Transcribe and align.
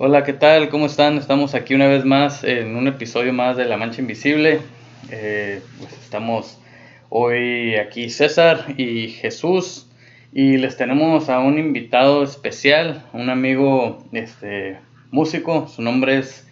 Hola, 0.00 0.22
¿qué 0.22 0.32
tal? 0.32 0.68
¿Cómo 0.68 0.86
están? 0.86 1.18
Estamos 1.18 1.56
aquí 1.56 1.74
una 1.74 1.88
vez 1.88 2.04
más 2.04 2.44
en 2.44 2.76
un 2.76 2.86
episodio 2.86 3.32
más 3.32 3.56
de 3.56 3.64
La 3.64 3.76
Mancha 3.76 4.00
Invisible. 4.00 4.60
Eh, 5.10 5.60
pues 5.80 5.92
estamos 5.94 6.60
hoy 7.08 7.74
aquí 7.74 8.08
César 8.08 8.74
y 8.76 9.08
Jesús 9.08 9.90
y 10.32 10.56
les 10.58 10.76
tenemos 10.76 11.28
a 11.28 11.40
un 11.40 11.58
invitado 11.58 12.22
especial, 12.22 13.06
un 13.12 13.28
amigo 13.28 14.04
este, 14.12 14.78
músico, 15.10 15.66
su 15.66 15.82
nombre 15.82 16.18
es 16.18 16.46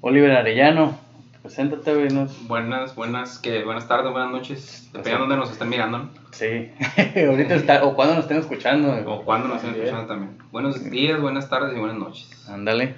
Oliver 0.00 0.30
Arellano. 0.30 0.96
Preséntate, 1.42 1.92
güey. 1.92 2.08
Buenas, 2.42 2.94
buenas, 2.94 3.38
que 3.40 3.64
buenas 3.64 3.88
tardes, 3.88 4.12
buenas 4.12 4.30
noches, 4.30 4.88
dependiendo 4.92 5.24
de 5.24 5.30
dónde 5.30 5.36
nos 5.38 5.50
estén 5.50 5.68
mirando. 5.68 5.98
¿no? 5.98 6.10
Sí, 6.30 6.70
ahorita 7.28 7.56
está, 7.56 7.82
o 7.82 7.96
cuando 7.96 8.14
nos 8.14 8.24
estén 8.24 8.38
escuchando. 8.38 8.94
O 9.06 9.24
cuando 9.24 9.48
nos 9.48 9.56
estén 9.56 9.74
escuchando 9.74 10.06
también. 10.06 10.38
Buenos 10.52 10.88
días, 10.88 11.20
buenas 11.20 11.50
tardes 11.50 11.76
y 11.76 11.80
buenas 11.80 11.98
noches. 11.98 12.30
Ándale. 12.48 12.94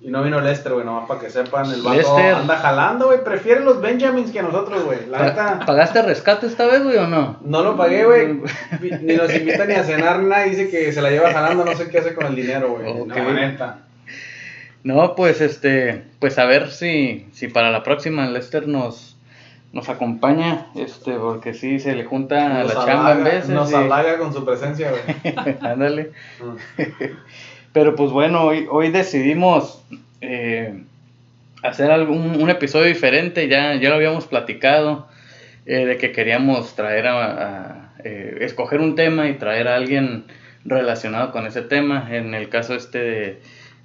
Y 0.00 0.08
no 0.08 0.22
vino 0.22 0.40
Lester, 0.40 0.72
güey, 0.72 0.86
nomás 0.86 1.06
para 1.06 1.20
que 1.20 1.28
sepan, 1.28 1.70
el 1.70 1.82
vato 1.82 2.16
anda 2.16 2.56
jalando, 2.56 3.06
güey, 3.08 3.22
prefiere 3.22 3.60
los 3.60 3.82
Benjamins 3.82 4.32
que 4.32 4.42
nosotros, 4.42 4.84
güey. 4.84 5.06
La 5.10 5.24
neta... 5.24 5.60
¿Pagaste 5.66 6.00
rescate 6.00 6.46
esta 6.46 6.66
vez, 6.66 6.82
güey, 6.82 6.96
o 6.96 7.06
no? 7.06 7.40
No 7.42 7.62
lo 7.62 7.76
pagué, 7.76 8.06
güey. 8.06 8.40
ni 9.02 9.16
nos 9.16 9.32
invita 9.34 9.66
ni 9.66 9.74
a 9.74 9.84
cenar, 9.84 10.20
nada, 10.20 10.44
dice 10.44 10.70
que 10.70 10.90
se 10.92 11.02
la 11.02 11.10
lleva 11.10 11.30
jalando, 11.30 11.64
no 11.66 11.76
sé 11.76 11.90
qué 11.90 11.98
hace 11.98 12.14
con 12.14 12.26
el 12.26 12.34
dinero, 12.34 12.70
güey. 12.70 13.04
No, 13.04 13.32
neta. 13.32 13.80
No, 14.84 15.14
pues 15.14 15.40
este, 15.40 16.02
pues 16.18 16.38
a 16.38 16.44
ver 16.44 16.70
si, 16.70 17.26
si 17.32 17.48
para 17.48 17.70
la 17.70 17.82
próxima 17.82 18.28
Lester 18.28 18.66
nos, 18.66 19.16
nos 19.72 19.88
acompaña, 19.88 20.66
este, 20.74 21.12
porque 21.12 21.54
sí 21.54 21.78
se 21.78 21.94
le 21.94 22.04
junta 22.04 22.60
a 22.60 22.64
la 22.64 22.74
chamba 22.74 23.12
en 23.12 23.24
veces. 23.24 23.48
Nos 23.48 23.72
halaga 23.72 24.18
con 24.18 24.32
su 24.32 24.44
presencia, 24.44 24.90
güey. 24.90 25.34
Ándale. 25.60 26.12
Mm. 26.40 26.82
Pero 27.72 27.96
pues 27.96 28.10
bueno, 28.10 28.42
hoy, 28.42 28.66
hoy 28.70 28.90
decidimos 28.90 29.82
eh, 30.20 30.82
hacer 31.62 31.90
algún, 31.90 32.40
un 32.40 32.50
episodio 32.50 32.86
diferente, 32.86 33.48
ya, 33.48 33.74
ya 33.76 33.88
lo 33.88 33.94
habíamos 33.94 34.26
platicado, 34.26 35.08
eh, 35.64 35.86
de 35.86 35.96
que 35.96 36.12
queríamos 36.12 36.74
traer 36.74 37.06
a, 37.06 37.92
eh, 38.04 38.38
escoger 38.40 38.80
un 38.80 38.94
tema 38.94 39.28
y 39.28 39.34
traer 39.34 39.68
a 39.68 39.76
alguien 39.76 40.24
relacionado 40.64 41.32
con 41.32 41.46
ese 41.46 41.62
tema. 41.62 42.08
En 42.10 42.34
el 42.34 42.48
caso 42.48 42.74
este 42.74 42.98
de 42.98 43.40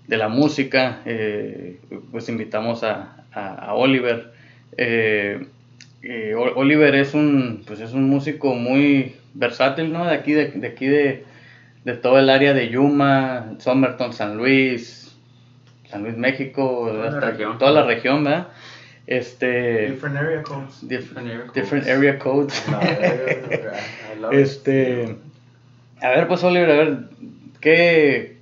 de 0.08 0.18
la 0.18 0.30
música, 0.30 1.02
eh, 1.06 1.80
pues 2.12 2.30
invitamos 2.30 2.84
a, 2.84 3.14
Oliver. 3.74 4.34
Eh, 4.78 5.46
eh, 6.02 6.34
Oliver 6.36 6.96
es 6.96 7.14
un, 7.14 7.64
pues 7.68 7.80
es 7.82 7.94
un 7.94 8.10
músico 8.10 8.56
muy 8.56 9.16
versátil, 9.34 9.94
¿no? 9.94 10.06
De 10.06 10.16
aquí, 10.16 10.34
de, 10.34 10.68
aquí 10.68 10.88
de, 10.88 11.24
todo 12.02 12.18
el 12.18 12.30
área 12.30 12.54
de 12.54 12.70
Yuma, 12.70 13.56
Somerton, 13.60 14.14
San 14.14 14.38
Luis, 14.38 15.16
San 15.90 16.04
Luis, 16.04 16.18
México, 16.18 16.92
toda 17.60 17.72
la 17.72 17.84
región, 17.84 18.24
¿verdad? 18.24 18.48
Este, 19.06 19.90
different 19.90 20.18
area 20.18 20.44
codes. 20.44 20.86
Different, 20.86 21.88
area 21.88 22.20
codes. 22.20 22.62
este, 24.32 25.16
a 26.02 26.10
ver, 26.10 26.28
pues 26.28 26.44
Oliver, 26.44 26.70
a 26.70 26.76
ver, 26.76 26.98
¿qué, 27.62 28.37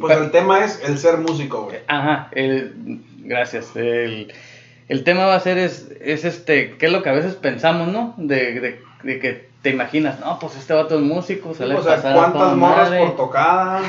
pues 0.00 0.18
el 0.18 0.30
tema 0.30 0.64
es 0.64 0.80
el 0.86 0.98
ser 0.98 1.18
músico, 1.18 1.64
güey. 1.64 1.78
Ajá, 1.86 2.28
el, 2.32 3.00
gracias. 3.18 3.74
El, 3.76 4.32
el, 4.88 5.04
tema 5.04 5.26
va 5.26 5.34
a 5.34 5.40
ser 5.40 5.58
es, 5.58 5.88
es 6.00 6.24
este, 6.24 6.76
qué 6.76 6.86
es 6.86 6.92
lo 6.92 7.02
que 7.02 7.10
a 7.10 7.12
veces 7.12 7.34
pensamos, 7.34 7.88
¿no? 7.88 8.14
De, 8.16 8.60
de, 8.60 8.80
de 9.02 9.18
que 9.18 9.50
te 9.62 9.70
imaginas, 9.70 10.18
no, 10.20 10.38
pues 10.38 10.56
este 10.56 10.72
vato 10.72 10.96
es 10.96 11.02
músico, 11.02 11.52
se 11.52 11.66
le 11.66 11.74
o 11.74 11.82
sea, 11.82 12.00
cuántas 12.00 12.56
morras 12.56 12.88
por 12.88 13.16
tocada, 13.16 13.82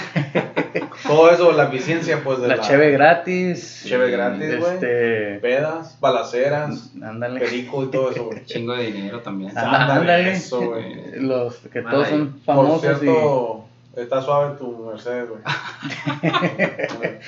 todo 1.07 1.31
eso, 1.31 1.53
la 1.53 1.65
eficiencia, 1.65 2.21
pues, 2.23 2.41
de 2.41 2.49
la... 2.49 2.57
La 2.57 2.61
cheve 2.61 2.91
gratis. 2.91 3.83
Cheve 3.85 4.11
gratis, 4.11 4.59
güey. 4.59 4.73
Este... 4.73 5.39
Pedas, 5.39 5.97
balaceras, 6.01 6.91
ándale. 7.01 7.39
perico 7.39 7.85
y 7.85 7.87
todo 7.87 8.11
eso, 8.11 8.25
güey. 8.25 8.43
Chingo 8.45 8.73
de 8.73 8.91
dinero 8.91 9.21
también. 9.21 9.57
Ándale. 9.57 10.33
Eso, 10.33 10.59
güey. 10.59 11.21
Los 11.21 11.55
que 11.71 11.81
todos 11.81 12.09
son 12.09 12.41
famosos 12.45 12.81
por 12.81 12.99
cierto, 12.99 13.65
Está 13.95 14.21
suave 14.21 14.57
tu 14.57 14.85
Mercedes, 14.85 15.27
güey. 15.27 15.41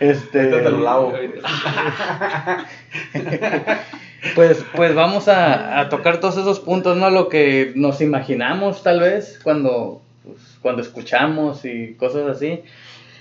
este. 0.00 0.42
Este 0.42 0.46
te 0.46 0.70
lo 0.70 0.80
lavo. 0.80 1.12
pues, 4.34 4.64
pues 4.74 4.94
vamos 4.96 5.28
a, 5.28 5.78
a, 5.78 5.88
tocar 5.88 6.18
todos 6.18 6.36
esos 6.36 6.58
puntos, 6.58 6.96
¿no? 6.96 7.10
Lo 7.10 7.28
que 7.28 7.72
nos 7.76 8.00
imaginamos, 8.00 8.82
tal 8.82 8.98
vez, 8.98 9.38
cuando, 9.44 10.02
pues, 10.24 10.58
cuando 10.60 10.82
escuchamos 10.82 11.64
y 11.64 11.94
cosas 11.94 12.28
así. 12.28 12.64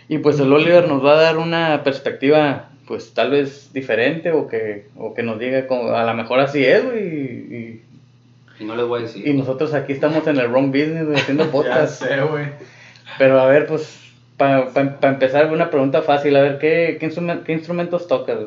Y 0.10 0.18
pues 0.20 0.40
el 0.40 0.52
Oliver 0.52 0.88
nos 0.88 1.06
va 1.06 1.14
a 1.14 1.22
dar 1.22 1.38
una 1.38 1.84
perspectiva, 1.84 2.70
pues 2.88 3.14
tal 3.14 3.30
vez 3.30 3.74
diferente 3.74 4.32
o 4.32 4.48
que, 4.48 4.88
o 4.98 5.14
que 5.14 5.22
nos 5.22 5.38
diga, 5.38 5.68
como, 5.68 5.92
a 5.92 6.04
lo 6.04 6.14
mejor 6.16 6.40
así 6.40 6.66
es, 6.66 6.84
güey. 6.84 7.00
Y, 7.00 7.84
y, 8.60 8.64
no 8.64 8.76
les 8.76 8.88
voy 8.88 9.02
a 9.02 9.04
decir. 9.04 9.28
Y 9.28 9.34
nosotros 9.34 9.76
aquí 9.76 9.94
estamos 9.94 10.26
en 10.26 10.38
el 10.38 10.48
wrong 10.48 10.72
business, 10.72 11.08
haciendo 11.14 11.46
podcast. 11.52 12.02
ya 12.02 12.08
sé, 12.08 12.22
güey. 12.22 12.46
Pero 13.18 13.40
a 13.40 13.48
ver, 13.48 13.68
pues, 13.68 14.00
para 14.38 14.70
empezar, 15.02 15.52
una 15.52 15.70
pregunta 15.70 16.02
fácil. 16.02 16.36
A 16.36 16.42
ver, 16.42 16.60
¿qué, 16.60 16.98
qué, 17.00 17.54
instrumentos 17.54 18.08
tocas? 18.08 18.38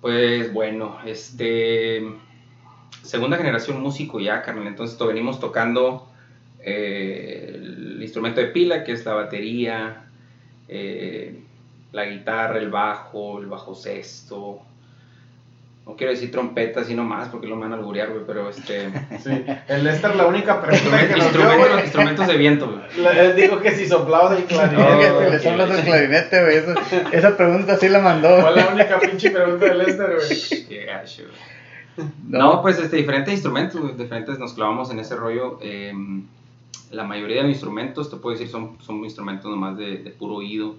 Pues 0.00 0.52
bueno, 0.52 0.98
este. 1.06 2.04
Segunda 3.02 3.36
generación 3.36 3.80
músico 3.80 4.20
ya, 4.20 4.42
carnal. 4.42 4.66
Entonces, 4.66 4.98
venimos 4.98 5.40
tocando 5.40 6.08
eh, 6.60 7.52
el 7.54 8.02
instrumento 8.02 8.40
de 8.40 8.48
pila, 8.48 8.84
que 8.84 8.92
es 8.92 9.04
la 9.04 9.14
batería, 9.14 10.04
eh, 10.68 11.40
la 11.90 12.04
guitarra, 12.06 12.58
el 12.58 12.70
bajo, 12.70 13.40
el 13.40 13.46
bajo 13.46 13.74
sexto, 13.74 14.60
no 15.86 15.96
quiero 15.96 16.12
decir 16.12 16.30
trompetas 16.30 16.88
y 16.90 16.94
no 16.94 17.02
más 17.02 17.28
porque 17.28 17.48
lo 17.48 17.58
van 17.58 17.72
a 17.72 17.76
alburear, 17.76 18.10
güey, 18.10 18.22
pero 18.24 18.48
este... 18.48 18.88
Sí, 19.22 19.44
el 19.68 19.84
Lester 19.84 20.14
la 20.14 20.26
única 20.26 20.62
pregunta 20.62 21.08
que 21.08 21.16
nos 21.16 21.32
dio, 21.32 21.58
güey. 21.58 21.82
Instrumentos 21.82 22.26
de 22.28 22.36
viento, 22.36 22.70
güey. 22.70 23.18
Él 23.18 23.36
dijo 23.36 23.60
que 23.60 23.72
si 23.72 23.88
soplaba 23.88 24.34
del 24.34 24.44
clarinete. 24.44 25.08
No, 25.08 25.20
le 25.30 25.38
soplas 25.40 25.68
del 25.70 25.84
clarinete, 25.84 26.42
güey. 26.42 26.76
esa 27.12 27.36
pregunta 27.36 27.76
sí 27.76 27.88
la 27.88 27.98
mandó. 27.98 28.40
Fue 28.40 28.54
la 28.54 28.68
única 28.68 29.00
pinche 29.00 29.30
pregunta 29.30 29.66
de 29.66 29.74
Lester, 29.74 30.16
güey. 30.16 30.66
Qué 30.68 30.84
gacho, 30.84 31.24
no. 32.26 32.62
pues 32.62 32.78
este, 32.78 32.96
diferentes 32.96 33.34
instrumentos, 33.34 33.98
diferentes, 33.98 34.38
nos 34.38 34.54
clavamos 34.54 34.90
en 34.90 35.00
ese 35.00 35.16
rollo. 35.16 35.58
Em, 35.60 36.24
la 36.90 37.04
mayoría 37.04 37.38
de 37.38 37.42
los 37.42 37.50
instrumentos, 37.50 38.08
te 38.08 38.16
puedo 38.16 38.36
decir, 38.36 38.48
son, 38.48 38.78
son 38.80 39.04
instrumentos 39.04 39.50
nomás 39.50 39.76
de, 39.76 39.98
de 39.98 40.10
puro 40.10 40.36
oído. 40.36 40.76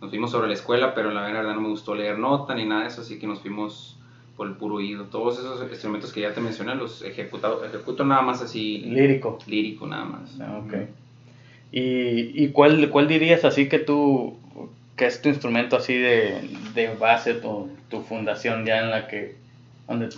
Nos 0.00 0.10
fuimos 0.10 0.30
sobre 0.30 0.48
la 0.48 0.54
escuela, 0.54 0.94
pero 0.94 1.10
la 1.10 1.22
verdad 1.22 1.54
no 1.54 1.60
me 1.60 1.68
gustó 1.68 1.94
leer 1.94 2.18
nota 2.18 2.54
ni 2.54 2.64
nada 2.64 2.82
de 2.82 2.88
eso, 2.88 3.00
así 3.00 3.18
que 3.18 3.26
nos 3.26 3.40
fuimos 3.40 3.98
por 4.36 4.48
el 4.48 4.54
puro 4.54 4.76
oído. 4.76 5.04
Todos 5.04 5.38
esos 5.38 5.60
instrumentos 5.70 6.12
que 6.12 6.20
ya 6.20 6.32
te 6.32 6.40
mencioné 6.40 6.74
los 6.74 7.02
ejecutado, 7.02 7.64
ejecuto 7.64 8.04
nada 8.04 8.22
más 8.22 8.42
así. 8.42 8.78
Lírico. 8.78 9.38
Lírico 9.46 9.86
nada 9.86 10.04
más. 10.04 10.40
Ah, 10.40 10.60
ok. 10.64 10.74
¿Y, 11.72 12.44
y 12.44 12.48
cuál, 12.48 12.90
cuál 12.90 13.08
dirías 13.08 13.44
así 13.44 13.68
que 13.68 13.78
tú, 13.78 14.36
que 14.96 15.06
es 15.06 15.22
tu 15.22 15.28
instrumento 15.28 15.76
así 15.76 15.96
de, 15.96 16.48
de 16.74 16.94
base, 16.94 17.34
tu, 17.34 17.70
tu 17.88 18.02
fundación 18.02 18.66
ya 18.66 18.80
en 18.80 18.90
la 18.90 19.08
que, 19.08 19.36
donde 19.88 20.10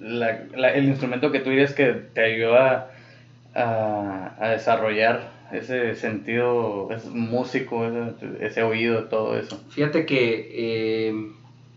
la, 0.00 0.70
el 0.72 0.84
instrumento 0.84 1.30
que 1.30 1.40
tú 1.40 1.50
dirías 1.50 1.72
que 1.72 1.86
te 1.86 2.20
ayudó 2.20 2.56
a, 2.56 2.90
a, 3.54 4.48
desarrollar 4.50 5.30
ese 5.52 5.94
sentido 5.94 6.88
ese 6.90 7.08
músico, 7.10 7.86
ese, 7.86 8.46
ese, 8.46 8.62
oído, 8.62 9.04
todo 9.04 9.38
eso? 9.38 9.60
Fíjate 9.70 10.04
que 10.06 10.48
eh, 10.52 11.14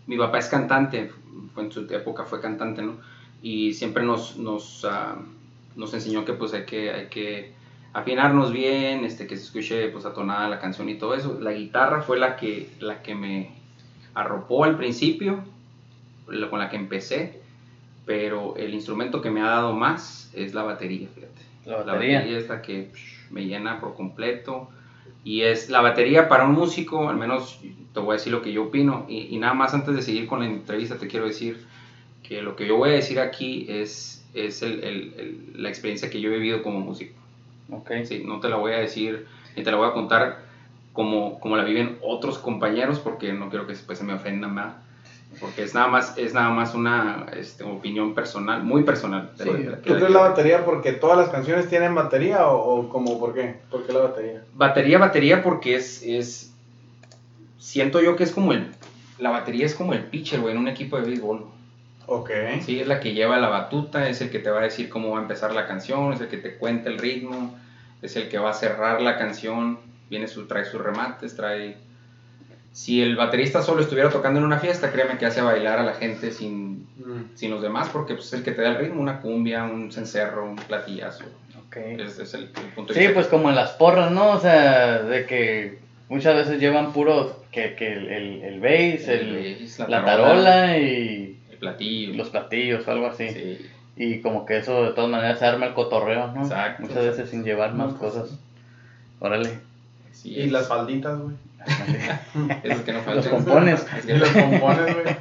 mi 0.07 0.17
papá 0.17 0.39
es 0.39 0.47
cantante, 0.49 1.11
en 1.57 1.71
su 1.71 1.81
época 1.81 2.23
fue 2.23 2.41
cantante, 2.41 2.81
¿no? 2.81 2.97
Y 3.41 3.73
siempre 3.73 4.03
nos, 4.03 4.37
nos, 4.37 4.85
ah, 4.85 5.17
nos 5.75 5.93
enseñó 5.93 6.25
que 6.25 6.33
pues 6.33 6.53
hay 6.53 6.65
que, 6.65 6.91
hay 6.91 7.07
que 7.07 7.53
afinarnos 7.93 8.51
bien, 8.51 9.03
este, 9.03 9.27
que 9.27 9.35
se 9.35 9.43
escuche 9.43 9.89
pues 9.89 10.05
atonada 10.05 10.47
la 10.47 10.59
canción 10.59 10.89
y 10.89 10.95
todo 10.95 11.15
eso. 11.15 11.39
La 11.41 11.51
guitarra 11.51 12.01
fue 12.01 12.17
la 12.19 12.35
que, 12.35 12.69
la 12.79 13.01
que 13.01 13.15
me 13.15 13.51
arropó 14.13 14.63
al 14.63 14.77
principio, 14.77 15.43
con 16.49 16.59
la 16.59 16.69
que 16.69 16.77
empecé, 16.77 17.41
pero 18.05 18.55
el 18.55 18.73
instrumento 18.73 19.21
que 19.21 19.29
me 19.29 19.41
ha 19.41 19.47
dado 19.47 19.73
más 19.73 20.31
es 20.33 20.53
la 20.53 20.63
batería, 20.63 21.07
fíjate. 21.13 21.41
La 21.65 21.77
batería, 21.77 22.23
es 22.25 22.49
la 22.49 22.61
que 22.61 22.91
me 23.29 23.45
llena 23.45 23.79
por 23.79 23.95
completo. 23.95 24.69
Y 25.23 25.43
es 25.43 25.69
la 25.69 25.81
batería 25.81 26.27
para 26.27 26.45
un 26.45 26.53
músico, 26.53 27.09
al 27.09 27.17
menos 27.17 27.59
te 27.93 27.99
voy 27.99 28.11
a 28.11 28.17
decir 28.17 28.31
lo 28.31 28.41
que 28.41 28.51
yo 28.51 28.63
opino. 28.63 29.05
Y, 29.07 29.37
nada 29.37 29.53
más 29.53 29.73
antes 29.73 29.95
de 29.95 30.01
seguir 30.01 30.27
con 30.27 30.39
la 30.39 30.45
entrevista, 30.45 30.97
te 30.97 31.07
quiero 31.07 31.25
decir 31.25 31.59
que 32.23 32.41
lo 32.41 32.55
que 32.55 32.65
yo 32.67 32.77
voy 32.77 32.89
a 32.89 32.93
decir 32.93 33.19
aquí 33.19 33.65
es, 33.67 34.25
es 34.33 34.61
el, 34.61 34.83
el, 34.83 35.53
la 35.55 35.69
experiencia 35.69 36.09
que 36.09 36.19
yo 36.21 36.31
he 36.31 36.37
vivido 36.37 36.63
como 36.63 36.79
músico. 36.79 37.13
Okay. 37.69 38.05
Sí, 38.05 38.21
no 38.25 38.39
te 38.39 38.49
la 38.49 38.57
voy 38.57 38.73
a 38.73 38.79
decir 38.79 39.25
ni 39.55 39.63
te 39.63 39.71
la 39.71 39.77
voy 39.77 39.87
a 39.87 39.93
contar 39.93 40.39
como, 40.93 41.39
como 41.39 41.55
la 41.55 41.63
viven 41.63 41.97
otros 42.01 42.37
compañeros, 42.37 42.99
porque 42.99 43.33
no 43.33 43.49
quiero 43.49 43.65
que 43.65 43.73
después 43.73 43.97
se 43.97 44.03
me 44.03 44.13
ofendan 44.13 44.53
más. 44.53 44.75
Porque 45.39 45.63
es 45.63 45.73
nada 45.73 45.87
más, 45.87 46.17
es 46.17 46.33
nada 46.33 46.49
más 46.49 46.75
una 46.75 47.27
este, 47.35 47.63
opinión 47.63 48.13
personal, 48.13 48.63
muy 48.63 48.83
personal. 48.83 49.31
Sí, 49.37 49.49
¿Tú 49.83 49.93
crees 49.95 50.09
la 50.09 50.19
batería 50.19 50.65
porque 50.65 50.91
todas 50.91 51.17
las 51.17 51.29
canciones 51.29 51.69
tienen 51.69 51.95
batería 51.95 52.47
o, 52.47 52.79
o 52.79 52.89
como 52.89 53.19
por 53.19 53.33
qué? 53.33 53.55
¿Por 53.69 53.85
qué 53.85 53.93
la 53.93 53.99
batería? 54.01 54.43
Batería, 54.53 54.97
batería 54.97 55.41
porque 55.41 55.75
es, 55.75 56.03
es 56.03 56.53
siento 57.57 58.01
yo 58.01 58.15
que 58.15 58.23
es 58.23 58.31
como 58.31 58.51
el, 58.51 58.71
la 59.19 59.29
batería 59.29 59.65
es 59.65 59.75
como 59.75 59.93
el 59.93 60.03
pitcher, 60.05 60.41
güey, 60.41 60.53
en 60.53 60.59
un 60.59 60.67
equipo 60.67 60.97
de 60.97 61.03
béisbol. 61.03 61.45
Ok. 62.07 62.29
Sí, 62.65 62.79
es 62.79 62.87
la 62.87 62.99
que 62.99 63.13
lleva 63.13 63.37
la 63.37 63.47
batuta, 63.47 64.09
es 64.09 64.19
el 64.21 64.31
que 64.31 64.39
te 64.39 64.49
va 64.49 64.59
a 64.59 64.63
decir 64.63 64.89
cómo 64.89 65.11
va 65.11 65.19
a 65.19 65.21
empezar 65.21 65.53
la 65.53 65.67
canción, 65.67 66.11
es 66.11 66.19
el 66.19 66.27
que 66.27 66.37
te 66.37 66.57
cuenta 66.57 66.89
el 66.89 66.97
ritmo, 66.97 67.55
es 68.01 68.15
el 68.15 68.27
que 68.27 68.39
va 68.39 68.49
a 68.49 68.53
cerrar 68.53 69.01
la 69.01 69.17
canción, 69.17 69.79
viene 70.09 70.27
su, 70.27 70.47
trae 70.47 70.65
sus 70.65 70.81
remates, 70.81 71.35
trae... 71.35 71.77
Si 72.73 73.01
el 73.01 73.15
baterista 73.17 73.61
solo 73.61 73.81
estuviera 73.81 74.09
tocando 74.09 74.39
en 74.39 74.45
una 74.45 74.59
fiesta, 74.59 74.91
créeme 74.91 75.17
que 75.17 75.25
hace 75.25 75.41
bailar 75.41 75.79
a 75.79 75.83
la 75.83 75.93
gente 75.93 76.31
sin, 76.31 76.87
Mm. 76.97 77.35
sin 77.35 77.51
los 77.51 77.61
demás, 77.61 77.89
porque 77.91 78.13
pues, 78.13 78.27
es 78.27 78.33
el 78.33 78.43
que 78.43 78.51
te 78.51 78.61
da 78.61 78.69
el 78.69 78.77
ritmo, 78.77 79.01
una 79.01 79.19
cumbia, 79.21 79.63
un 79.63 79.91
cencerro, 79.91 80.45
un 80.45 80.55
platillazo. 80.55 81.25
Ok. 81.67 81.75
Ese 81.77 82.23
es 82.23 82.33
el, 82.33 82.43
el 82.43 82.49
punto 82.75 82.93
de 82.93 82.99
Sí, 83.07 83.13
pues 83.13 83.27
como 83.27 83.49
en 83.49 83.55
las 83.55 83.71
porras, 83.71 84.11
¿no? 84.11 84.31
O 84.31 84.39
sea, 84.39 85.01
de 85.03 85.25
que 85.25 85.79
muchas 86.09 86.35
veces 86.35 86.59
llevan 86.59 86.93
puros, 86.93 87.33
que, 87.51 87.75
que 87.75 87.91
el, 87.93 88.07
el, 88.09 88.41
el 88.43 88.59
bass, 88.61 89.07
El 89.07 89.57
bass, 89.63 89.79
la, 89.79 89.87
la 89.87 90.05
tarola, 90.05 90.43
tarola. 90.43 90.77
y 90.77 91.39
El 91.51 91.57
platillo. 91.57 92.13
los 92.15 92.29
platillos 92.29 92.87
o 92.87 92.91
algo 92.91 93.07
así. 93.07 93.29
Sí. 93.29 93.69
Y 93.97 94.21
como 94.21 94.45
que 94.45 94.57
eso 94.57 94.83
de 94.83 94.91
todas 94.91 95.09
maneras 95.09 95.39
se 95.39 95.45
arma 95.45 95.65
el 95.65 95.73
cotorreo, 95.73 96.27
¿no? 96.33 96.43
Exacto. 96.43 96.83
Muchas 96.83 97.03
veces 97.03 97.29
sin 97.29 97.43
llevar 97.43 97.73
más 97.73 97.91
No, 97.93 97.97
pues, 97.99 98.13
cosas. 98.13 98.37
Órale. 99.19 99.59
Sí, 100.13 100.29
Y 100.35 100.41
es- 100.43 100.51
las 100.51 100.67
falditas, 100.67 101.19
güey. 101.19 101.35
Esos 102.63 102.81
que 102.83 102.91
no 102.93 102.97
Los 102.99 103.05
faltan. 103.05 103.31
compones. 103.31 103.85
Es 103.97 104.05
que- 104.05 104.13
los 104.17 104.29
compones, 104.29 104.93
güey. 104.93 105.15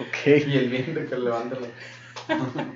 Ok. 0.00 0.46
Y 0.46 0.56
el 0.56 0.68
viento 0.68 1.00
que 1.08 1.16
levanta. 1.18 1.56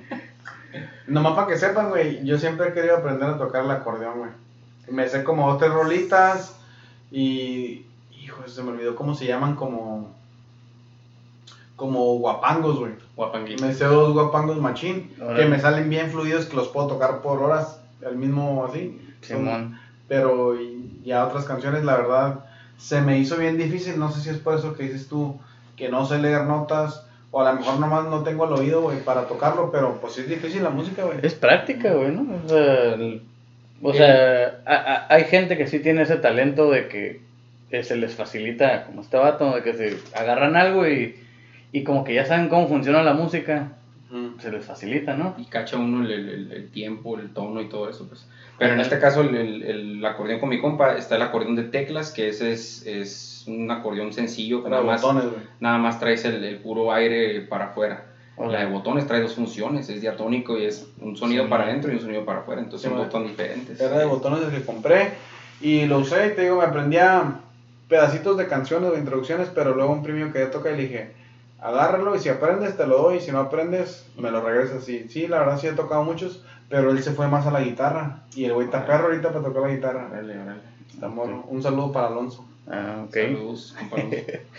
Nomás 1.07 1.33
para 1.33 1.47
que 1.47 1.57
sepan, 1.57 1.89
güey, 1.89 2.25
yo 2.25 2.37
siempre 2.37 2.69
he 2.69 2.73
querido 2.73 2.97
aprender 2.97 3.29
a 3.29 3.37
tocar 3.37 3.63
el 3.63 3.71
acordeón, 3.71 4.17
güey. 4.19 4.31
Me 4.89 5.07
sé 5.07 5.23
como 5.23 5.47
dos, 5.49 5.59
tres 5.59 5.71
rolitas 5.71 6.55
y... 7.11 7.85
Hijo, 8.11 8.47
se 8.47 8.63
me 8.63 8.71
olvidó 8.71 8.95
cómo 8.95 9.13
se 9.15 9.25
llaman, 9.25 9.55
como... 9.55 10.13
Como 11.75 12.17
guapangos, 12.17 12.79
güey. 12.79 12.93
Guapanguito. 13.15 13.65
Me 13.65 13.73
sé 13.73 13.85
dos 13.85 14.13
guapangos 14.13 14.57
machín, 14.59 15.13
que 15.35 15.45
me 15.45 15.59
salen 15.59 15.89
bien 15.89 16.09
fluidos, 16.09 16.45
que 16.45 16.55
los 16.55 16.69
puedo 16.69 16.87
tocar 16.87 17.21
por 17.21 17.41
horas, 17.43 17.79
el 18.01 18.15
mismo 18.15 18.65
así. 18.67 18.99
Son- 19.21 19.37
Simón. 19.37 19.79
pero 20.07 20.59
y- 20.59 21.01
ya 21.03 21.25
otras 21.27 21.45
canciones, 21.45 21.83
la 21.83 21.97
verdad, 21.97 22.45
se 22.77 23.01
me 23.01 23.17
hizo 23.19 23.37
bien 23.37 23.57
difícil. 23.57 23.97
No 23.99 24.11
sé 24.11 24.21
si 24.21 24.29
es 24.29 24.37
por 24.37 24.57
eso 24.57 24.73
que 24.75 24.83
dices 24.83 25.07
tú 25.07 25.39
que 25.75 25.89
no 25.89 26.05
sé 26.05 26.17
leer 26.19 26.43
notas, 26.45 27.05
o 27.31 27.41
a 27.41 27.51
lo 27.51 27.59
mejor 27.59 27.79
nomás 27.79 28.05
no 28.05 28.23
tengo 28.23 28.45
el 28.45 28.53
oído, 28.53 28.81
güey, 28.81 28.99
para 29.03 29.27
tocarlo, 29.27 29.71
pero 29.71 29.99
pues 29.99 30.17
es 30.17 30.29
difícil 30.29 30.63
la 30.63 30.69
música, 30.69 31.03
güey. 31.03 31.17
Es 31.21 31.33
práctica, 31.33 31.91
güey, 31.93 32.11
¿no? 32.11 32.25
O 32.45 32.47
sea, 32.49 32.93
el- 32.93 33.21
o 33.81 33.93
sea, 33.93 34.61
a- 34.65 34.75
a- 34.93 35.13
hay 35.13 35.25
gente 35.25 35.57
que 35.57 35.67
sí 35.67 35.79
tiene 35.79 36.03
ese 36.03 36.15
talento 36.15 36.69
de 36.71 36.87
que 36.87 37.21
eh, 37.71 37.83
se 37.83 37.97
les 37.97 38.13
facilita, 38.15 38.85
como 38.85 39.01
este 39.01 39.17
vato, 39.17 39.53
de 39.55 39.63
que 39.63 39.73
se 39.73 39.97
agarran 40.17 40.55
algo 40.55 40.87
y, 40.87 41.15
y 41.73 41.83
como 41.83 42.03
que 42.05 42.13
ya 42.13 42.23
saben 42.25 42.47
cómo 42.47 42.67
funciona 42.69 43.03
la 43.03 43.13
música, 43.13 43.73
se 44.39 44.49
les 44.51 44.63
facilita, 44.63 45.17
¿no? 45.17 45.35
Y 45.37 45.45
cacha 45.45 45.75
uno 45.75 46.05
el, 46.05 46.11
el- 46.11 46.29
el- 46.29 46.51
el 46.53 46.69
tiempo, 46.69 47.19
el 47.19 47.33
tono 47.33 47.59
y 47.59 47.67
todo 47.67 47.89
eso, 47.89 48.07
pues. 48.07 48.25
Pero 48.57 48.73
en 48.73 48.79
este 48.79 48.99
caso, 48.99 49.21
el, 49.21 49.35
el- 49.35 49.63
el 49.63 50.05
acordeón 50.05 50.39
con 50.39 50.49
mi 50.49 50.59
compa, 50.61 50.95
está 50.97 51.15
el 51.15 51.21
acordeón 51.21 51.55
de 51.55 51.63
teclas, 51.63 52.11
que 52.11 52.29
ese 52.29 52.51
es, 52.51 52.85
es 52.85 53.43
un 53.47 53.69
acordeón 53.69 54.13
sencillo, 54.13 54.63
que 54.63 54.69
nada 54.69 54.81
más, 54.83 55.01
botones, 55.01 55.25
nada 55.59 55.77
más 55.77 55.99
traes 55.99 56.23
el, 56.25 56.43
el 56.43 56.57
puro 56.61 56.91
aire 56.93 57.41
para 57.41 57.65
afuera. 57.65 58.05
La 58.37 58.59
de 58.59 58.65
botones 58.65 59.07
trae 59.07 59.21
dos 59.21 59.35
funciones, 59.35 59.87
es 59.89 60.01
diatónico 60.01 60.57
y 60.57 60.65
es 60.65 60.85
un 60.99 61.15
sonido 61.15 61.43
Sí. 61.45 61.49
para 61.49 61.63
adentro 61.65 61.91
y 61.91 61.95
un 61.95 62.01
sonido 62.01 62.25
para 62.25 62.39
afuera, 62.39 62.61
entonces 62.61 62.89
son 62.89 62.97
botones 62.97 63.29
diferentes. 63.29 63.79
Era 63.79 63.97
de 63.97 64.05
botones 64.05 64.43
el 64.43 64.51
que 64.51 64.61
compré 64.65 65.11
y 65.61 65.85
lo 65.85 65.99
usé, 65.99 66.29
te 66.29 66.41
digo, 66.41 66.57
me 66.57 66.65
aprendía 66.65 67.39
pedacitos 67.87 68.35
de 68.37 68.47
canciones 68.47 68.89
o 68.89 68.97
introducciones, 68.97 69.49
pero 69.53 69.73
luego 69.73 69.91
un 69.91 70.03
premio 70.03 70.31
que 70.33 70.39
ya 70.39 70.51
toca 70.51 70.71
y 70.71 70.75
le 70.75 70.83
dije, 70.83 71.11
agárralo 71.61 72.15
y 72.15 72.19
si 72.19 72.27
aprendes 72.29 72.75
te 72.75 72.85
lo 72.85 72.97
doy, 72.97 73.17
y 73.17 73.21
si 73.21 73.31
no 73.31 73.39
aprendes 73.39 74.05
me 74.17 74.31
lo 74.31 74.41
regresas. 74.41 74.83
Sí, 74.83 75.05
sí, 75.09 75.27
la 75.27 75.39
verdad 75.39 75.57
sí 75.57 75.67
he 75.67 75.71
tocado 75.71 76.03
muchos, 76.03 76.43
pero 76.69 76.91
él 76.91 77.01
se 77.03 77.11
fue 77.11 77.27
más 77.27 77.45
a 77.45 77.51
la 77.51 77.61
guitarra 77.61 78.23
y 78.35 78.45
el 78.45 78.53
güey 78.53 78.65
está 78.65 78.85
perro 78.85 79.05
ahorita 79.05 79.31
para 79.31 79.43
tocar 79.43 79.63
la 79.63 79.75
guitarra. 79.75 80.07
Órale. 80.11 80.35
Está 80.93 81.07
morro. 81.07 81.43
Un 81.47 81.61
saludo 81.61 81.91
para 81.91 82.07
Alonso. 82.07 82.45
Ah, 82.67 83.03
ok. 83.07 83.13
Saludos. 83.13 83.75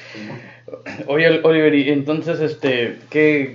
Oye, 1.06 1.41
Oliver, 1.43 1.75
y 1.75 1.91
entonces, 1.91 2.41
este, 2.41 2.99
¿qué, 3.11 3.55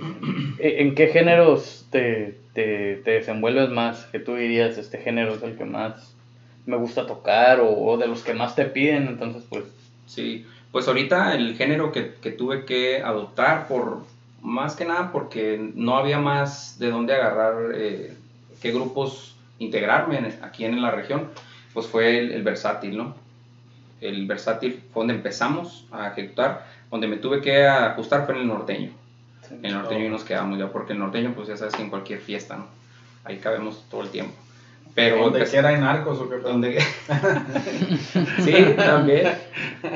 ¿en 0.58 0.94
qué 0.94 1.08
géneros 1.08 1.86
te, 1.90 2.38
te, 2.52 2.96
te 2.96 3.10
desenvuelves 3.12 3.70
más? 3.70 4.06
Que 4.06 4.18
tú 4.18 4.34
dirías, 4.34 4.78
este 4.78 4.98
género 4.98 5.34
es 5.34 5.42
el 5.42 5.56
que 5.56 5.64
más 5.64 6.14
me 6.66 6.76
gusta 6.76 7.06
tocar 7.06 7.60
o, 7.60 7.70
o 7.70 7.96
de 7.96 8.06
los 8.06 8.22
que 8.22 8.34
más 8.34 8.54
te 8.54 8.66
piden, 8.66 9.08
entonces, 9.08 9.44
pues, 9.48 9.64
Sí, 10.12 10.46
pues 10.72 10.88
ahorita 10.88 11.34
el 11.34 11.56
género 11.56 11.90
que, 11.90 12.14
que 12.20 12.32
tuve 12.32 12.66
que 12.66 13.02
adoptar 13.02 13.66
por 13.66 14.04
más 14.42 14.76
que 14.76 14.84
nada 14.84 15.10
porque 15.10 15.70
no 15.74 15.96
había 15.96 16.18
más 16.18 16.78
de 16.78 16.90
dónde 16.90 17.14
agarrar 17.14 17.72
eh, 17.74 18.14
qué 18.62 18.72
grupos 18.72 19.36
integrarme 19.58 20.18
en- 20.18 20.38
aquí 20.42 20.64
en 20.64 20.80
la 20.80 20.90
región, 20.90 21.28
pues 21.74 21.86
fue 21.86 22.18
el, 22.18 22.32
el 22.32 22.42
versátil, 22.42 22.96
¿no? 22.96 23.14
El 24.00 24.26
versátil 24.26 24.82
fue 24.92 25.00
donde 25.02 25.14
empezamos 25.14 25.86
a 25.92 26.08
ejecutar, 26.08 26.66
donde 26.90 27.06
me 27.06 27.16
tuve 27.16 27.40
que 27.40 27.66
ajustar 27.66 28.24
fue 28.26 28.34
en 28.34 28.42
el 28.42 28.46
norteño. 28.48 28.90
En 29.50 29.64
el 29.66 29.74
norteño 29.74 30.06
y 30.06 30.08
nos 30.08 30.24
quedamos 30.24 30.58
ya, 30.58 30.70
porque 30.72 30.92
el 30.92 30.98
norteño, 30.98 31.32
pues 31.34 31.48
ya 31.48 31.56
sabes 31.56 31.74
que 31.74 31.82
en 31.82 31.90
cualquier 31.90 32.20
fiesta, 32.20 32.56
¿no? 32.56 32.66
Ahí 33.24 33.36
cabemos 33.38 33.84
todo 33.90 34.02
el 34.02 34.08
tiempo. 34.08 34.32
Pero 34.94 35.16
Donde 35.16 35.38
empecé- 35.38 35.52
quiera 35.52 35.68
hay 35.70 35.78
narcos 35.80 36.18
o 36.20 36.28
qué 36.28 36.36
donde... 36.36 36.78
sí, 38.44 38.54
también. 38.76 39.28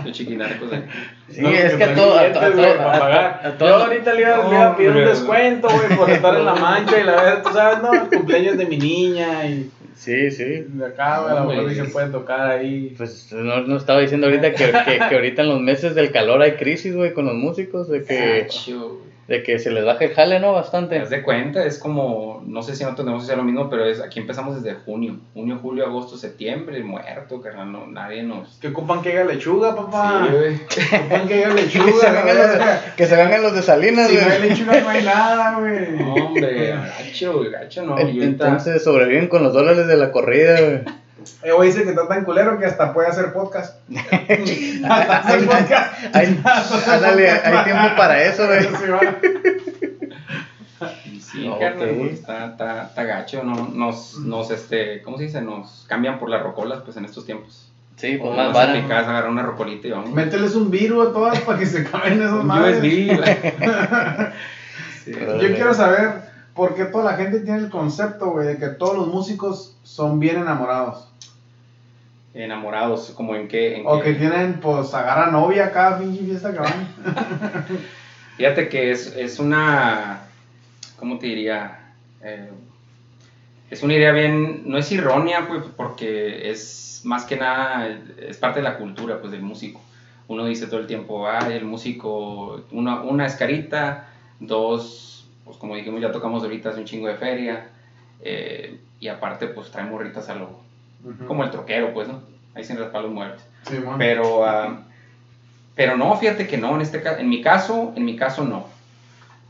Los 0.05 0.13
chiquinarcos. 0.13 0.73
¿eh? 0.73 0.83
Sí, 1.31 1.41
No, 1.43 1.51
es 1.51 1.75
que 1.75 1.85
a 1.85 1.87
traen 1.87 1.95
todo, 1.97 2.19
a, 2.19 2.23
billetes, 2.29 2.55
to- 2.55 2.63
a 2.63 2.73
a- 2.97 2.99
pagar. 2.99 3.41
a 3.45 3.49
Yo 3.51 3.55
todo- 3.57 3.85
ahorita 3.85 4.15
le 4.15 4.21
iba, 4.23 4.37
le 4.49 4.55
iba 4.55 4.67
a 4.69 4.77
pedir 4.77 4.91
un 4.91 5.05
descuento, 5.05 5.69
güey, 5.69 5.99
por 5.99 6.11
estar 6.11 6.35
en 6.37 6.45
la 6.47 6.55
mancha 6.57 6.99
y 7.01 7.05
la 7.05 7.13
verdad, 7.13 7.43
tú 7.43 7.53
sabes, 7.53 7.83
¿no? 7.83 7.93
El 7.93 8.01
cumpleaños 8.09 8.57
de 8.57 8.67
mi 8.67 8.79
niña 8.79 9.47
y 9.47 9.71
Sí, 9.97 10.31
sí. 10.31 10.45
de 10.67 10.87
acá, 10.87 11.21
güey, 11.21 11.33
a 11.37 11.41
lo 11.41 11.47
mejor 11.47 11.75
se 11.75 11.85
puede 11.85 12.09
tocar 12.11 12.51
ahí. 12.51 12.95
Pues 12.97 13.33
no, 13.33 13.63
no 13.63 13.77
estaba 13.79 14.01
diciendo 14.01 14.27
ahorita 14.27 14.53
que, 14.53 14.67
que, 14.67 14.99
que 15.09 15.15
ahorita 15.15 15.43
en 15.43 15.49
los 15.49 15.61
meses 15.61 15.95
del 15.95 16.11
calor 16.11 16.43
hay 16.43 16.53
crisis, 16.53 16.95
güey, 16.95 17.13
con 17.15 17.25
los 17.25 17.35
músicos, 17.35 17.89
de 17.89 18.03
que, 18.05 18.47
Sacho. 18.49 19.01
De 19.29 19.43
que 19.43 19.59
se 19.59 19.71
les 19.73 19.85
baja 19.85 20.05
el 20.05 20.15
jale, 20.15 20.39
¿no? 20.39 20.49
Te 20.51 20.55
Bastante. 20.55 20.99
das 21.01 21.11
de 21.11 21.23
cuenta, 21.23 21.65
es 21.65 21.79
como, 21.79 22.45
no 22.47 22.63
sé 22.63 22.77
si 22.77 22.85
nosotros 22.85 23.05
tenemos 23.07 23.23
que 23.23 23.27
hacer 23.27 23.39
lo 23.39 23.45
mismo, 23.45 23.69
pero 23.69 23.85
es, 23.85 24.01
aquí 24.01 24.21
empezamos 24.21 24.63
desde 24.63 24.79
junio. 24.79 25.17
Junio, 25.35 25.59
julio, 25.61 25.85
agosto, 25.87 26.17
septiembre, 26.17 26.83
muerto, 26.85 27.41
carnal, 27.41 27.73
no, 27.73 27.87
nadie 27.89 28.23
nos... 28.23 28.59
Que 28.61 28.69
ocupan 28.69 29.03
que 29.03 29.11
haya 29.11 29.25
lechuga, 29.25 29.75
papá. 29.75 30.29
Sí, 30.31 30.37
güey. 30.37 30.55
Ocupan 30.55 31.27
que 31.29 31.35
haya 31.35 31.49
Que 31.55 31.63
lechuga. 31.63 31.93
se, 32.01 32.07
vengan 32.11 32.25
güey. 32.37 32.37
los, 32.39 32.79
que 32.97 33.07
se 33.07 33.17
vengan 33.17 33.43
los 33.43 33.53
de 33.55 33.63
Salinas, 33.63 34.09
Si 34.09 34.15
no 34.17 34.21
hay 34.23 34.39
güey. 34.39 34.49
lechuga 34.51 34.81
no 34.81 34.89
hay 34.91 35.03
nada, 35.05 35.59
güey. 35.59 35.91
No, 35.99 36.15
hombre, 36.15 36.69
gacho, 36.99 37.41
gacho, 37.51 37.83
no. 37.85 37.99
En- 37.99 38.23
Entonces 38.23 38.85
sobreviven 38.85 39.27
con 39.29 39.43
los 39.43 39.53
dólares 39.53 39.87
de 39.89 39.97
la 39.97 40.13
corrida, 40.13 40.61
güey. 40.61 40.81
Eh, 41.43 41.53
güey, 41.53 41.71
dice 41.71 41.85
que 41.85 41.91
está 41.91 42.07
tan 42.07 42.25
culero 42.25 42.59
que 42.59 42.67
hasta 42.67 42.93
puede 42.93 43.09
hacer 43.09 43.33
podcast. 43.33 43.79
hasta 44.85 45.19
hacer 45.19 45.47
podcast. 45.47 46.15
Hay, 46.15 46.43
ándale, 46.87 47.31
hay 47.31 47.65
tiempo 47.65 47.97
para 47.97 48.23
eso, 48.23 48.47
güey. 48.47 48.67
Sí, 51.21 51.51
está, 52.13 52.47
está, 52.47 52.83
está 52.85 53.05
gacho, 53.05 53.43
¿no? 53.43 53.69
Nos, 53.69 54.19
nos, 54.19 54.51
este, 54.51 55.03
¿cómo 55.03 55.17
se 55.17 55.25
dice? 55.25 55.41
Nos 55.41 55.85
cambian 55.89 56.19
por 56.19 56.31
las 56.31 56.43
rocolas, 56.43 56.81
pues, 56.85 56.97
en 56.97 57.05
estos 57.05 57.25
tiempos. 57.25 57.71
Sí, 57.97 58.19
pues 58.19 58.31
O 58.31 58.37
más 58.37 58.53
vara. 58.53 58.73
agarrar 58.75 59.29
una 59.31 59.43
rocolita 59.43 59.89
y 59.89 59.91
vamos. 59.91 60.11
Mételes 60.11 60.55
un 60.55 60.71
virus 60.71 61.09
a 61.09 61.13
todas 61.13 61.41
para 61.41 61.59
que 61.59 61.67
se 61.67 61.85
caben 61.85 62.23
esos 62.23 62.45
madres. 62.45 62.79
USB. 62.79 63.21
Sí. 65.07 65.13
Yo 65.13 65.55
quiero 65.55 65.73
saber 65.73 66.26
por 66.57 66.75
qué 66.75 66.87
toda 66.87 67.05
la 67.13 67.17
gente 67.17 67.41
tiene 67.41 67.59
el 67.61 67.71
concepto, 67.71 68.31
güey, 68.31 68.47
de 68.47 68.59
que 68.59 68.69
todos 68.69 68.97
los 68.97 69.09
músicos 69.09 69.77
son 69.83 70.19
bien 70.19 70.39
enamorados. 70.39 71.09
Enamorados, 72.35 73.13
como 73.17 73.35
en 73.35 73.49
qué... 73.49 73.77
En 73.79 73.87
O 73.87 73.99
qué- 74.01 74.13
que 74.13 74.19
tienen, 74.19 74.61
pues, 74.61 74.93
agarra 74.93 75.31
novia 75.31 75.73
cada 75.73 75.99
pinche 75.99 76.23
fiesta 76.25 76.53
que 76.53 76.59
van. 76.59 76.89
Fíjate 78.37 78.69
que 78.69 78.91
es, 78.91 79.15
es 79.17 79.39
una, 79.39 80.21
¿cómo 80.99 81.19
te 81.19 81.27
diría? 81.27 81.93
Eh, 82.23 82.51
es 83.71 83.83
una 83.83 83.95
idea 83.95 84.13
bien, 84.13 84.63
no 84.71 84.77
es 84.77 84.93
errónea, 84.93 85.49
pues, 85.49 85.63
porque 85.77 86.51
es 86.51 87.01
más 87.05 87.25
que 87.25 87.37
nada, 87.37 87.89
es 88.21 88.37
parte 88.37 88.59
de 88.59 88.65
la 88.65 88.77
cultura, 88.77 89.19
pues, 89.19 89.33
del 89.33 89.41
músico. 89.41 89.81
Uno 90.29 90.45
dice 90.45 90.67
todo 90.67 90.81
el 90.81 90.87
tiempo, 90.87 91.27
ay, 91.27 91.55
el 91.55 91.65
músico, 91.65 92.61
una, 92.71 93.01
una 93.01 93.25
es 93.27 93.37
carita, 93.37 94.09
dos, 94.41 95.16
pues, 95.47 95.57
como 95.57 95.75
dijimos, 95.75 96.03
ya 96.03 96.13
tocamos 96.13 96.43
ahorita, 96.43 96.71
es 96.71 96.77
un 96.77 96.85
chingo 96.85 97.09
de 97.09 97.15
feria, 97.15 97.69
eh, 98.21 98.79
y 99.01 99.09
aparte, 99.09 99.47
pues, 99.47 99.71
trae 99.71 99.85
morritas 99.85 100.29
a 100.29 100.35
lo, 100.35 100.61
como 101.27 101.43
el 101.45 101.51
troquero, 101.51 101.95
pues, 101.95 102.09
¿no? 102.09 102.21
Ahí 102.55 102.65
sin 102.65 102.79
raspar 102.79 103.03
los 103.03 103.13
muebles. 103.13 103.41
Sí, 103.67 103.79
man. 103.79 103.97
Pero, 103.97 104.45
ah, 104.45 104.81
pero 105.75 105.97
no, 105.97 106.15
fíjate 106.17 106.47
que 106.47 106.59
no, 106.59 106.75
en 106.75 106.83
este 106.83 107.03
caso, 107.03 107.19
en 107.19 107.29
mi 107.31 107.41
caso, 107.41 107.93
en 107.97 108.05
mi 108.05 108.17
caso 108.17 108.45
no. 108.45 108.67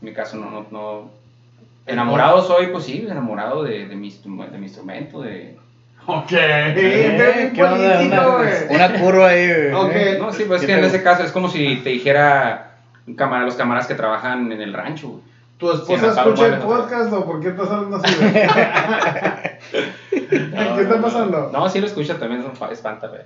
En 0.01 0.09
mi 0.09 0.13
caso 0.13 0.37
no, 0.37 0.49
no, 0.51 0.65
no. 0.71 1.09
Enamorado 1.85 2.41
soy, 2.45 2.67
pues 2.67 2.83
sí, 2.85 3.05
enamorado 3.09 3.63
de, 3.63 3.87
de, 3.87 3.95
mi, 3.95 4.09
de 4.09 4.57
mi 4.57 4.65
instrumento, 4.65 5.21
de, 5.21 5.57
Ok. 6.07 6.31
Eh, 6.31 6.71
Qué 6.73 7.51
¿qué 7.53 7.63
onda? 7.63 8.01
Una, 8.01 8.25
güey. 8.27 8.49
una 8.69 8.93
curva 8.93 9.27
ahí, 9.27 9.47
güey. 9.47 9.73
Ok. 9.73 9.91
Eh, 9.93 10.17
No, 10.19 10.31
sí, 10.31 10.45
pues 10.47 10.61
es 10.61 10.67
¿qué 10.67 10.73
que 10.73 10.79
en 10.79 10.85
ese 10.85 11.03
caso 11.03 11.23
es 11.23 11.33
como 11.33 11.49
si 11.49 11.77
te 11.77 11.89
dijera 11.89 12.77
cámara, 13.17 13.43
los 13.43 13.55
cámaras 13.55 13.87
que 13.87 13.95
trabajan 13.95 14.51
en 14.51 14.61
el 14.61 14.73
rancho, 14.73 15.09
güey. 15.09 15.21
¿Tu 15.57 15.67
Sí, 15.67 15.75
esposa 15.75 16.07
Natal 16.07 16.27
escucha 16.27 16.47
el 16.47 16.59
podcast 16.59 17.13
o 17.13 17.25
por 17.25 17.41
qué 17.41 17.47
estás 17.49 17.69
hablando 17.69 17.97
así, 17.97 18.15
güey? 18.19 18.33
¿Qué 20.29 20.81
está 20.81 21.01
pasando? 21.01 21.49
No, 21.51 21.67
sí 21.69 21.79
lo 21.79 21.87
escucha 21.87 22.19
también, 22.19 22.41
es 22.41 22.71
espanta, 22.71 23.07
güey. 23.07 23.21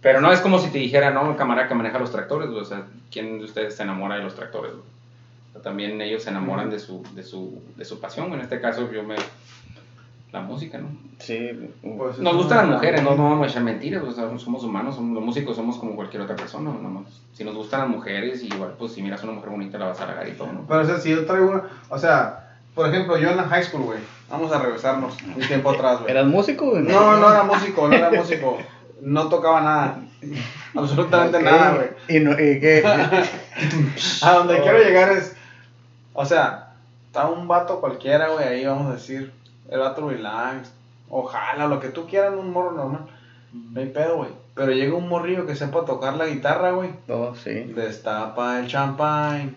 Pero 0.00 0.22
no 0.22 0.32
es 0.32 0.40
como 0.40 0.58
si 0.58 0.70
te 0.70 0.78
dijera, 0.78 1.10
no, 1.10 1.36
camarada 1.36 1.68
que 1.68 1.74
maneja 1.74 1.98
los 1.98 2.10
tractores, 2.10 2.48
güey. 2.48 2.62
O 2.62 2.64
sea, 2.64 2.86
¿quién 3.12 3.38
de 3.38 3.44
ustedes 3.44 3.76
se 3.76 3.82
enamora 3.82 4.16
de 4.16 4.22
los 4.22 4.34
tractores, 4.34 4.72
güey? 4.72 4.84
O 5.50 5.52
sea, 5.52 5.62
también 5.62 6.00
ellos 6.00 6.22
se 6.22 6.30
enamoran 6.30 6.70
de 6.70 6.78
su, 6.78 7.02
de 7.14 7.22
su, 7.22 7.62
de 7.76 7.84
su 7.84 8.00
pasión. 8.00 8.32
En 8.32 8.40
este 8.40 8.60
caso, 8.60 8.90
yo 8.90 9.02
me... 9.02 9.16
La 10.32 10.40
música, 10.40 10.78
¿no? 10.78 10.88
Sí, 11.18 11.50
Pues, 11.82 12.18
Nos 12.18 12.36
gustan 12.36 12.58
las 12.58 12.76
mujeres, 12.76 13.02
no, 13.02 13.14
no 13.14 13.24
vamos 13.24 13.46
a 13.46 13.50
echar 13.50 13.62
mentiras, 13.62 14.02
o 14.04 14.12
sea, 14.12 14.38
somos 14.38 14.62
humanos, 14.62 14.94
somos, 14.94 15.14
los 15.14 15.24
músicos 15.24 15.56
somos 15.56 15.76
como 15.76 15.96
cualquier 15.96 16.22
otra 16.22 16.36
persona, 16.36 16.70
nada 16.70 16.88
más. 16.88 17.04
Si 17.32 17.44
nos 17.44 17.56
gustan 17.56 17.80
las 17.80 17.88
mujeres, 17.88 18.42
igual, 18.44 18.74
pues 18.78 18.92
si 18.92 19.02
miras 19.02 19.20
a 19.22 19.24
una 19.24 19.34
mujer 19.34 19.50
bonita 19.50 19.78
la 19.78 19.86
vas 19.86 20.00
a 20.00 20.04
halagar 20.04 20.28
y 20.28 20.32
todo, 20.32 20.52
¿no? 20.52 20.64
Pero 20.68 20.80
o 20.80 20.84
sea, 20.84 20.98
si 20.98 21.10
yo 21.10 21.26
traigo 21.26 21.50
una... 21.50 21.64
O 21.88 21.98
sea, 21.98 22.50
por 22.74 22.88
ejemplo, 22.88 23.18
yo 23.18 23.30
en 23.30 23.36
la 23.36 23.44
high 23.44 23.64
school, 23.64 23.82
güey. 23.82 23.98
Vamos 24.30 24.52
a 24.52 24.58
regresarnos 24.60 25.16
un 25.22 25.46
tiempo 25.46 25.70
atrás, 25.70 26.00
güey. 26.00 26.12
¿Eras 26.12 26.26
músico, 26.26 26.70
güey? 26.70 26.82
No, 26.82 27.16
no 27.16 27.30
era 27.30 27.42
músico, 27.42 27.88
no 27.88 27.94
era 27.94 28.10
músico. 28.10 28.58
No 29.02 29.28
tocaba 29.28 29.60
nada. 29.60 30.02
Absolutamente 30.74 31.42
nada, 31.42 31.74
güey. 31.74 31.88
¿Y, 32.16 32.20
no, 32.20 32.32
y 32.32 32.60
qué? 32.60 32.84
A 34.22 34.32
donde 34.34 34.60
quiero 34.60 34.78
llegar 34.78 35.10
es. 35.10 35.34
O 36.12 36.24
sea, 36.24 36.74
está 37.06 37.26
un 37.26 37.48
vato 37.48 37.80
cualquiera, 37.80 38.28
güey, 38.28 38.46
ahí 38.46 38.64
vamos 38.64 38.88
a 38.90 38.94
decir. 38.94 39.32
El 39.70 39.78
vato 39.78 40.08
relax. 40.08 40.72
Ojalá, 41.08 41.66
lo 41.66 41.80
que 41.80 41.88
tú 41.88 42.06
quieras, 42.06 42.34
un 42.36 42.52
morro 42.52 42.72
normal. 42.72 43.06
No 43.52 43.80
hay 43.80 43.86
pedo, 43.86 44.16
güey. 44.16 44.30
Pero 44.54 44.72
llega 44.72 44.94
un 44.94 45.08
morrillo 45.08 45.46
que 45.46 45.56
sepa 45.56 45.84
tocar 45.84 46.14
la 46.14 46.26
guitarra, 46.26 46.72
güey. 46.72 46.90
Oh, 47.08 47.34
sí. 47.34 47.72
Destapa 47.74 48.58
el 48.58 48.66
champán. 48.66 49.56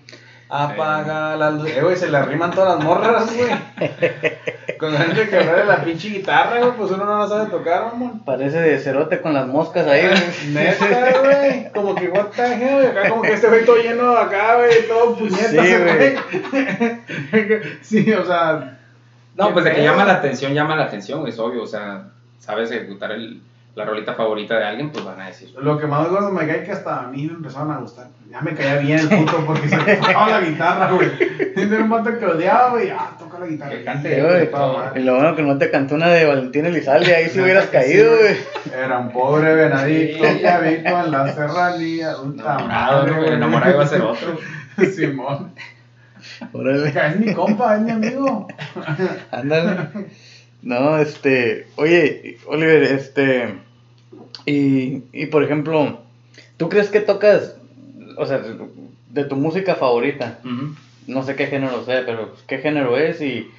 Apaga 0.49 1.35
la 1.35 1.49
luz. 1.49 1.67
Eh, 1.67 1.81
güey, 1.81 1.95
se 1.95 2.09
le 2.09 2.17
arriman 2.17 2.51
todas 2.51 2.75
las 2.75 2.85
morras, 2.85 3.35
güey. 3.35 3.49
Con 4.77 4.93
ganas 4.93 5.17
de 5.17 5.27
quebrarle 5.27 5.65
la 5.65 5.83
pinche 5.83 6.09
guitarra, 6.09 6.59
güey, 6.59 6.73
pues 6.77 6.91
uno 6.91 7.05
no 7.05 7.19
la 7.19 7.27
sabe 7.27 7.49
tocar, 7.49 7.85
mamón. 7.85 8.23
Parece 8.23 8.59
de 8.59 8.77
cerote 8.79 9.21
con 9.21 9.33
las 9.33 9.47
moscas 9.47 9.87
ahí, 9.87 10.07
güey. 10.07 10.21
Neta, 10.53 11.19
güey. 11.21 11.71
Como 11.71 11.95
que, 11.95 12.09
what 12.09 12.27
the 12.35 12.43
hell, 12.43 12.75
güey. 12.75 12.87
Acá 12.87 13.09
como 13.09 13.21
que 13.21 13.33
este 13.33 13.47
güey 13.47 13.65
todo 13.65 13.77
lleno 13.77 14.15
acá, 14.15 14.57
güey, 14.57 14.87
todo 14.87 15.15
puñetas, 15.15 15.49
Sí, 15.49 15.57
güey. 15.57 16.17
Sí, 17.81 18.13
o 18.13 18.25
sea. 18.25 18.79
No, 19.35 19.51
pues 19.53 19.65
de 19.65 19.73
que 19.73 19.83
llama 19.83 20.05
la 20.05 20.13
atención, 20.13 20.53
llama 20.53 20.75
la 20.75 20.83
atención, 20.85 21.27
es 21.27 21.39
obvio, 21.39 21.63
o 21.63 21.67
sea, 21.67 22.09
sabes 22.39 22.69
ejecutar 22.71 23.11
el, 23.11 23.41
la 23.75 23.85
rolita 23.85 24.13
favorita 24.13 24.57
de 24.59 24.65
alguien, 24.65 24.91
pues 24.91 25.03
van 25.03 25.19
a 25.19 25.27
decir. 25.27 25.51
Lo 25.59 25.79
que 25.79 25.87
más 25.87 26.07
gordo 26.07 26.31
me 26.31 26.45
cae 26.45 26.59
es 26.59 26.65
que 26.65 26.71
hasta 26.73 26.99
a 26.99 27.07
mí 27.07 27.25
me 27.25 27.33
empezaron 27.33 27.71
a 27.71 27.77
gustar. 27.77 28.07
Ya 28.29 28.41
me 28.41 28.53
caía 28.53 28.75
bien 28.77 28.99
el 28.99 29.09
puto 29.09 29.43
porque 29.45 29.67
se 29.69 29.77
tocaba 29.77 30.29
la 30.29 30.41
guitarra, 30.41 30.91
güey. 30.91 31.09
Era 31.55 31.83
un 31.83 31.89
vato 31.89 32.17
que 32.17 32.25
odiaba, 32.25 32.69
güey. 32.71 32.89
Ah, 32.91 33.11
toca 33.17 33.39
la 33.39 33.47
guitarra. 33.47 33.71
Que 33.71 33.83
cante, 33.83 34.21
güey. 34.21 34.49
Y 34.95 34.99
lo 35.03 35.15
bueno 35.15 35.35
que 35.35 35.41
no 35.43 35.57
te 35.57 35.71
cantó 35.71 35.95
una 35.95 36.09
de 36.09 36.25
Valentín 36.25 36.65
Elizalde, 36.67 37.15
ahí 37.15 37.29
si 37.29 37.39
hubieras 37.41 37.65
sí, 37.65 37.71
caído, 37.71 38.15
güey. 38.17 38.35
Era 38.75 38.99
un 38.99 39.11
pobre 39.11 39.55
venadito 39.55 40.23
Sí. 40.25 40.39
que 40.39 40.47
habitó 40.47 40.99
en 41.05 41.11
la 41.11 41.33
serranía. 41.33 42.17
Un 42.17 42.39
Enamorado, 42.39 43.07
¿no? 43.07 43.17
güey. 43.17 43.33
enamorado 43.33 43.73
iba 43.73 43.83
a 43.83 43.87
ser 43.87 44.01
otro. 44.01 44.37
Simón. 44.95 45.51
Órale. 46.53 46.89
Es 46.89 47.19
mi 47.19 47.33
compa, 47.33 47.75
es 47.75 47.81
mi 47.81 47.91
amigo. 47.91 48.47
Ándale. 49.31 49.89
No, 50.61 50.97
este, 50.97 51.67
oye, 51.75 52.37
Oliver, 52.47 52.83
este, 52.83 53.55
y, 54.45 55.03
y 55.11 55.25
por 55.25 55.43
ejemplo, 55.43 55.99
¿tú 56.57 56.69
crees 56.69 56.89
que 56.89 57.01
tocas, 57.01 57.57
o 58.17 58.25
sea, 58.25 58.41
de 59.09 59.23
tu 59.25 59.35
música 59.35 59.75
favorita? 59.75 60.39
No 61.05 61.23
sé 61.23 61.35
qué 61.35 61.47
género 61.47 61.83
sea, 61.83 62.05
pero 62.05 62.29
pues, 62.29 62.43
qué 62.43 62.59
género 62.59 62.97
es 62.97 63.21
y, 63.21 63.51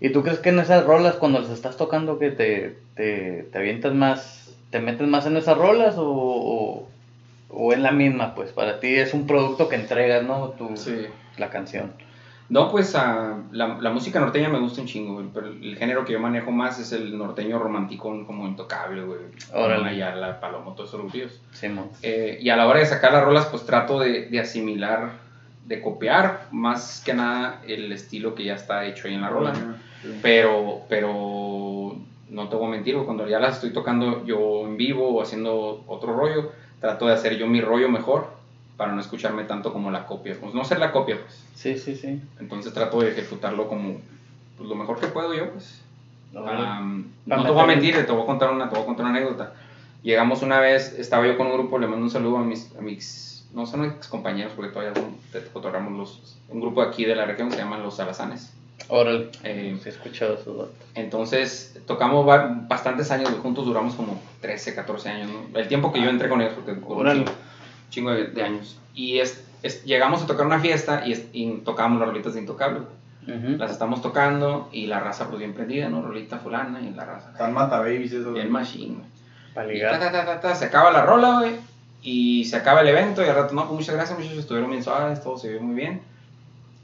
y 0.00 0.10
tú 0.10 0.22
crees 0.22 0.38
que 0.38 0.50
en 0.50 0.60
esas 0.60 0.84
rolas 0.84 1.16
cuando 1.16 1.40
las 1.40 1.50
estás 1.50 1.76
tocando 1.76 2.20
que 2.20 2.30
te, 2.30 2.76
te, 2.94 3.48
te 3.50 3.58
avientas 3.58 3.92
más, 3.92 4.54
te 4.70 4.78
metes 4.78 5.08
más 5.08 5.26
en 5.26 5.36
esas 5.36 5.58
rolas 5.58 5.96
o, 5.98 6.06
o, 6.08 6.88
o 7.50 7.72
es 7.72 7.80
la 7.80 7.90
misma, 7.90 8.36
pues 8.36 8.52
para 8.52 8.78
ti 8.78 8.94
es 8.94 9.12
un 9.12 9.26
producto 9.26 9.68
que 9.68 9.74
entregas, 9.76 10.22
¿no? 10.22 10.50
Tu, 10.50 10.76
Sí. 10.76 11.06
La 11.36 11.50
canción. 11.50 11.92
No, 12.54 12.70
pues 12.70 12.94
ah, 12.94 13.36
la, 13.50 13.78
la 13.80 13.90
música 13.90 14.20
norteña 14.20 14.48
me 14.48 14.60
gusta 14.60 14.80
un 14.80 14.86
chingo, 14.86 15.14
güey, 15.14 15.26
pero 15.34 15.48
el 15.48 15.76
género 15.76 16.04
que 16.04 16.12
yo 16.12 16.20
manejo 16.20 16.52
más 16.52 16.78
es 16.78 16.92
el 16.92 17.18
norteño 17.18 17.58
romanticón, 17.58 18.24
como 18.24 18.46
intocable, 18.46 19.02
güey. 19.02 19.18
Órale. 19.52 19.96
Ya 19.96 20.14
la 20.14 20.38
palomo, 20.38 20.72
todos 20.74 20.94
esos. 21.14 21.40
Simón. 21.50 21.88
Eh, 22.00 22.38
y 22.40 22.50
a 22.50 22.56
la 22.56 22.68
hora 22.68 22.78
de 22.78 22.86
sacar 22.86 23.12
las 23.12 23.24
rolas, 23.24 23.46
pues 23.46 23.66
trato 23.66 23.98
de, 23.98 24.26
de 24.26 24.38
asimilar, 24.38 25.14
de 25.66 25.82
copiar 25.82 26.46
más 26.52 27.02
que 27.04 27.12
nada 27.12 27.60
el 27.66 27.90
estilo 27.90 28.36
que 28.36 28.44
ya 28.44 28.54
está 28.54 28.84
hecho 28.84 29.08
ahí 29.08 29.14
en 29.14 29.22
la 29.22 29.30
rola. 29.30 29.52
Pero, 30.22 30.82
pero 30.88 31.96
no 32.28 32.48
te 32.48 32.54
voy 32.54 32.66
a 32.66 32.70
mentir, 32.70 32.94
güey, 32.94 33.04
cuando 33.04 33.26
ya 33.26 33.40
las 33.40 33.56
estoy 33.56 33.72
tocando 33.72 34.24
yo 34.26 34.64
en 34.64 34.76
vivo 34.76 35.08
o 35.08 35.20
haciendo 35.20 35.82
otro 35.88 36.14
rollo, 36.14 36.52
trato 36.78 37.08
de 37.08 37.14
hacer 37.14 37.36
yo 37.36 37.48
mi 37.48 37.60
rollo 37.60 37.88
mejor 37.88 38.43
para 38.76 38.92
no 38.92 39.00
escucharme 39.00 39.44
tanto 39.44 39.72
como 39.72 39.90
la 39.90 40.06
copia. 40.06 40.36
Pues 40.40 40.54
no 40.54 40.64
ser 40.64 40.78
la 40.78 40.92
copia, 40.92 41.18
pues. 41.20 41.44
Sí, 41.54 41.78
sí, 41.78 41.94
sí. 41.96 42.20
Entonces 42.40 42.72
trato 42.72 43.00
de 43.00 43.10
ejecutarlo 43.10 43.68
como 43.68 43.98
pues, 44.56 44.68
lo 44.68 44.74
mejor 44.74 44.98
que 45.00 45.06
puedo 45.08 45.34
yo, 45.34 45.50
pues. 45.52 45.80
Am, 46.36 47.04
Pa' 47.28 47.36
no 47.36 47.44
te 47.44 47.50
voy 47.50 47.62
a 47.62 47.66
mentir, 47.66 47.94
te 48.06 48.12
voy 48.12 48.22
a 48.22 48.26
contar 48.26 48.50
una, 48.50 48.68
te 48.68 48.74
voy 48.74 48.82
a 48.82 48.86
contar 48.86 49.06
una 49.06 49.16
anécdota. 49.16 49.52
Llegamos 50.02 50.42
una 50.42 50.58
vez, 50.60 50.92
estaba 50.98 51.26
yo 51.26 51.36
con 51.36 51.46
un 51.46 51.54
grupo, 51.54 51.78
le 51.78 51.86
mando 51.86 52.04
un 52.04 52.10
saludo 52.10 52.38
a 52.38 52.42
mis, 52.44 52.70
a 52.76 52.80
mis 52.82 53.46
no 53.54 53.66
son 53.66 53.84
ex 53.84 54.08
compañeros, 54.08 54.52
porque 54.56 54.72
todavía 54.72 54.94
son- 55.00 55.16
te 55.30 55.40
fotografamos 55.40 55.96
los, 55.96 56.36
un 56.48 56.60
grupo 56.60 56.82
aquí 56.82 57.04
de 57.04 57.14
la 57.14 57.24
región 57.24 57.48
que 57.48 57.54
se 57.56 57.62
llaman 57.62 57.82
los 57.84 57.94
Salazanes. 57.96 58.52
Órale. 58.88 59.30
Eh, 59.44 59.78
he 59.82 59.88
escuchado 59.88 60.34
datos. 60.36 60.68
entonces 60.96 61.78
tocamos 61.86 62.26
ba- 62.26 62.52
bastantes 62.68 63.10
años 63.12 63.30
juntos, 63.40 63.64
duramos 63.64 63.94
como 63.94 64.20
13, 64.40 64.74
14 64.74 65.08
años, 65.08 65.30
¿no? 65.30 65.58
El 65.58 65.68
tiempo 65.68 65.92
que 65.92 66.02
yo 66.02 66.10
entré 66.10 66.28
con 66.28 66.40
ellos, 66.42 66.54
porque 66.54 66.76
Órale. 66.86 67.24
Chingo, 67.90 68.10
de, 68.10 68.26
de 68.28 68.42
años. 68.42 68.78
Y 68.94 69.18
es, 69.18 69.44
es- 69.62 69.84
llegamos 69.84 70.22
a 70.22 70.26
tocar 70.26 70.46
una 70.46 70.60
fiesta 70.60 71.06
y, 71.06 71.12
es- 71.12 71.26
y 71.32 71.50
tocamos 71.58 71.98
las 72.00 72.08
rolitas 72.08 72.34
de 72.34 72.40
Intocable. 72.40 72.80
güey. 72.80 73.38
Ujú. 73.38 73.56
Las 73.56 73.70
estamos 73.70 74.02
tocando 74.02 74.68
y 74.70 74.86
la 74.86 75.00
raza 75.00 75.26
pues 75.28 75.38
bien 75.38 75.54
prendida, 75.54 75.88
¿no? 75.88 76.02
Rolita 76.02 76.38
fulana 76.38 76.80
y 76.82 76.90
la 76.90 77.04
raza. 77.06 77.30
Están 77.32 77.54
mata 77.54 77.78
babies 77.78 78.12
eso. 78.12 78.32
Bien 78.32 78.50
machine, 78.52 78.96
güey. 78.96 79.06
Ta, 79.54 79.64
ligar. 79.64 79.98
ta, 79.98 80.12
ta, 80.12 80.24
ta, 80.26 80.40
ta, 80.40 80.54
se 80.54 80.66
acaba 80.66 80.90
la 80.90 81.06
rola, 81.06 81.38
güey. 81.40 81.52
Y 82.02 82.44
se 82.44 82.56
acaba 82.56 82.82
el 82.82 82.88
evento 82.88 83.24
y 83.24 83.28
al 83.28 83.34
rato, 83.36 83.54
no, 83.54 83.62
pues 83.66 83.80
muchas 83.80 83.94
gracias, 83.94 84.18
muchachos, 84.18 84.40
estuvieron 84.40 84.68
bien 84.70 84.82
suaves, 84.84 85.22
todo 85.22 85.38
se 85.38 85.48
vio 85.48 85.62
muy 85.62 85.74
bien. 85.74 86.02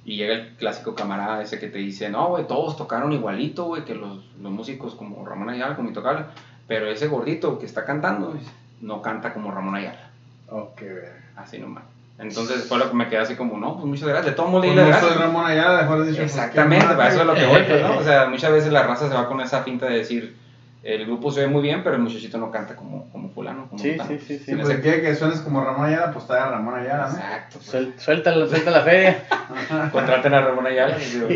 Y 0.06 0.16
llega 0.16 0.32
el 0.32 0.56
clásico 0.56 0.94
camarada 0.94 1.42
ese 1.42 1.58
que 1.58 1.66
te 1.68 1.76
dice, 1.76 2.08
no, 2.08 2.28
güey, 2.28 2.46
todos 2.46 2.78
tocaron 2.78 3.12
igualito, 3.12 3.64
güey, 3.66 3.84
que 3.84 3.94
los, 3.94 4.24
los 4.40 4.50
músicos 4.50 4.94
como 4.94 5.26
Ramón 5.26 5.50
Ayala, 5.50 5.76
como 5.76 5.88
Intocable. 5.88 6.24
Pero 6.66 6.86
ese 6.90 7.08
gordito 7.08 7.58
que 7.58 7.66
está 7.66 7.84
cantando, 7.84 8.28
güey, 8.30 8.40
no 8.80 9.02
canta 9.02 9.34
como 9.34 9.50
Ramón 9.50 9.74
Ayala. 9.74 10.09
Oh, 10.50 10.70
qué 10.76 10.86
verga. 10.86 11.16
Así 11.36 11.58
nomás. 11.58 11.84
Entonces 12.18 12.66
fue 12.68 12.78
lo 12.78 12.90
que 12.90 12.96
me 12.96 13.08
quedé 13.08 13.20
así 13.20 13.34
como, 13.34 13.56
no, 13.56 13.74
pues 13.74 13.86
muchas 13.86 14.06
gracias. 14.08 14.26
De 14.26 14.32
todo 14.32 14.48
modo, 14.48 14.62
le 14.62 14.72
Pues 14.74 14.76
las 14.88 15.00
gracias. 15.00 15.16
Ramón 15.20 15.46
Ayala, 15.46 15.82
mejor 15.82 16.04
dicho. 16.06 16.22
Exactamente, 16.22 16.86
para 16.86 17.08
eso 17.08 17.20
es 17.22 17.26
lo 17.26 17.34
que 17.34 17.46
voy, 17.46 17.62
pues, 17.62 17.80
¿no? 17.82 17.96
O 17.96 18.02
sea, 18.02 18.26
muchas 18.26 18.52
veces 18.52 18.72
la 18.72 18.82
raza 18.82 19.08
se 19.08 19.14
va 19.14 19.26
con 19.26 19.40
esa 19.40 19.62
finta 19.62 19.86
de 19.86 19.98
decir, 19.98 20.36
el 20.82 21.06
grupo 21.06 21.30
se 21.30 21.40
ve 21.40 21.46
muy 21.46 21.62
bien, 21.62 21.82
pero 21.82 21.96
el 21.96 22.02
muchachito 22.02 22.36
no 22.36 22.50
canta 22.50 22.76
como, 22.76 23.08
como 23.10 23.30
fulano, 23.30 23.68
como 23.70 23.82
Sí, 23.82 23.96
sí, 24.06 24.18
sí, 24.18 24.38
sí. 24.38 24.44
Sí, 24.44 24.54
pues 24.54 24.68
ese- 24.68 24.80
quiere 24.82 25.00
que 25.00 25.14
suenes 25.14 25.40
como 25.40 25.64
Ramón 25.64 25.86
Ayala, 25.86 26.12
pues 26.12 26.24
está 26.24 26.50
Ramón 26.50 26.74
Ayala, 26.78 27.08
¿no? 27.08 27.14
Exacto. 27.14 27.58
pues. 27.58 27.70
Suel- 27.74 27.94
Suéltala, 27.98 28.46
suelta 28.48 28.70
la 28.70 28.82
feria. 28.82 29.24
Contraten 29.92 30.34
a 30.34 30.40
Ramón 30.42 30.66
Ayala. 30.66 30.96
y 31.00 31.04
digo, 31.04 31.28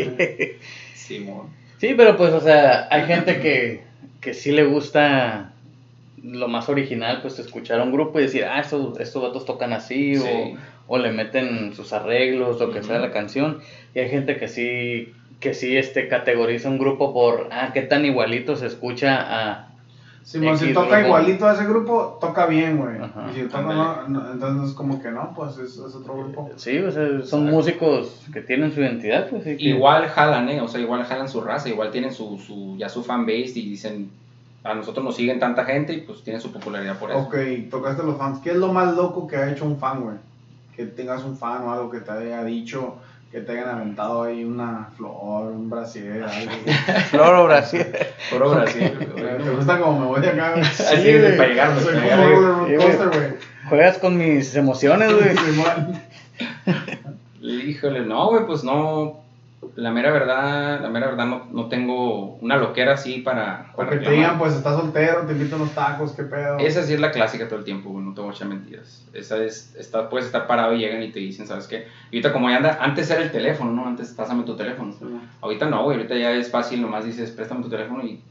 Simón. 0.93 1.47
Sí, 1.79 1.93
pero 1.97 2.15
pues, 2.15 2.31
o 2.33 2.41
sea, 2.41 2.87
hay 2.91 3.05
gente 3.05 3.39
que, 3.39 3.83
que 4.21 4.33
sí 4.35 4.51
le 4.51 4.63
gusta 4.65 5.51
lo 6.25 6.47
más 6.47 6.69
original, 6.69 7.21
pues 7.21 7.37
escuchar 7.39 7.79
a 7.79 7.83
un 7.83 7.91
grupo 7.91 8.19
y 8.19 8.23
decir, 8.23 8.45
ah, 8.45 8.59
estos, 8.59 8.99
estos 8.99 9.21
vatos 9.21 9.45
tocan 9.45 9.73
así, 9.73 10.15
Sí. 10.15 10.55
o, 10.87 10.95
o 10.95 10.97
le 10.97 11.11
meten 11.11 11.73
sus 11.73 11.93
arreglos, 11.93 12.59
lo 12.59 12.71
que 12.71 12.83
sea 12.83 12.95
Ujú. 12.95 13.05
la 13.05 13.11
canción. 13.11 13.59
Y 13.93 13.99
hay 13.99 14.09
gente 14.09 14.37
que 14.37 14.47
sí, 14.47 15.11
que 15.39 15.53
sí 15.53 15.77
este, 15.77 16.07
categoriza 16.07 16.69
un 16.69 16.77
grupo 16.79 17.13
por, 17.13 17.49
ah, 17.51 17.71
qué 17.73 17.81
tan 17.81 18.05
igualito 18.05 18.55
se 18.55 18.65
escucha 18.67 19.19
a... 19.21 19.67
Simón, 20.23 20.57
si 20.57 20.65
X 20.65 20.73
toca 20.73 20.87
grupo. 21.01 21.05
igualito 21.07 21.47
a 21.47 21.53
ese 21.53 21.65
grupo, 21.65 22.17
toca 22.19 22.47
bien, 22.47 22.77
güey. 22.77 22.97
Ajá, 22.97 23.27
Y 23.31 23.35
si 23.35 23.41
toca 23.43 23.61
no, 23.61 24.07
no, 24.07 24.31
entonces 24.31 24.75
como 24.75 24.99
que 24.99 25.11
no, 25.11 25.33
pues 25.35 25.55
es, 25.59 25.77
es 25.77 25.93
otro 25.95 26.17
grupo. 26.17 26.49
Sí, 26.55 26.79
o 26.79 26.89
sea, 26.89 27.21
son 27.23 27.45
músicos 27.45 28.25
que 28.33 28.41
tienen 28.41 28.71
su 28.73 28.81
identidad, 28.81 29.29
pues. 29.29 29.45
y 29.45 29.55
que- 29.57 29.63
Igual 29.65 30.07
jalan, 30.07 30.49
¿eh? 30.49 30.61
O 30.61 30.67
sea, 30.67 30.81
igual 30.81 31.03
jalan 31.03 31.29
su 31.29 31.41
raza, 31.41 31.69
igual 31.69 31.91
tienen 31.91 32.11
su, 32.11 32.39
su, 32.39 32.75
ya 32.75 32.89
su 32.89 33.03
fan 33.03 33.27
base 33.27 33.51
y 33.59 33.69
dicen, 33.69 34.09
a 34.65 34.73
nosotros 34.73 35.05
nos 35.05 35.15
siguen 35.15 35.39
tanta 35.39 35.63
gente 35.63 35.93
y 35.93 36.01
pues 36.01 36.23
tienen 36.23 36.41
su 36.41 36.51
popularidad 36.51 36.97
por 36.97 37.11
eso. 37.11 37.19
Ok, 37.19 37.35
tocaste 37.69 38.03
los 38.03 38.17
fans. 38.17 38.39
¿Qué 38.43 38.49
es 38.51 38.57
lo 38.57 38.73
más 38.73 38.95
loco 38.95 39.27
que 39.27 39.37
ha 39.37 39.51
hecho 39.51 39.63
un 39.65 39.77
fan, 39.77 40.01
güey? 40.01 40.15
Que 40.75 40.85
tengas 40.87 41.23
un 41.23 41.37
fan 41.37 41.61
o 41.63 41.71
algo 41.71 41.89
que 41.91 41.99
te 41.99 42.11
haya 42.11 42.43
dicho, 42.43 42.95
que 43.31 43.41
te 43.41 43.51
hayan 43.53 43.69
aventado 43.69 44.23
ahí 44.23 44.43
una 44.43 44.89
flor, 44.97 45.51
un 45.51 45.69
brasier, 45.69 46.23
algo. 46.23 46.51
Flor 47.11 47.35
o 47.35 47.43
Brasil. 47.45 47.85
Puro 48.31 48.49
Brasil. 48.51 48.91
¿Te 49.43 49.49
gusta 49.51 49.79
como 49.79 49.99
me 49.99 50.05
voy 50.07 50.21
de 50.21 50.29
acá? 50.29 50.55
Así 50.55 50.83
Sí, 50.83 51.09
es, 51.09 51.21
güey. 51.21 51.37
para 51.37 51.49
llegar, 51.49 51.79
Soy 51.79 51.95
para 51.95 52.23
como 52.23 52.67
Sí, 52.67 52.75
coaster, 52.75 53.07
güey. 53.07 53.33
Juegas 53.69 53.97
con 53.99 54.17
mis 54.17 54.55
emociones, 54.55 55.11
güey. 55.13 55.35
Híjole, 57.69 58.01
no, 58.05 58.29
güey, 58.29 58.45
pues 58.45 58.63
no. 58.63 59.24
La 59.75 59.91
mera 59.91 60.11
verdad, 60.11 60.81
la 60.81 60.89
mera 60.89 61.07
verdad 61.07 61.25
no, 61.25 61.47
no 61.51 61.67
tengo 61.67 62.35
una 62.35 62.55
loquera 62.55 62.93
así 62.93 63.19
para, 63.19 63.73
para 63.75 63.89
que 63.91 63.97
te 63.97 64.11
digan, 64.11 64.37
pues 64.37 64.53
estás 64.53 64.79
soltero, 64.79 65.25
te 65.25 65.33
invito 65.33 65.55
a 65.55 65.59
unos 65.59 65.75
tacos, 65.75 66.13
qué 66.13 66.23
pedo. 66.23 66.57
Esa 66.59 66.83
sí 66.83 66.93
es 66.93 66.99
la 66.99 67.11
clásica 67.11 67.47
todo 67.47 67.59
el 67.59 67.65
tiempo, 67.65 67.89
no 67.99 68.13
te 68.13 68.21
voy 68.21 68.29
a 68.29 68.33
echar 68.33 68.47
mentiras. 68.47 69.05
Esa 69.13 69.37
es, 69.43 69.75
está, 69.75 70.09
puedes 70.09 70.27
estar 70.27 70.47
parado 70.47 70.73
y 70.73 70.79
llegan 70.79 71.03
y 71.03 71.11
te 71.11 71.19
dicen, 71.19 71.45
¿sabes 71.45 71.67
qué? 71.67 71.87
Y 72.09 72.17
ahorita 72.17 72.31
como 72.31 72.49
ya 72.49 72.57
anda, 72.57 72.77
antes 72.79 73.09
era 73.09 73.21
el 73.21 73.31
teléfono, 73.31 73.71
¿no? 73.71 73.85
Antes 73.85 74.13
pásame 74.13 74.43
tu 74.43 74.55
teléfono. 74.55 74.93
Simón. 74.93 75.29
Ahorita 75.41 75.65
no, 75.65 75.83
güey, 75.83 75.97
ahorita 75.97 76.15
ya 76.15 76.31
es 76.31 76.49
fácil, 76.49 76.81
nomás 76.81 77.03
dices, 77.03 77.31
préstame 77.31 77.61
tu 77.61 77.69
teléfono 77.69 78.01
y 78.03 78.21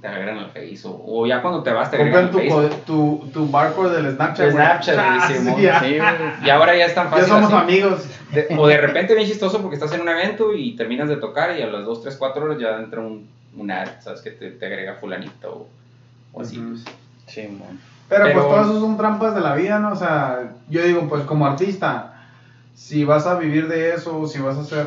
te, 0.00 0.06
agregan 0.08 0.38
al 0.38 0.50
Face. 0.50 0.80
O, 0.84 1.02
o 1.22 1.26
ya 1.26 1.42
cuando 1.42 1.62
te 1.62 1.70
vas 1.72 1.90
te 1.90 1.96
agregan 1.96 2.28
Compran 2.28 2.48
al 2.48 2.48
tu, 2.50 2.68
Face. 2.68 2.82
tu, 2.86 3.30
tu 3.32 3.50
barcode 3.50 4.02
del 4.02 4.14
Snapchat. 4.14 4.50
Snapchat, 4.52 4.96
Ah, 4.98 5.28
sí, 5.28 5.62
ya. 5.62 5.80
Sí. 5.80 5.98
Y 6.44 6.50
ahora 6.50 6.76
ya 6.76 6.86
es 6.86 6.94
tan 6.94 7.04
Ya 7.06 7.10
fácil. 7.10 7.26
somos 7.28 7.52
así. 7.52 7.62
amigos. 7.62 8.06
De- 8.32 8.46
o 8.58 8.66
de 8.66 8.76
repente 8.78 9.14
bien 9.14 9.26
chistoso 9.26 9.60
porque 9.62 9.76
estás 9.76 9.92
en 9.92 10.00
un 10.02 10.08
evento 10.08 10.54
y 10.54 10.76
terminas 10.76 11.08
de 11.08 11.16
tocar 11.16 11.58
y 11.58 11.62
a 11.62 11.66
las 11.66 11.84
2, 11.84 12.02
3, 12.02 12.16
4 12.16 12.44
horas 12.44 12.58
ya 12.58 12.76
entra 12.78 13.00
un, 13.00 13.28
un 13.56 13.70
ad, 13.70 13.88
¿sabes? 14.00 14.20
Que 14.20 14.30
te, 14.30 14.50
te 14.50 14.66
agrega 14.66 14.94
fulanito 14.94 15.50
o, 15.50 15.68
o 16.32 16.42
así. 16.42 16.58
Pues. 16.58 16.84
Sí. 17.26 17.48
Pero, 18.08 18.24
Pero- 18.24 18.34
pues 18.34 18.46
todas 18.46 18.66
son 18.80 18.96
trampas 18.96 19.34
de 19.34 19.40
la 19.42 19.54
vida, 19.54 19.78
¿no? 19.78 19.92
O 19.92 19.96
sea, 19.96 20.50
yo 20.68 20.82
digo, 20.82 21.08
pues 21.08 21.22
como 21.24 21.46
artista, 21.46 22.14
si 22.74 23.04
vas 23.04 23.26
a 23.26 23.38
vivir 23.38 23.68
de 23.68 23.94
eso, 23.94 24.26
si 24.26 24.38
vas 24.40 24.56
a 24.56 24.60
hacer, 24.60 24.86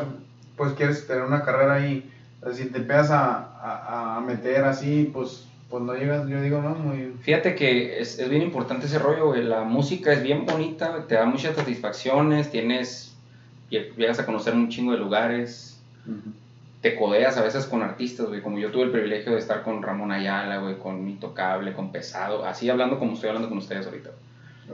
pues 0.56 0.72
quieres 0.72 1.06
tener 1.06 1.22
una 1.22 1.42
carrera 1.42 1.74
ahí, 1.74 2.08
si 2.50 2.66
te 2.66 2.78
empiezas 2.78 3.10
a, 3.10 3.36
a, 3.60 4.16
a 4.16 4.20
meter 4.20 4.64
así, 4.64 5.08
pues, 5.12 5.46
pues 5.68 5.82
no 5.82 5.94
llegas, 5.94 6.26
yo 6.28 6.40
digo, 6.40 6.60
no, 6.60 6.74
muy... 6.74 7.16
Fíjate 7.20 7.54
que 7.54 8.00
es, 8.00 8.18
es 8.18 8.28
bien 8.28 8.42
importante 8.42 8.86
ese 8.86 8.98
rollo, 8.98 9.26
güey. 9.28 9.42
La 9.42 9.62
música 9.64 10.12
es 10.12 10.22
bien 10.22 10.44
bonita, 10.44 11.06
te 11.06 11.14
da 11.14 11.24
muchas 11.26 11.54
satisfacciones, 11.54 12.50
tienes, 12.50 13.16
lle- 13.70 13.88
llegas 13.96 14.18
a 14.18 14.24
conocer 14.26 14.54
un 14.54 14.68
chingo 14.68 14.92
de 14.92 14.98
lugares, 14.98 15.80
te 16.80 16.94
codeas 16.96 17.36
a 17.36 17.42
veces 17.42 17.66
con 17.66 17.82
artistas, 17.82 18.26
güey. 18.26 18.40
Como 18.40 18.58
yo 18.58 18.70
tuve 18.70 18.84
el 18.84 18.90
privilegio 18.90 19.32
de 19.32 19.38
estar 19.38 19.62
con 19.62 19.82
Ramón 19.82 20.10
Ayala, 20.10 20.56
güey, 20.56 20.76
con 20.76 21.08
Intocable, 21.08 21.72
con 21.72 21.90
Pesado, 21.92 22.44
así 22.44 22.68
hablando 22.68 22.98
como 22.98 23.12
estoy 23.14 23.28
hablando 23.28 23.48
con 23.48 23.58
ustedes 23.58 23.86
ahorita. 23.86 24.10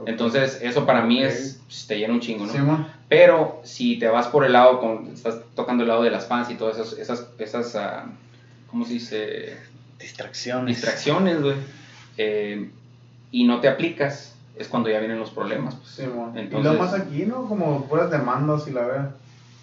Entonces, 0.05 0.59
eso 0.61 0.85
para 0.85 1.01
mí 1.03 1.21
es, 1.21 1.59
pues, 1.65 1.87
te 1.87 1.97
llena 1.97 2.13
un 2.13 2.19
chingo, 2.21 2.45
¿no? 2.45 2.51
Simón, 2.51 2.87
Pero 3.09 3.59
si 3.63 3.97
te 3.99 4.07
vas 4.07 4.27
por 4.27 4.45
el 4.45 4.53
lado, 4.53 4.79
con, 4.79 5.07
estás 5.07 5.39
tocando 5.55 5.83
el 5.83 5.89
lado 5.89 6.03
de 6.03 6.11
las 6.11 6.27
fans 6.27 6.49
y 6.49 6.55
todas 6.55 6.77
esas, 6.77 6.97
esas, 6.99 7.27
esas 7.37 7.75
ah, 7.75 8.05
¿cómo 8.69 8.85
se 8.85 8.93
dice? 8.93 9.57
Distracciones. 9.99 10.77
Distracciones, 10.77 11.41
güey. 11.41 11.55
eh, 12.17 12.69
y 13.31 13.43
no 13.45 13.59
te 13.59 13.67
aplicas, 13.67 14.35
es 14.55 14.67
cuando 14.67 14.89
ya 14.89 14.99
vienen 14.99 15.19
los 15.19 15.31
problemas. 15.31 15.75
Pues. 15.75 15.99
Y 15.99 16.39
Entonces- 16.39 16.73
lo 16.73 16.79
más 16.79 16.93
aquí, 16.93 17.25
¿no? 17.25 17.47
Como 17.47 17.85
puras 17.87 18.09
demandas 18.09 18.67
y 18.67 18.71
la 18.71 18.81
verdad. 18.81 19.11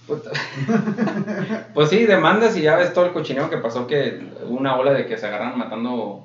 Pues 1.75 1.91
sí, 1.91 2.07
demandas 2.07 2.57
y 2.57 2.63
ya 2.63 2.77
ves 2.77 2.93
todo 2.93 3.07
el 3.07 3.13
cochineo 3.13 3.51
que 3.51 3.59
pasó, 3.59 3.87
que 3.87 4.21
hubo 4.47 4.57
una 4.57 4.77
ola 4.77 4.93
de 4.93 5.07
que 5.07 5.19
se 5.19 5.27
agarran 5.27 5.59
matando 5.59 6.25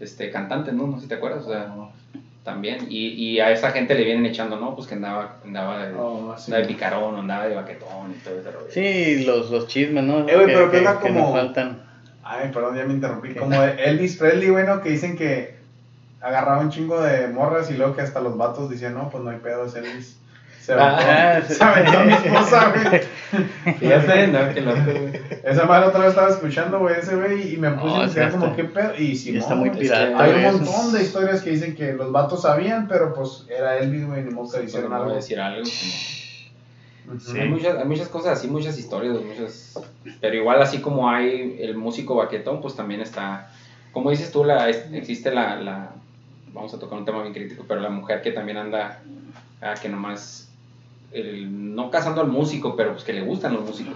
este, 0.00 0.30
cantantes, 0.30 0.74
¿no? 0.74 0.86
No 0.86 0.96
sé 0.96 1.02
si 1.02 1.08
te 1.08 1.16
acuerdas, 1.16 1.44
o 1.44 1.50
sea, 1.50 1.72
también. 2.46 2.86
Y, 2.88 3.08
y 3.08 3.40
a 3.40 3.50
esa 3.50 3.72
gente 3.72 3.94
le 3.94 4.04
vienen 4.04 4.24
echando, 4.24 4.56
¿no? 4.58 4.74
Pues 4.74 4.86
que 4.86 4.94
andaba, 4.94 5.36
andaba, 5.44 5.86
de, 5.86 5.94
Oh, 5.98 6.34
sí. 6.38 6.44
andaba 6.46 6.62
de 6.66 6.72
picarón, 6.72 7.16
andaba 7.18 7.46
de 7.46 7.54
baquetón 7.54 8.12
y 8.12 8.24
todo 8.24 8.40
ese 8.40 8.50
rollo. 8.50 8.66
Sí, 8.70 9.24
los, 9.26 9.50
los 9.50 9.66
chismes, 9.66 10.04
¿no? 10.04 10.20
Eh, 10.26 10.34
güey, 10.34 10.46
pero 10.46 10.70
que 10.70 10.78
anda 10.78 10.98
que 10.98 11.08
como- 11.08 11.20
nos 11.20 11.32
faltan. 11.32 11.82
Ay, 12.24 12.50
perdón, 12.52 12.74
ya 12.76 12.84
me 12.84 12.94
interrumpí. 12.94 13.28
¿Qué? 13.34 13.38
Como 13.38 13.62
Elvis 13.62 14.16
Presley, 14.16 14.48
bueno, 14.50 14.80
que 14.80 14.88
dicen 14.88 15.16
que 15.16 15.56
agarraba 16.22 16.60
un 16.60 16.70
chingo 16.70 17.00
de 17.02 17.28
morras 17.28 17.70
y 17.70 17.74
luego 17.76 17.94
que 17.94 18.00
hasta 18.02 18.20
los 18.20 18.36
vatos 18.36 18.70
decían, 18.70 18.94
no, 18.94 19.10
pues 19.10 19.22
no 19.22 19.30
hay 19.30 19.36
pedo, 19.38 19.66
es 19.66 19.74
Elvis. 19.76 20.18
Se 20.66 20.72
aventó, 20.72 21.04
Ah, 21.06 21.40
sí. 21.46 21.54
se 21.54 21.64
aventó 21.64 22.00
mi 22.00 22.12
esposa, 22.12 22.72
güey. 22.74 23.74
Fíjate, 23.78 24.26
¿no? 24.28 24.52
Que 24.54 24.60
loco, 24.62 24.80
güey. 24.84 25.20
Esa 25.44 25.64
madre 25.64 25.86
otra 25.88 26.00
vez 26.00 26.08
estaba 26.10 26.28
escuchando, 26.28 26.78
güey, 26.80 26.96
ese 26.98 27.14
güey, 27.14 27.54
y 27.54 27.56
me 27.56 27.70
puse 27.70 27.86
No, 27.86 27.94
a 27.94 27.98
investigar 27.98 28.30
como 28.32 28.56
qué 28.56 28.64
pedo. 28.64 28.92
Y 28.98 29.14
si 29.14 29.30
Y 29.32 29.36
está 29.38 29.50
no, 29.54 29.60
muy 29.60 29.68
es 29.68 29.74
que 29.76 29.80
pirata. 29.82 30.22
Hay 30.22 30.32
un 30.32 30.42
montón 30.64 30.92
de 30.92 31.02
historias 31.02 31.42
que 31.42 31.50
dicen 31.50 31.76
que 31.76 31.92
los 31.92 32.10
vatos 32.10 32.42
sabían, 32.42 32.88
pero 32.88 33.14
pues 33.14 33.46
era 33.48 33.78
Elvis, 33.78 34.06
güey, 34.06 34.24
ni 34.24 34.30
modo 34.32 34.50
que 34.58 34.64
hicieron 34.64 34.90
no 34.90 34.96
algo. 34.96 35.14
decir 35.14 35.38
algo. 35.38 35.62
como-. 35.62 37.20
Sí. 37.20 37.38
Hay, 37.38 37.48
muchas, 37.48 37.76
hay 37.78 37.84
muchas 37.84 38.08
cosas 38.08 38.36
así, 38.38 38.48
muchas 38.48 38.76
historias, 38.76 39.14
muchas... 39.22 39.78
Pero 40.20 40.34
igual 40.34 40.60
así 40.60 40.78
como 40.80 41.08
hay 41.08 41.56
el 41.60 41.76
músico 41.76 42.16
baquetón, 42.16 42.60
pues 42.60 42.74
también 42.74 43.00
está... 43.00 43.48
Como 43.92 44.10
dices 44.10 44.32
tú, 44.32 44.42
la, 44.44 44.68
existe 44.68 45.30
la, 45.30 45.54
la... 45.60 45.90
Vamos 46.52 46.74
a 46.74 46.78
tocar 46.80 46.98
un 46.98 47.04
tema 47.04 47.22
bien 47.22 47.32
crítico, 47.32 47.64
pero 47.68 47.80
la 47.80 47.90
mujer 47.90 48.22
que 48.22 48.32
también 48.32 48.58
anda... 48.58 49.00
ah, 49.62 49.74
que 49.80 49.88
nomás... 49.88 50.45
el- 51.20 51.74
no 51.74 51.90
casando 51.90 52.20
al 52.20 52.28
músico, 52.28 52.76
pero 52.76 52.92
pues 52.92 53.04
que 53.04 53.12
le 53.12 53.22
gustan 53.22 53.54
los 53.54 53.64
músicos. 53.64 53.94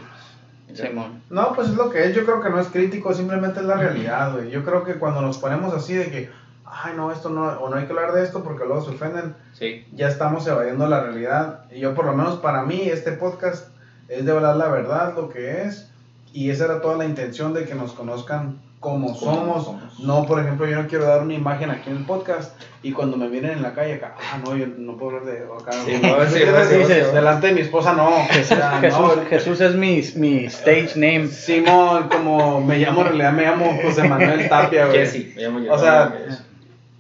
Simón. 0.74 1.20
No, 1.30 1.52
pues 1.54 1.68
es 1.68 1.74
lo 1.74 1.90
que 1.90 2.04
es. 2.04 2.14
Yo 2.14 2.24
creo 2.24 2.40
que 2.40 2.48
no 2.48 2.60
es 2.60 2.68
crítico, 2.68 3.12
simplemente 3.12 3.58
es 3.60 3.66
la 3.66 3.74
realidad, 3.76 4.32
güey. 4.34 4.50
Yo 4.50 4.64
creo 4.64 4.84
que 4.84 4.94
cuando 4.94 5.20
nos 5.20 5.38
ponemos 5.38 5.74
así 5.74 5.94
de 5.94 6.10
que, 6.10 6.30
ay, 6.64 6.92
no, 6.96 7.10
esto 7.10 7.28
no, 7.28 7.42
o 7.60 7.68
no 7.68 7.76
hay 7.76 7.86
que 7.86 7.92
hablar 7.92 8.12
de 8.12 8.22
esto 8.22 8.44
porque 8.44 8.64
luego 8.64 8.80
se 8.84 8.90
ofenden, 8.90 9.34
Sí, 9.52 9.84
ya 9.92 10.06
estamos 10.08 10.46
evadiendo 10.46 10.86
la 10.86 11.00
realidad. 11.00 11.64
Y 11.72 11.80
yo, 11.80 11.94
por 11.94 12.04
lo 12.06 12.14
menos 12.14 12.36
para 12.36 12.62
mí, 12.62 12.82
este 12.82 13.12
podcast 13.12 13.68
es 14.08 14.24
de 14.24 14.30
hablar 14.32 14.56
la 14.56 14.68
verdad, 14.68 15.14
lo 15.16 15.28
que 15.28 15.62
es. 15.62 15.90
Y 16.32 16.50
esa 16.50 16.66
era 16.66 16.80
toda 16.80 16.96
la 16.96 17.04
intención 17.04 17.52
de 17.52 17.64
que 17.64 17.74
nos 17.74 17.92
conozcan 17.92 18.58
como 18.80 19.14
somos. 19.14 19.70
No, 19.98 20.24
por 20.24 20.40
ejemplo, 20.40 20.66
yo 20.66 20.82
no 20.82 20.88
quiero 20.88 21.04
dar 21.04 21.20
una 21.20 21.34
imagen 21.34 21.70
aquí 21.70 21.90
en 21.90 21.98
el 21.98 22.04
podcast 22.06 22.58
y 22.82 22.92
cuando 22.92 23.18
me 23.18 23.28
vienen 23.28 23.50
en 23.50 23.62
la 23.62 23.74
calle 23.74 23.94
acá, 23.94 24.14
ah, 24.18 24.38
no, 24.42 24.56
yo 24.56 24.66
no 24.66 24.96
puedo 24.96 25.18
hablar 25.18 25.34
de 25.34 25.44
acá. 25.44 25.72
Sí, 25.72 26.00
¿no? 26.02 26.16
no, 26.16 26.24
sí, 26.24 26.38
sí, 26.38 26.44
sí, 26.68 26.84
sí. 26.86 26.94
Delante 27.12 27.48
de 27.48 27.52
mi 27.52 27.60
esposa, 27.60 27.92
no. 27.92 28.08
O 28.08 28.42
sea, 28.42 28.78
Jesús, 28.80 29.16
no, 29.16 29.26
Jesús 29.28 29.60
es 29.60 29.74
mi, 29.74 30.02
mi 30.16 30.46
stage 30.46 30.92
name. 30.96 31.26
Simón, 31.28 32.08
como 32.08 32.62
me 32.62 32.78
llamo, 32.78 33.02
en 33.02 33.08
realidad 33.08 33.32
me 33.32 33.42
llamo 33.42 33.78
José 33.82 34.08
Manuel 34.08 34.48
Tapia, 34.48 34.86
güey. 34.86 34.98
Jesse, 35.00 35.36
me 35.36 35.42
llamo 35.42 35.60
yo. 35.60 35.74
O 35.74 35.78
sea, 35.78 36.14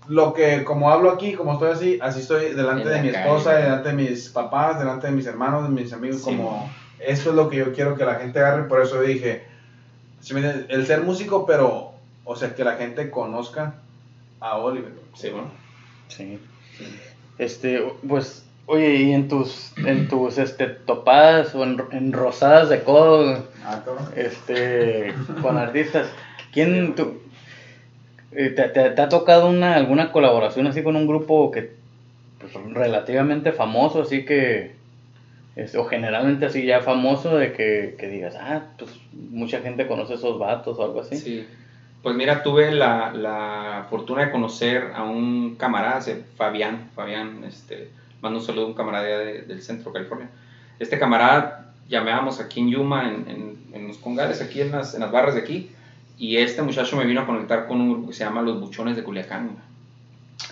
Lo 0.06 0.34
que, 0.34 0.64
como 0.64 0.90
hablo 0.90 1.10
aquí, 1.10 1.32
como 1.32 1.54
estoy 1.54 1.70
así, 1.70 1.98
así 2.02 2.20
estoy 2.20 2.52
delante 2.52 2.90
de 2.90 3.00
mi 3.00 3.10
calle. 3.10 3.24
esposa, 3.24 3.54
delante 3.54 3.88
de 3.88 3.94
mis 3.94 4.28
papás, 4.28 4.78
delante 4.78 5.06
de 5.06 5.14
mis 5.14 5.26
hermanos, 5.26 5.62
de 5.62 5.70
mis 5.70 5.92
amigos, 5.94 6.18
Sí, 6.18 6.24
como, 6.24 6.70
eso 6.98 7.30
es 7.30 7.36
lo 7.36 7.48
que 7.48 7.56
yo 7.56 7.72
quiero 7.72 7.96
que 7.96 8.04
la 8.04 8.16
gente 8.16 8.38
agarre, 8.38 8.64
por 8.64 8.82
eso 8.82 9.00
dije, 9.00 9.48
¿sí 10.20 10.34
me 10.34 10.40
el 10.68 10.86
ser 10.86 11.02
músico, 11.02 11.46
pero, 11.46 11.92
o 12.24 12.36
sea, 12.36 12.54
que 12.54 12.64
la 12.64 12.76
gente 12.76 13.10
conozca 13.10 13.74
a 14.40 14.56
Oliver. 14.58 14.92
Sí, 15.14 15.30
bueno. 15.30 15.48
Sí. 16.08 16.38
Este, 17.38 17.82
pues, 18.08 18.44
oye, 18.66 18.96
y 18.96 19.12
en 19.12 19.28
tus, 19.28 19.72
en 19.78 20.08
tus, 20.08 20.38
este, 20.38 20.66
topadas 20.66 21.54
o 21.54 21.64
en, 21.64 21.82
en 21.92 22.12
rosadas 22.12 22.68
de 22.68 22.82
codo, 22.82 23.44
Ah, 23.64 23.82
este, 24.16 25.12
con 25.42 25.56
artistas, 25.58 26.08
¿quién, 26.52 26.94
tú, 26.94 27.20
eh, 28.32 28.50
te, 28.50 28.68
te- 28.68 28.90
te 28.90 29.02
ha 29.02 29.08
tocado 29.08 29.48
una, 29.48 29.76
alguna 29.76 30.12
colaboración 30.12 30.66
así 30.66 30.82
con 30.82 30.96
un 30.96 31.06
grupo 31.06 31.50
que, 31.50 31.70
pues, 32.38 32.52
relativamente 32.72 33.52
famoso, 33.52 34.02
así 34.02 34.24
que, 34.24 34.74
es- 35.56 35.74
o 35.74 35.84
generalmente 35.84 36.46
así 36.46 36.64
ya 36.64 36.80
famoso, 36.80 37.36
de 37.36 37.52
que, 37.52 37.94
que 37.98 38.08
digas, 38.08 38.36
ah, 38.38 38.62
pues, 38.78 38.90
mucha 39.12 39.60
gente 39.60 39.86
conoce 39.86 40.14
esos 40.14 40.38
vatos 40.38 40.78
o 40.78 40.84
algo 40.84 41.00
así? 41.00 41.16
Sí. 41.16 41.44
Pues 42.02 42.16
mira, 42.16 42.42
tuve 42.42 42.72
la, 42.72 43.12
la 43.12 43.86
fortuna 43.90 44.24
de 44.24 44.30
conocer 44.30 44.90
a 44.94 45.02
un 45.02 45.56
camarada, 45.58 46.00
Fabián, 46.36 46.86
Fabián, 46.94 47.44
este, 47.44 47.88
mando 48.22 48.38
un 48.38 48.44
saludo 48.44 48.64
a 48.64 48.68
un 48.68 48.74
camarada 48.74 49.18
del 49.18 49.60
centro 49.60 49.90
de 49.90 49.94
California. 49.94 50.28
Este 50.78 50.98
camarada 50.98 51.66
llamábamos 51.88 52.40
aquí 52.40 52.60
en 52.60 52.70
Yuma, 52.70 53.08
en, 53.08 53.28
en, 53.28 53.58
en 53.74 53.86
los 53.88 53.98
congales, 53.98 54.40
aquí 54.40 54.62
en 54.62 54.70
las, 54.70 54.94
en 54.94 55.00
las 55.00 55.10
barras 55.10 55.34
de 55.34 55.40
aquí, 55.40 55.68
y 56.16 56.36
este 56.36 56.62
muchacho 56.62 56.96
me 56.96 57.04
vino 57.04 57.20
a 57.20 57.26
conectar 57.26 57.66
con 57.66 57.80
un 57.80 57.90
grupo 57.90 58.08
que 58.08 58.14
se 58.14 58.24
llama 58.24 58.40
Los 58.42 58.60
Buchones 58.60 58.96
de 58.96 59.02
Culiacán. 59.02 59.56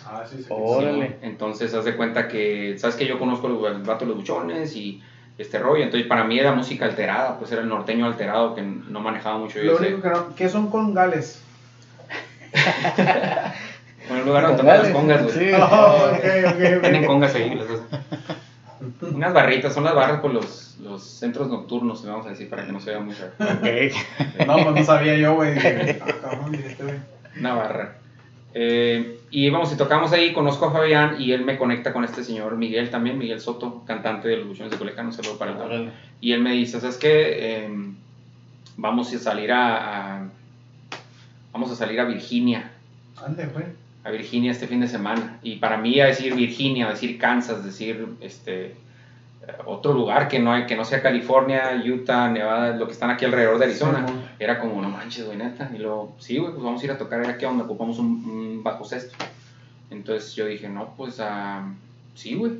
Ah, 0.06 0.24
sí, 0.28 0.38
sí. 0.38 0.46
Órale. 0.48 1.08
Sí, 1.08 1.14
Entonces, 1.22 1.74
haz 1.74 1.84
de 1.84 1.96
cuenta 1.96 2.28
que, 2.28 2.76
sabes 2.78 2.96
que 2.96 3.06
yo 3.06 3.18
conozco 3.18 3.48
los, 3.48 3.64
el 3.70 3.82
vato 3.82 4.04
de 4.04 4.10
los 4.10 4.16
buchones 4.18 4.74
y 4.76 5.02
este 5.38 5.58
rollo. 5.58 5.84
Entonces, 5.84 6.08
para 6.08 6.24
mí 6.24 6.38
era 6.38 6.52
música 6.52 6.84
alterada, 6.86 7.38
pues 7.38 7.52
era 7.52 7.62
el 7.62 7.68
norteño 7.68 8.06
alterado 8.06 8.54
que 8.54 8.62
no 8.62 9.00
manejaba 9.00 9.38
mucho. 9.38 9.60
Lo 9.62 9.76
único 9.76 10.02
que 10.02 10.08
no, 10.08 10.34
¿qué 10.34 10.48
son 10.48 10.70
congales? 10.70 11.42
Bueno, 14.08 14.22
el 14.22 14.28
lugar 14.28 14.42
donde 14.44 14.62
tocan 14.62 14.82
las 14.82 14.92
congas, 14.92 15.22
güey. 15.24 15.34
Sí. 15.34 15.50
Oh, 15.60 16.08
ok, 16.12 16.24
ok, 16.46 16.80
Tienen 16.80 17.04
congas 17.04 17.34
ahí. 17.34 17.54
las. 17.54 17.66
Unas 19.02 19.32
barritas, 19.34 19.74
son 19.74 19.84
las 19.84 19.94
barras 19.94 20.20
por 20.20 20.32
los, 20.32 20.76
los 20.80 21.02
centros 21.02 21.48
nocturnos, 21.48 22.06
vamos 22.06 22.26
a 22.26 22.30
decir, 22.30 22.48
para 22.48 22.64
que 22.64 22.72
no 22.72 22.80
se 22.80 22.90
vea 22.90 23.00
muy 23.00 23.14
feo. 23.14 23.28
Ok. 23.38 24.46
No, 24.46 24.54
pues 24.64 24.74
no 24.76 24.84
sabía 24.84 25.14
yo, 25.16 25.34
güey. 25.34 25.58
Ah, 25.58 26.48
este 26.52 26.84
güey. 26.84 26.96
Una 27.38 27.54
barra. 27.54 27.98
Eh, 28.54 29.17
Y 29.30 29.46
íbamos 29.46 29.72
y 29.72 29.76
tocamos 29.76 30.12
ahí, 30.12 30.32
conozco 30.32 30.66
a 30.66 30.72
Fabián 30.72 31.16
y 31.20 31.32
él 31.32 31.44
me 31.44 31.58
conecta 31.58 31.92
con 31.92 32.02
este 32.04 32.24
señor 32.24 32.56
Miguel 32.56 32.90
también, 32.90 33.18
Miguel 33.18 33.40
Soto, 33.40 33.82
cantante 33.86 34.28
de 34.28 34.38
los 34.38 34.46
Luchones 34.46 34.70
de 34.72 34.78
Culiacán, 34.78 35.06
un 35.06 35.12
saludo 35.12 35.36
para 35.38 35.52
él. 35.52 35.90
Y 36.20 36.32
él 36.32 36.40
me 36.40 36.52
dice, 36.52 36.80
¿sabes 36.80 36.96
qué? 36.96 37.64
Em, 37.64 37.94
vamos 38.76 39.12
a 39.12 39.18
salir 39.18 39.52
a, 39.52 40.16
a- 40.20 40.28
Vamos 41.52 41.70
a 41.72 41.74
salir 41.76 41.98
a 42.00 42.04
Virginia, 42.04 42.70
Ande, 43.24 43.46
güey. 43.46 43.64
a 44.04 44.10
Virginia 44.10 44.52
este 44.52 44.66
fin 44.68 44.80
de 44.80 44.86
semana. 44.88 45.38
Y 45.42 45.56
para 45.56 45.76
mí 45.78 45.98
a 46.00 46.06
decir 46.06 46.34
Virginia, 46.34 46.86
a 46.86 46.90
decir 46.90 47.18
Kansas, 47.18 47.64
decir 47.64 48.06
este 48.20 48.66
eh, 48.66 48.74
otro 49.66 49.92
lugar 49.92 50.28
que 50.28 50.38
no 50.38 50.52
hay, 50.52 50.66
que 50.66 50.76
no 50.76 50.84
sea 50.84 51.00
California, 51.02 51.82
Utah, 51.84 52.28
Nevada, 52.30 52.76
lo 52.76 52.86
que 52.86 52.92
están 52.92 53.10
aquí 53.10 53.24
alrededor 53.24 53.58
de 53.58 53.64
Arizona, 53.66 54.04
Sí, 54.06 54.14
era 54.38 54.58
como, 54.60 54.80
no 54.82 54.88
manches, 54.90 55.24
güey, 55.26 55.38
neta. 55.38 55.70
Y 55.74 55.78
luego, 55.78 56.14
sí, 56.18 56.38
güey, 56.38 56.52
pues 56.52 56.62
vamos 56.62 56.82
a 56.82 56.84
ir 56.84 56.90
a 56.92 56.98
tocar 56.98 57.20
aquí 57.28 57.44
donde 57.44 57.64
ocupamos 57.64 57.98
un, 57.98 58.06
un 58.24 58.62
bajo 58.62 58.84
sexto. 58.84 59.16
Entonces 59.90 60.34
yo 60.34 60.46
dije, 60.46 60.68
no, 60.68 60.92
pues 60.96 61.18
ah, 61.20 61.66
sí, 62.14 62.34
güey. 62.34 62.52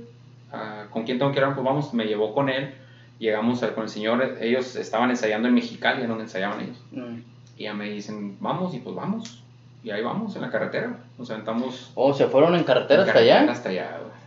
Ah, 0.53 0.85
¿Con 0.91 1.05
quién 1.05 1.19
tengo 1.19 1.31
que 1.33 1.41
ir? 1.41 1.47
Pues 1.55 1.65
vamos, 1.65 1.93
me 1.93 2.05
llevó 2.07 2.33
con 2.33 2.49
él. 2.49 2.75
Llegamos 3.19 3.63
al- 3.63 3.75
con 3.75 3.83
el 3.85 3.91
señor, 3.91 4.39
ellos 4.41 4.77
estaban 4.77 5.11
ensayando 5.11 5.49
en 5.49 5.55
Mexicali, 5.55 5.99
era 6.01 6.09
donde 6.09 6.25
ensayaban 6.25 6.61
ellos. 6.61 6.81
Mm. 6.93 7.19
Y 7.59 7.65
ya 7.65 7.75
me 7.75 7.91
dicen, 7.91 8.37
vamos, 8.41 8.73
y 8.75 8.79
pues 8.79 8.95
vamos. 8.95 9.43
Y 9.85 9.91
ahí 9.91 10.03
vamos, 10.03 10.35
en 10.37 10.43
la 10.43 10.51
carretera. 10.51 10.97
Nos 11.19 11.31
aventamos 11.31 11.91
Oh, 11.95 12.15
¿se 12.15 12.27
fueron 12.29 12.55
en 12.55 12.65
carretera 12.65 13.03
en 13.03 13.09
hasta 13.09 13.13
carretera 13.15 13.41
allá? 13.43 13.53
Hasta 13.53 13.69
allá, 13.69 13.99
güey. 14.01 14.09
¿Qué 14.09 14.18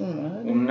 un 0.00 0.70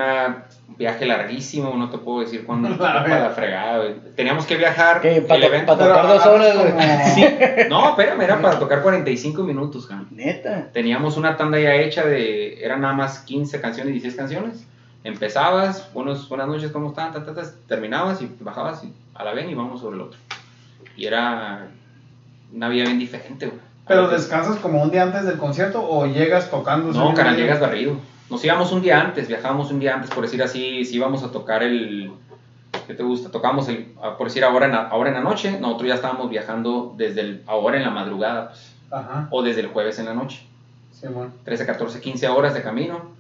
viaje 0.78 1.06
larguísimo, 1.06 1.74
no 1.76 1.90
te 1.90 1.98
puedo 1.98 2.22
decir 2.22 2.46
cuándo 2.46 2.78
para 2.78 3.08
la 3.08 3.30
fregada, 3.32 3.78
güey. 3.80 3.96
Teníamos 4.16 4.46
que 4.46 4.58
viajar. 4.58 5.02
¿Qué? 5.02 5.18
el 5.18 5.26
¿Para 5.26 5.66
tocar 5.66 6.08
dos 6.08 6.26
horas, 6.26 6.56
como- 6.56 6.82
Sí. 7.16 7.26
No, 7.70 7.90
espérame, 7.90 8.22
era 8.22 8.42
para 8.42 8.60
tocar 8.60 8.82
45 8.82 9.44
minutos. 9.44 9.90
Neta. 10.12 10.70
Teníamos 10.74 11.18
una 11.18 11.38
tanda 11.38 11.60
ya 11.60 11.74
hecha 11.76 12.06
de. 12.06 12.64
Eran 12.64 12.82
nada 12.82 12.94
más 12.94 13.20
15 13.20 13.60
canciones, 13.62 13.94
16 13.94 14.16
canciones. 14.16 14.68
Empezabas, 15.04 15.92
buenos, 15.94 16.28
buenas 16.28 16.48
noches, 16.48 16.72
¿cómo 16.72 16.90
están? 16.90 17.14
Ta, 17.14 17.24
ta, 17.24 17.34
ta, 17.34 17.44
terminabas 17.68 18.22
y 18.22 18.30
bajabas 18.42 18.84
y 18.84 18.92
a 19.16 19.24
la 19.24 19.34
ven 19.34 19.50
y 19.50 19.54
vamos 19.54 19.80
sobre 19.80 19.96
el 19.96 20.02
otro. 20.02 20.20
Y 20.98 21.06
era 21.06 21.68
una 22.54 22.68
vida 22.70 22.84
bien 22.84 23.00
diferente, 23.00 23.46
güey. 23.46 23.60
¿Pero 23.88 24.10
descansas 24.10 24.58
como 24.58 24.82
un 24.82 24.92
día 24.92 25.04
antes 25.04 25.24
del 25.26 25.38
concierto 25.38 25.82
o 25.88 26.06
llegas 26.08 26.52
tocando? 26.52 26.92
No, 26.92 27.12
mismo 27.12 27.24
llegas 27.38 27.60
barrido. 27.62 27.94
Nos 28.30 28.44
íbamos 28.44 28.72
un 28.72 28.82
día 28.82 29.00
antes, 29.00 29.28
viajábamos 29.28 29.72
un 29.72 29.80
día 29.80 29.96
antes, 29.96 30.10
por 30.10 30.24
decir 30.24 30.44
así, 30.44 30.84
si 30.84 30.96
íbamos 30.96 31.24
a 31.24 31.32
tocar 31.32 31.64
el... 31.64 32.12
¿Qué 32.86 32.94
te 32.94 33.04
gusta? 33.04 33.32
Tocamos, 33.32 33.68
el, 33.70 33.94
por 34.18 34.28
decir, 34.28 34.44
ahora 34.44 34.66
en, 34.66 34.74
la, 34.74 34.88
ahora 34.88 35.10
en 35.10 35.16
la 35.16 35.22
noche, 35.22 35.60
nosotros 35.60 35.88
ya 35.90 35.96
estábamos 35.96 36.30
viajando 36.30 36.94
desde 36.98 37.22
el, 37.22 37.44
ahora 37.48 37.78
en 37.78 37.84
la 37.84 37.90
madrugada, 37.90 38.50
pues, 38.50 38.74
Ajá, 38.92 39.28
o 39.32 39.42
desde 39.44 39.62
el 39.62 39.68
jueves 39.68 40.00
en 40.00 40.06
la 40.06 40.14
noche. 40.14 40.46
Simón. 40.92 41.34
13, 41.44 41.66
14, 41.66 42.02
15 42.02 42.28
horas 42.28 42.54
de 42.54 42.62
camino. 42.62 43.12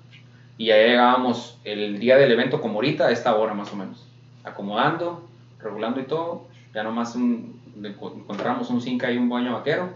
Y 0.57 0.67
ya 0.67 0.77
llegábamos 0.77 1.57
el 1.63 1.99
día 1.99 2.17
del 2.17 2.31
evento 2.31 2.61
como 2.61 2.75
ahorita, 2.75 3.07
a 3.07 3.11
esta 3.11 3.35
hora 3.35 3.53
más 3.53 3.71
o 3.71 3.75
menos. 3.75 4.05
Acomodando, 4.43 5.27
regulando 5.59 5.99
y 5.99 6.03
todo. 6.03 6.47
Ya 6.73 6.83
nomás 6.83 7.15
un, 7.15 7.61
encontramos 7.83 8.69
un 8.69 8.81
zinc 8.81 9.03
y 9.11 9.17
un 9.17 9.29
baño 9.29 9.53
vaquero. 9.53 9.89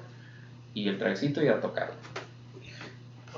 Y 0.74 0.88
el 0.88 0.98
trajecito 1.00 1.44
y 1.44 1.48
a 1.48 1.60
tocar. 1.60 1.92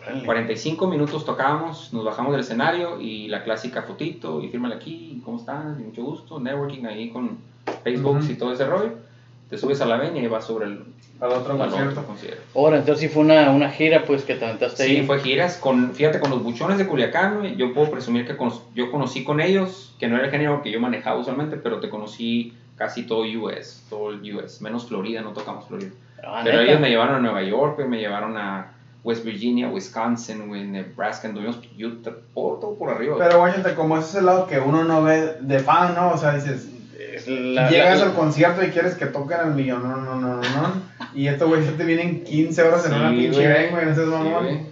Órale. 0.06 0.26
45 0.26 0.88
minutos 0.88 1.24
tocábamos, 1.26 1.92
nos 1.94 2.04
bajamos 2.04 2.32
del 2.32 2.42
escenario 2.42 3.00
y 3.00 3.28
la 3.28 3.44
clásica 3.44 3.84
fotito 3.84 4.42
y 4.42 4.50
fírmale 4.50 4.76
aquí, 4.76 5.22
¿cómo 5.24 5.38
estás? 5.38 5.80
Y 5.80 5.84
mucho 5.84 6.04
gusto, 6.04 6.40
networking 6.40 6.86
ahí 6.86 7.10
con 7.10 7.38
Facebook 7.84 8.18
Ujú. 8.18 8.32
y 8.32 8.36
todo 8.36 8.52
ese 8.52 8.66
rollo. 8.66 8.92
Te 9.50 9.58
subes 9.58 9.80
a 9.82 9.86
la 9.86 9.98
ven 9.98 10.16
y 10.18 10.26
vas 10.28 10.46
sobre 10.46 10.66
el 10.66 10.84
Al 11.20 11.32
otro 11.32 11.56
concierto. 11.58 12.04
Ahora, 12.56 12.78
entonces 12.78 13.00
sí 13.02 13.08
fue 13.08 13.22
una, 13.22 13.52
una 13.52 13.70
gira, 13.70 14.04
pues, 14.04 14.24
que 14.24 14.36
te 14.36 14.46
aventaste 14.46 14.84
Sí, 14.84 14.96
ahí. 14.98 15.04
fue 15.04 15.20
giras 15.20 15.58
con, 15.58 15.94
fíjate, 15.94 16.20
con 16.20 16.32
los 16.32 16.42
buchones 16.42 16.78
de 16.80 16.88
Culiacán, 16.88 17.56
yo 17.56 17.72
puedo 17.72 17.90
presumir 17.90 18.26
que 18.26 18.36
con- 18.36 18.52
yo 18.74 18.90
conocí 18.90 19.24
con 19.24 19.40
ellos, 19.40 19.94
que 20.00 20.08
no 20.08 20.16
era 20.16 20.26
el 20.26 20.32
género 20.32 20.62
que 20.62 20.72
yo 20.72 20.80
manejaba 20.80 21.20
usualmente, 21.20 21.56
pero 21.58 21.80
te 21.80 21.88
conocí 21.88 22.52
casi 22.76 23.04
todo 23.04 23.22
US, 23.22 23.84
todo 23.90 24.10
el 24.10 24.36
US, 24.36 24.60
menos 24.62 24.86
Florida, 24.88 25.22
no 25.22 25.32
tocamos 25.34 25.66
Florida. 25.68 25.92
Ah, 26.26 26.42
pero 26.44 26.58
neta. 26.60 26.70
ellos 26.72 26.82
me 26.82 26.90
llevaron 26.90 27.16
a 27.16 27.20
Nueva 27.20 27.44
York, 27.44 27.86
me 27.86 28.00
llevaron 28.00 28.36
a 28.38 28.70
West 29.04 29.24
Virginia, 29.26 29.68
Wisconsin, 29.68 30.48
güey, 30.48 30.64
Nebraska, 30.66 31.28
anduvimos 31.28 31.60
Utah, 31.78 32.12
por, 32.34 32.60
todo 32.60 32.76
por 32.76 32.90
arriba. 32.90 33.16
Pero 33.18 33.40
guáchate, 33.40 33.74
como 33.74 33.98
ese 33.98 34.08
es 34.10 34.16
el 34.16 34.26
lado 34.26 34.48
que 34.48 34.60
uno 34.60 34.84
no 34.84 35.04
ve 35.04 35.36
de 35.42 35.60
fan, 35.60 35.94
¿no? 35.94 36.12
O 36.12 36.18
sea, 36.18 36.34
dices, 36.34 36.68
la- 37.28 37.70
llegas 37.70 38.00
la- 38.00 38.06
al 38.06 38.14
concierto 38.14 38.64
y 38.64 38.70
quieres 38.70 38.96
que 38.96 39.06
toquen 39.08 39.40
al 39.40 39.54
millón, 39.56 39.84
no, 39.84 39.98
no, 39.98 40.16
no, 40.16 40.36
no, 40.36 40.42
no. 40.42 40.82
Y 41.14 41.28
estos 41.28 41.48
güey 41.50 41.62
te 41.66 41.84
vienen 41.84 42.24
15 42.24 42.64
horas 42.64 42.86
en 42.86 42.92
Sí, 42.94 42.98
una 42.98 43.10
pinche 43.10 43.48
ven, 43.48 43.72
güey, 43.72 43.86
no 43.86 43.94
seas 43.96 44.08
mamón. 44.08 44.68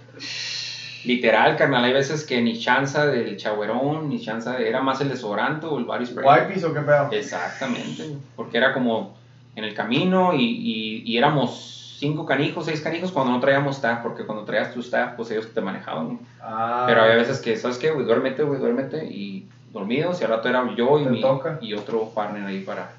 Literal, 1.04 1.56
carnal, 1.56 1.84
hay 1.84 1.92
veces 1.92 2.24
que 2.24 2.40
ni 2.40 2.56
chanza 2.56 3.06
del 3.06 3.36
chagüerón, 3.36 4.08
ni 4.08 4.20
chanza 4.20 4.52
de, 4.56 4.68
era 4.68 4.80
más 4.82 5.00
el 5.00 5.08
desodorante 5.08 5.66
o 5.66 5.76
el 5.78 5.84
body 5.84 6.06
spray. 6.06 6.46
¿Wipes 6.46 6.62
o 6.62 6.72
qué 6.72 6.80
pedo? 6.80 7.08
Exactamente, 7.10 8.04
porque 8.36 8.56
era 8.58 8.72
como 8.72 9.12
en 9.56 9.64
el 9.64 9.74
camino 9.74 10.32
y, 10.32 10.44
y- 10.44 11.02
y 11.04 11.18
éramos 11.18 11.80
cinco 12.02 12.26
canijos, 12.26 12.64
seis 12.66 12.80
canijos 12.80 13.12
cuando 13.12 13.32
no 13.32 13.38
traíamos 13.38 13.76
staff, 13.76 14.00
porque 14.02 14.24
cuando 14.26 14.44
traías 14.44 14.74
tu 14.74 14.80
staff, 14.80 15.12
pues 15.16 15.30
ellos 15.30 15.46
te 15.54 15.60
manejaban. 15.60 16.18
Ah, 16.40 16.82
Pero 16.88 17.02
había 17.02 17.14
veces 17.14 17.38
que, 17.40 17.56
¿sabes 17.56 17.78
qué, 17.78 17.90
güey? 17.92 18.04
Duérmete, 18.04 18.42
güey, 18.42 18.58
duérmete 18.58 19.06
y 19.06 19.46
dormidos 19.72 20.20
y 20.20 20.24
al 20.24 20.30
rato 20.30 20.48
era 20.48 20.68
yo 20.74 20.98
y, 20.98 21.04
mi, 21.06 21.20
toca. 21.20 21.58
y 21.60 21.74
otro 21.74 22.08
partner 22.12 22.44
ahí 22.44 22.58
para, 22.62 22.90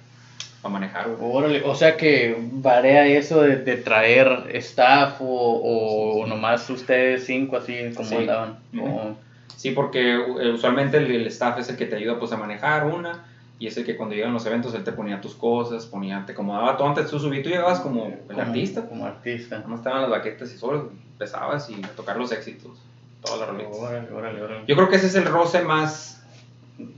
para 0.62 0.72
manejar, 0.72 1.10
güey. 1.10 1.18
Órale, 1.36 1.62
o 1.66 1.76
sea 1.76 1.98
que 1.98 2.38
varía 2.40 3.06
eso 3.06 3.42
de, 3.42 3.58
de 3.58 3.76
traer 3.76 4.48
staff 4.54 5.20
o, 5.20 5.26
o 5.26 6.14
Sí, 6.16 6.24
sí. 6.24 6.30
nomás 6.30 6.70
ustedes 6.70 7.26
cinco 7.26 7.58
así 7.58 7.92
como 7.94 8.08
Sí. 8.08 8.16
andaban. 8.16 8.56
O- 8.80 9.16
Sí, 9.58 9.72
porque 9.72 10.14
eh, 10.16 10.52
usualmente 10.54 10.98
el, 10.98 11.12
el 11.12 11.28
staff 11.28 11.60
es 11.60 11.70
el 11.70 11.76
que 11.78 11.86
te 11.86 11.96
ayuda 11.98 12.18
pues 12.20 12.32
a 12.32 12.38
manejar 12.38 12.86
una 12.86 13.24
y 13.60 13.68
es 13.68 13.78
el 13.78 13.86
que 13.86 13.96
cuando 13.96 14.16
llegan 14.16 14.34
los 14.34 14.46
eventos 14.46 14.74
él 14.74 14.84
te 14.84 14.92
ponía 14.92 15.22
tus 15.22 15.36
cosas, 15.36 15.86
ponía, 15.86 16.24
te 16.26 16.34
acomodaba 16.34 16.76
todo 16.78 16.88
antes 16.88 17.10
tú 17.10 17.20
subí, 17.20 17.42
tú 17.44 17.50
llegabas 17.50 17.80
como 17.80 18.08
el 18.08 18.20
como- 18.28 18.42
artista, 18.42 18.88
Como 18.88 19.06
artista. 19.06 19.58
nada 19.58 19.68
más 19.70 19.80
estaban 19.80 20.02
las 20.02 20.10
baquetas 20.12 20.52
y 20.54 20.58
sobre, 20.58 20.80
empezabas 21.14 21.70
y 21.70 21.82
a 21.84 21.88
tocar 21.90 22.18
los 22.18 22.32
éxitos, 22.32 22.72
todas 23.24 23.40
las 23.40 23.50
rolitas. 23.50 23.78
Órale, 23.78 24.12
órale, 24.12 24.42
órale. 24.42 24.64
Yo 24.68 24.76
creo 24.76 24.90
que 24.90 24.96
ese 24.98 25.08
es 25.08 25.16
el 25.16 25.26
roce 25.26 25.62
más 25.62 26.24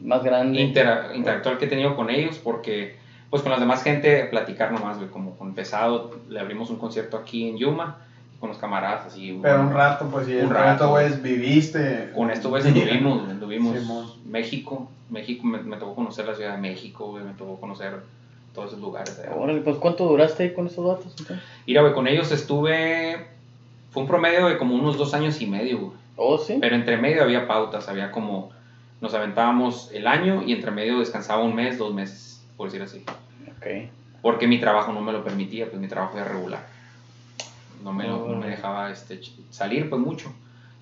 Más 0.01 0.23
grande. 0.23 0.59
intera- 0.61 1.13
interactual 1.13 1.57
que 1.57 1.65
he 1.65 1.67
tenido 1.67 1.95
con 1.95 2.09
ellos 2.09 2.39
porque 2.43 2.97
pues 3.29 3.41
con 3.41 3.51
las 3.51 3.59
demás 3.59 3.83
gente 3.83 4.23
platicar 4.25 4.71
nomás, 4.71 4.97
güey, 4.97 5.09
como 5.09 5.35
con 5.37 5.53
Pesado 5.53 6.15
le 6.29 6.39
abrimos 6.39 6.69
un 6.69 6.77
concierto 6.77 7.17
aquí 7.17 7.49
en 7.49 7.57
Yuma 7.57 7.97
con 8.39 8.49
los 8.49 8.57
camaradas 8.57 9.07
así. 9.07 9.37
Pero 9.41 9.59
un 9.61 9.73
rato, 9.73 10.07
pues, 10.09 10.27
y 10.29 10.35
Un 10.37 10.49
rato. 10.51 10.89
güey, 10.89 11.11
viviste. 11.21 12.11
Con 12.15 12.31
esto, 12.31 12.49
güey, 12.49 12.65
anduvimos, 12.65 13.19
güey, 13.19 13.31
anduvimos 13.31 13.77
Simón. 13.77 14.05
México, 14.35 14.89
México, 15.09 15.45
me, 15.47 15.59
me 15.63 15.77
tocó 15.77 15.95
conocer 15.95 16.25
la 16.25 16.35
Ciudad 16.35 16.55
de 16.55 16.61
México, 16.61 17.07
güey, 17.11 17.23
me 17.23 17.33
tocó 17.33 17.59
conocer 17.59 18.01
todos 18.53 18.69
esos 18.69 18.81
lugares. 18.81 19.17
allá. 19.19 19.35
Órale, 19.35 19.61
pues 19.61 19.77
¿cuánto 19.77 20.05
duraste 20.07 20.43
ahí 20.43 20.53
con 20.53 20.67
esos 20.67 20.85
datos? 20.85 21.13
entonces? 21.17 21.39
Mira, 21.65 21.81
güey, 21.81 21.93
con 21.93 22.07
ellos 22.07 22.31
estuve, 22.31 23.27
fue 23.91 24.03
un 24.03 24.07
promedio 24.07 24.47
de 24.47 24.57
como 24.57 24.75
unos 24.75 24.97
dos 24.97 25.13
años 25.13 25.39
y 25.41 25.45
medio, 25.47 25.77
güey. 25.79 25.91
Oh, 26.17 26.37
sí. 26.37 26.57
Pero 26.61 26.75
entre 26.75 26.97
medio 26.97 27.23
había 27.23 27.47
pautas, 27.47 27.89
había 27.89 28.11
como, 28.11 28.49
nos 29.01 29.13
aventábamos 29.13 29.89
el 29.93 30.07
año 30.07 30.43
y 30.45 30.53
entre 30.53 30.71
medio 30.71 30.99
descansaba 30.99 31.43
un 31.43 31.53
mes, 31.55 31.77
dos 31.77 31.93
meses, 31.93 32.41
por 32.57 32.67
decir 32.67 32.81
así. 32.81 33.03
Ok. 33.57 33.89
Porque 34.21 34.47
mi 34.47 34.59
trabajo 34.59 34.91
no 34.93 35.01
me 35.01 35.11
lo 35.11 35.23
permitía, 35.23 35.69
pues 35.69 35.79
mi 35.81 35.87
trabajo 35.87 36.17
era 36.17 36.27
regular. 36.27 36.65
No 37.83 37.91
me, 37.93 38.07
lo- 38.07 38.25
no 38.27 38.35
me 38.37 38.47
dejaba 38.47 38.89
este, 38.89 39.19
salir, 39.51 39.89
pues 39.89 40.01
mucho. 40.01 40.33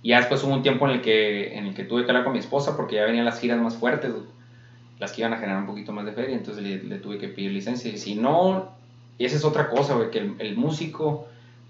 Y 0.03 0.09
ya 0.09 0.17
después 0.17 0.43
hubo 0.43 0.53
un 0.53 0.61
tiempo 0.61 0.85
en 0.85 0.91
el, 0.95 1.01
que, 1.01 1.57
en 1.57 1.65
el 1.65 1.73
que 1.73 1.85
tuve 1.85 2.03
que 2.05 2.11
hablar 2.11 2.25
con 2.25 2.33
mi 2.33 2.39
esposa 2.39 2.75
porque 2.77 2.95
ya 2.97 3.05
venían 3.05 3.25
las 3.25 3.39
giras 3.39 3.59
más 3.59 3.75
fuertes, 3.75 4.11
las 4.99 5.11
que 5.11 5.21
iban 5.21 5.33
a 5.33 5.37
generar 5.37 5.57
un 5.59 5.65
poquito 5.65 5.91
más 5.93 6.05
de 6.05 6.11
feria, 6.11 6.35
entonces 6.35 6.61
le, 6.63 6.83
le 6.83 6.97
tuve 6.97 7.17
que 7.17 7.29
pedir 7.29 7.51
licencia. 7.51 7.89
Y 7.91 7.97
si 7.97 8.13
no, 8.15 8.69
y 9.17 9.25
esa 9.25 9.37
es 9.37 9.45
otra 9.45 9.69
cosa, 9.69 9.95
güey, 9.95 10.11
que 10.11 10.19
el, 10.19 10.35
el 10.39 10.55
músico, 10.57 11.25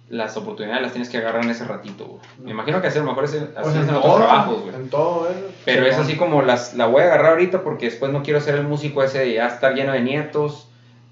las 0.09 0.35
oportunidades 0.35 0.81
las 0.81 0.91
tienes 0.91 1.09
que 1.09 1.17
agarrar 1.17 1.43
en 1.43 1.51
ese 1.51 1.65
ratito, 1.65 2.05
güey. 2.05 2.19
Me 2.43 2.51
imagino 2.51 2.81
que 2.81 2.87
a 2.87 2.95
lo 2.95 3.03
mejor 3.03 3.23
es, 3.25 3.33
así 3.35 3.45
Pues 3.61 3.75
en 3.75 3.81
en 3.83 3.89
otros 3.89 4.03
todo, 4.03 4.17
trabajos, 4.17 4.61
güey. 4.63 4.75
en 4.75 4.89
todo 4.89 5.29
eso. 5.29 5.47
Pero 5.65 5.85
es 5.85 5.97
así 5.97 6.15
como 6.15 6.41
las, 6.41 6.73
la 6.73 6.87
voy 6.87 7.01
a 7.03 7.05
agarrar 7.05 7.31
ahorita 7.31 7.63
porque 7.63 7.85
después 7.85 8.11
no 8.11 8.23
quiero 8.23 8.41
ser 8.41 8.55
el 8.55 8.63
músico 8.63 9.03
ese 9.03 9.19
de 9.19 9.33
ya 9.35 9.47
estar 9.47 9.75
lleno 9.75 9.93
de 9.93 10.01
nietos, 10.01 10.67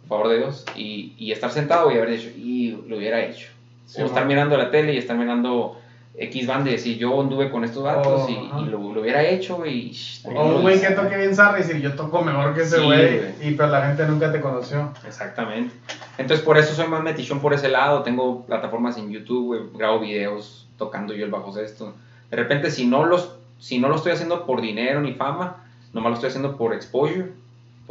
por 0.08 0.18
favor 0.20 0.32
de 0.34 0.40
Dios, 0.40 0.66
y, 0.76 1.14
y 1.18 1.32
estar 1.32 1.52
sentado 1.52 1.92
y 1.92 1.96
haber 1.98 2.10
dicho, 2.12 2.30
y 2.36 2.78
lo 2.88 2.98
hubiera 2.98 3.24
hecho. 3.24 3.48
Sí, 3.86 4.02
o 4.02 4.06
estar 4.06 4.26
mirando 4.26 4.58
la 4.58 4.72
tele 4.72 4.94
y 4.94 4.98
estar 4.98 5.18
mirando 5.18 5.78
X 6.14 6.46
band 6.46 6.68
y 6.68 6.72
decir, 6.72 6.98
yo 6.98 7.20
anduve 7.22 7.50
con 7.50 7.64
estos 7.64 7.84
vatos 7.84 8.28
Oh, 8.28 8.62
y, 8.62 8.66
lo, 8.66 8.94
lo 8.94 9.02
hubiera 9.02 9.24
hecho, 9.24 9.66
y... 9.66 9.92
shh, 9.92 10.26
O 10.26 10.56
un 10.56 10.62
güey 10.62 10.80
que 10.82 10.92
toque 10.92 11.18
bien 11.18 11.34
zarra 11.36 11.60
y 11.60 11.64
decir, 11.64 11.82
yo 11.82 11.94
toco 11.96 12.22
mejor 12.22 12.54
que 12.54 12.62
ese 12.62 12.80
güey. 12.80 13.18
güey. 13.20 13.32
y 13.42 13.52
pero 13.56 13.70
la 13.70 13.88
gente 13.88 14.06
nunca 14.06 14.32
te 14.32 14.42
conoció. 14.42 14.92
Exactamente. 15.08 15.74
Entonces 16.18 16.46
por 16.46 16.58
eso 16.58 16.74
soy 16.74 16.88
más 16.88 17.02
metichón 17.02 17.40
por 17.40 17.54
ese 17.54 17.70
lado. 17.70 18.04
Tengo 18.04 18.46
plataformas 18.46 18.98
en 18.98 19.10
YouTube, 19.10 19.46
güey, 19.46 19.62
grabo 19.74 20.00
videos 20.00 20.68
tocando 20.78 21.14
yo 21.14 21.24
el 21.26 21.32
bajo 21.32 21.54
sexto. 21.54 21.94
De 22.30 22.38
repente 22.38 22.72
si 22.72 22.86
no 22.86 23.06
los 23.06 23.36
si 23.60 23.80
no 23.80 23.88
lo 23.90 23.96
estoy 23.96 24.12
haciendo 24.12 24.46
por 24.46 24.60
dinero 24.60 25.02
ni 25.02 25.14
fama, 25.14 25.64
nomás 25.94 26.10
lo 26.10 26.16
estoy 26.16 26.30
haciendo 26.30 26.58
por 26.58 26.74
exposure, 26.74 27.32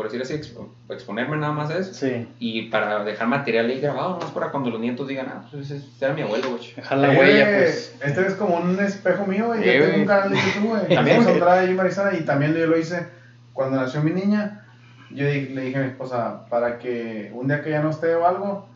por 0.00 0.10
decir 0.10 0.22
así, 0.22 0.32
expo- 0.32 0.66
exponerme 0.88 1.36
nada 1.36 1.52
más 1.52 1.68
a 1.70 1.76
eso. 1.76 1.92
Sí. 1.92 2.26
Y 2.38 2.62
para 2.70 3.04
dejar 3.04 3.28
material 3.28 3.66
ahí 3.68 3.80
grabado, 3.82 4.12
nomás 4.14 4.30
para 4.30 4.50
cuando 4.50 4.70
los 4.70 4.80
nietos 4.80 5.06
digan, 5.06 5.26
ah, 5.28 5.44
pues 5.50 5.70
ese 5.70 5.84
era 6.02 6.14
mi 6.14 6.22
abuelo, 6.22 6.52
güey. 6.52 6.72
Dejar 6.74 6.96
la 6.98 7.12
Eh, 7.12 7.18
huella, 7.18 7.44
pues. 7.58 7.94
Este 8.02 8.26
es 8.26 8.32
como 8.34 8.56
un 8.56 8.80
espejo 8.80 9.26
mío, 9.26 9.48
güey. 9.48 9.68
Eh, 9.68 9.78
Yo 9.78 9.84
tengo 9.84 9.98
un 9.98 10.06
canal 10.06 10.30
de 10.30 10.36
YouTube, 10.36 10.68
güey. 10.70 10.88
También, 10.94 11.16
Vamos 11.18 11.26
a 11.26 11.30
güey. 11.30 11.34
entrar 11.34 11.58
ahí, 11.58 11.74
Marisana, 11.74 12.16
y 12.16 12.22
también 12.24 12.54
yo 12.54 12.66
lo 12.66 12.78
hice 12.78 13.08
cuando 13.52 13.76
nació 13.78 14.00
mi 14.00 14.12
niña. 14.12 14.64
Yo 15.10 15.24
le 15.24 15.60
dije 15.60 15.76
a 15.76 15.82
mi 15.82 15.88
esposa, 15.88 16.46
para 16.48 16.78
que 16.78 17.30
un 17.34 17.46
día 17.48 17.60
que 17.62 17.68
ya 17.68 17.82
no 17.82 17.90
esté 17.90 18.14
o 18.14 18.26
algo, 18.26 18.66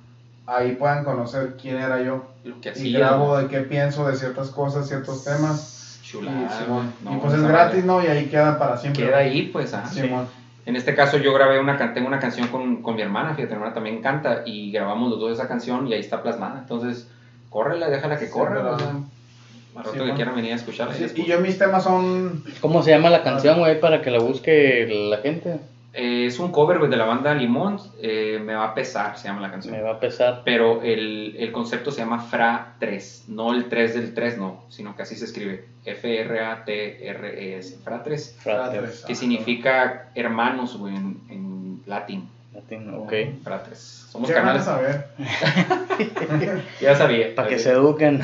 ahí 0.44 0.72
puedan 0.72 1.04
conocer 1.04 1.56
quién 1.58 1.76
era 1.78 2.02
yo. 2.02 2.26
Lo 2.44 2.60
que 2.60 2.70
Y 2.76 2.92
grabo 2.92 3.38
de 3.38 3.46
qué 3.48 3.60
pienso 3.60 4.06
de 4.06 4.14
ciertas 4.16 4.50
cosas, 4.50 4.86
ciertos 4.88 5.24
temas. 5.24 6.00
Chulada, 6.02 6.36
y, 6.60 6.62
Simón. 6.64 6.92
no, 7.02 7.14
y 7.14 7.16
pues 7.18 7.32
es 7.32 7.42
gratis. 7.42 7.82
¿no? 7.86 8.04
Y 8.04 8.08
ahí 8.08 8.26
queda 8.26 8.58
para 8.58 8.76
siempre. 8.76 9.06
Queda 9.06 9.16
ahí, 9.16 9.48
pues, 9.50 9.72
ah. 9.72 9.86
Simón. 9.86 10.26
En 10.66 10.76
este 10.76 10.94
caso 10.94 11.18
yo 11.18 11.34
grabé 11.34 11.58
una, 11.60 11.76
can- 11.76 11.92
tengo 11.94 12.08
una 12.08 12.18
canción 12.18 12.48
con, 12.48 12.82
con 12.82 12.96
mi 12.96 13.02
hermana, 13.02 13.34
fíjate, 13.34 13.48
mi 13.52 13.56
hermana 13.58 13.74
también 13.74 14.00
canta 14.00 14.42
y 14.46 14.70
grabamos 14.72 15.10
los 15.10 15.20
dos 15.20 15.32
esa 15.32 15.46
canción 15.48 15.86
y 15.88 15.92
ahí 15.94 16.00
está 16.00 16.22
plasmada. 16.22 16.60
Entonces, 16.60 17.06
córrela, 17.50 17.90
déjala 17.90 18.18
que 18.18 18.26
Sí, 18.26 18.32
corra. 18.32 18.60
o 18.74 18.78
sea, 18.78 18.88
al 18.88 19.04
rato 19.76 19.90
Sí, 19.90 19.96
que 19.96 19.98
bueno. 20.00 20.14
quieran 20.14 20.36
venir 20.36 20.52
a 20.52 20.56
escucharla. 20.56 20.94
Sí, 20.94 21.06
y 21.16 21.26
yo 21.26 21.38
mis 21.40 21.58
temas 21.58 21.84
son... 21.84 22.42
¿Cómo 22.60 22.82
se 22.82 22.90
llama 22.92 23.10
la 23.10 23.22
canción, 23.22 23.58
güey? 23.58 23.78
Para 23.80 24.00
que 24.00 24.10
la 24.10 24.20
busque 24.20 24.86
la 25.10 25.18
gente. 25.18 25.58
Eh, 25.96 26.26
es 26.26 26.38
un 26.40 26.50
cover 26.50 26.78
güey, 26.78 26.90
de 26.90 26.96
la 26.96 27.04
banda 27.04 27.32
Limón, 27.34 27.78
eh, 28.02 28.40
Me 28.44 28.54
va 28.54 28.64
a 28.64 28.74
pesar, 28.74 29.16
se 29.16 29.28
llama 29.28 29.40
la 29.40 29.50
canción. 29.52 29.74
Me 29.74 29.80
va 29.82 29.92
a 29.92 30.00
pesar. 30.00 30.42
Pero 30.44 30.82
el, 30.82 31.36
el 31.38 31.52
concepto 31.52 31.90
se 31.92 32.00
llama 32.00 32.18
FRA 32.20 32.74
3, 32.80 33.24
no 33.28 33.52
el 33.54 33.66
3 33.68 33.94
del 33.94 34.12
3, 34.14 34.38
no, 34.38 34.64
sino 34.68 34.96
que 34.96 35.02
así 35.02 35.14
se 35.14 35.24
escribe. 35.26 35.66
F-R-A-T-R-E-S, 35.84 37.78
FRA 37.84 38.02
3. 38.02 38.36
Frater. 38.38 38.72
Fratres. 38.80 39.04
Que 39.06 39.14
significa 39.14 40.08
hermanos, 40.14 40.76
güey, 40.78 40.96
en, 40.96 41.20
en 41.30 41.82
latín. 41.86 42.28
Latín, 42.52 42.92
ok. 42.94 43.12
FRA 43.42 43.62
3. 43.62 43.78
Somos 44.10 44.28
¿Qué 44.28 44.34
van 44.34 44.48
a 44.48 44.58
canales. 44.58 44.64
saber? 44.64 45.06
Ya 46.80 46.94
sabía. 46.96 47.34
Para 47.34 47.48
que 47.48 47.58
se 47.58 47.70
eduquen. 47.70 48.20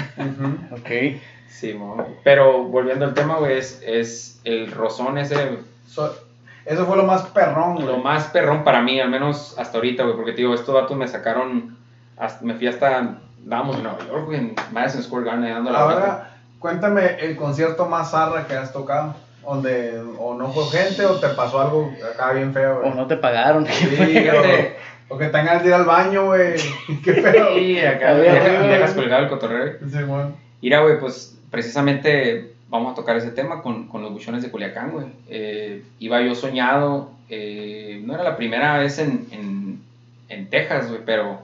Ok. 0.72 1.20
Sí, 1.48 1.74
mo. 1.74 2.06
pero 2.24 2.62
volviendo 2.64 3.04
al 3.04 3.12
tema, 3.14 3.36
güey, 3.38 3.58
es, 3.58 3.82
es 3.84 4.40
el 4.44 4.70
rozón 4.70 5.18
ese, 5.18 5.58
So- 5.88 6.14
eso 6.64 6.86
fue 6.86 6.96
lo 6.96 7.04
más 7.04 7.22
perrón, 7.22 7.74
güey. 7.76 7.86
lo 7.86 7.98
más 7.98 8.24
perrón 8.26 8.64
para 8.64 8.80
mí, 8.82 9.00
al 9.00 9.10
menos 9.10 9.54
hasta 9.58 9.78
ahorita, 9.78 10.02
güey, 10.04 10.16
porque 10.16 10.32
te 10.32 10.38
digo, 10.38 10.54
estos 10.54 10.74
datos 10.74 10.96
me 10.96 11.08
sacaron, 11.08 11.76
hasta- 12.16 12.44
me 12.44 12.54
fui 12.54 12.66
hasta, 12.66 13.16
estábamos 13.42 13.76
en 13.76 13.82
Nueva 13.84 13.98
York, 14.06 14.24
güey, 14.26 14.38
en 14.38 14.54
Madison 14.72 15.02
Square 15.02 15.24
Garden, 15.26 15.52
dando 15.54 15.70
la 15.70 15.84
vuelta. 15.84 16.02
Ahora, 16.02 16.30
cuéntame 16.58 17.16
el 17.20 17.36
concierto 17.36 17.86
más 17.86 18.10
zarra 18.10 18.46
que 18.46 18.54
has 18.54 18.72
tocado. 18.72 19.14
Donde 19.42 19.98
o 20.18 20.34
no 20.34 20.52
fue 20.52 20.64
gente 20.66 21.06
o 21.06 21.18
te 21.18 21.28
pasó 21.30 21.60
algo 21.62 21.90
acá 22.14 22.32
bien 22.32 22.52
feo, 22.52 22.76
O 22.76 22.80
güey. 22.82 22.94
no 22.94 23.06
te 23.06 23.16
pagaron. 23.16 23.66
Sí, 23.70 23.86
Fíjate. 23.86 24.76
o, 25.08 25.14
o 25.14 25.18
que 25.18 25.26
tengas 25.28 25.62
que 25.62 25.68
ir 25.68 25.74
al 25.74 25.86
baño, 25.86 26.26
güey. 26.26 26.56
Qué 27.04 27.14
feo. 27.14 27.54
Sí, 27.54 27.80
acá 27.80 28.14
dejas 28.14 28.92
colgado 28.92 29.22
el 29.24 29.28
cotorreo. 29.30 29.78
güey. 29.80 29.90
Simón. 29.90 30.36
Mira, 30.60 30.80
güey, 30.82 31.00
pues 31.00 31.38
precisamente 31.50 32.49
vamos 32.70 32.92
a 32.92 32.94
tocar 32.94 33.16
ese 33.16 33.32
tema 33.32 33.62
con, 33.62 33.88
con 33.88 34.00
los 34.02 34.12
buchones 34.12 34.42
de 34.42 34.50
Culiacán, 34.50 34.92
güey. 34.92 35.06
Eh, 35.28 35.84
iba 35.98 36.22
yo 36.22 36.34
soñado, 36.34 37.10
eh, 37.28 38.00
no 38.04 38.14
era 38.14 38.22
la 38.22 38.36
primera 38.36 38.78
vez 38.78 38.98
en, 38.98 39.26
en, 39.32 39.82
en 40.28 40.48
Texas, 40.48 40.88
güey, 40.88 41.00
pero 41.04 41.42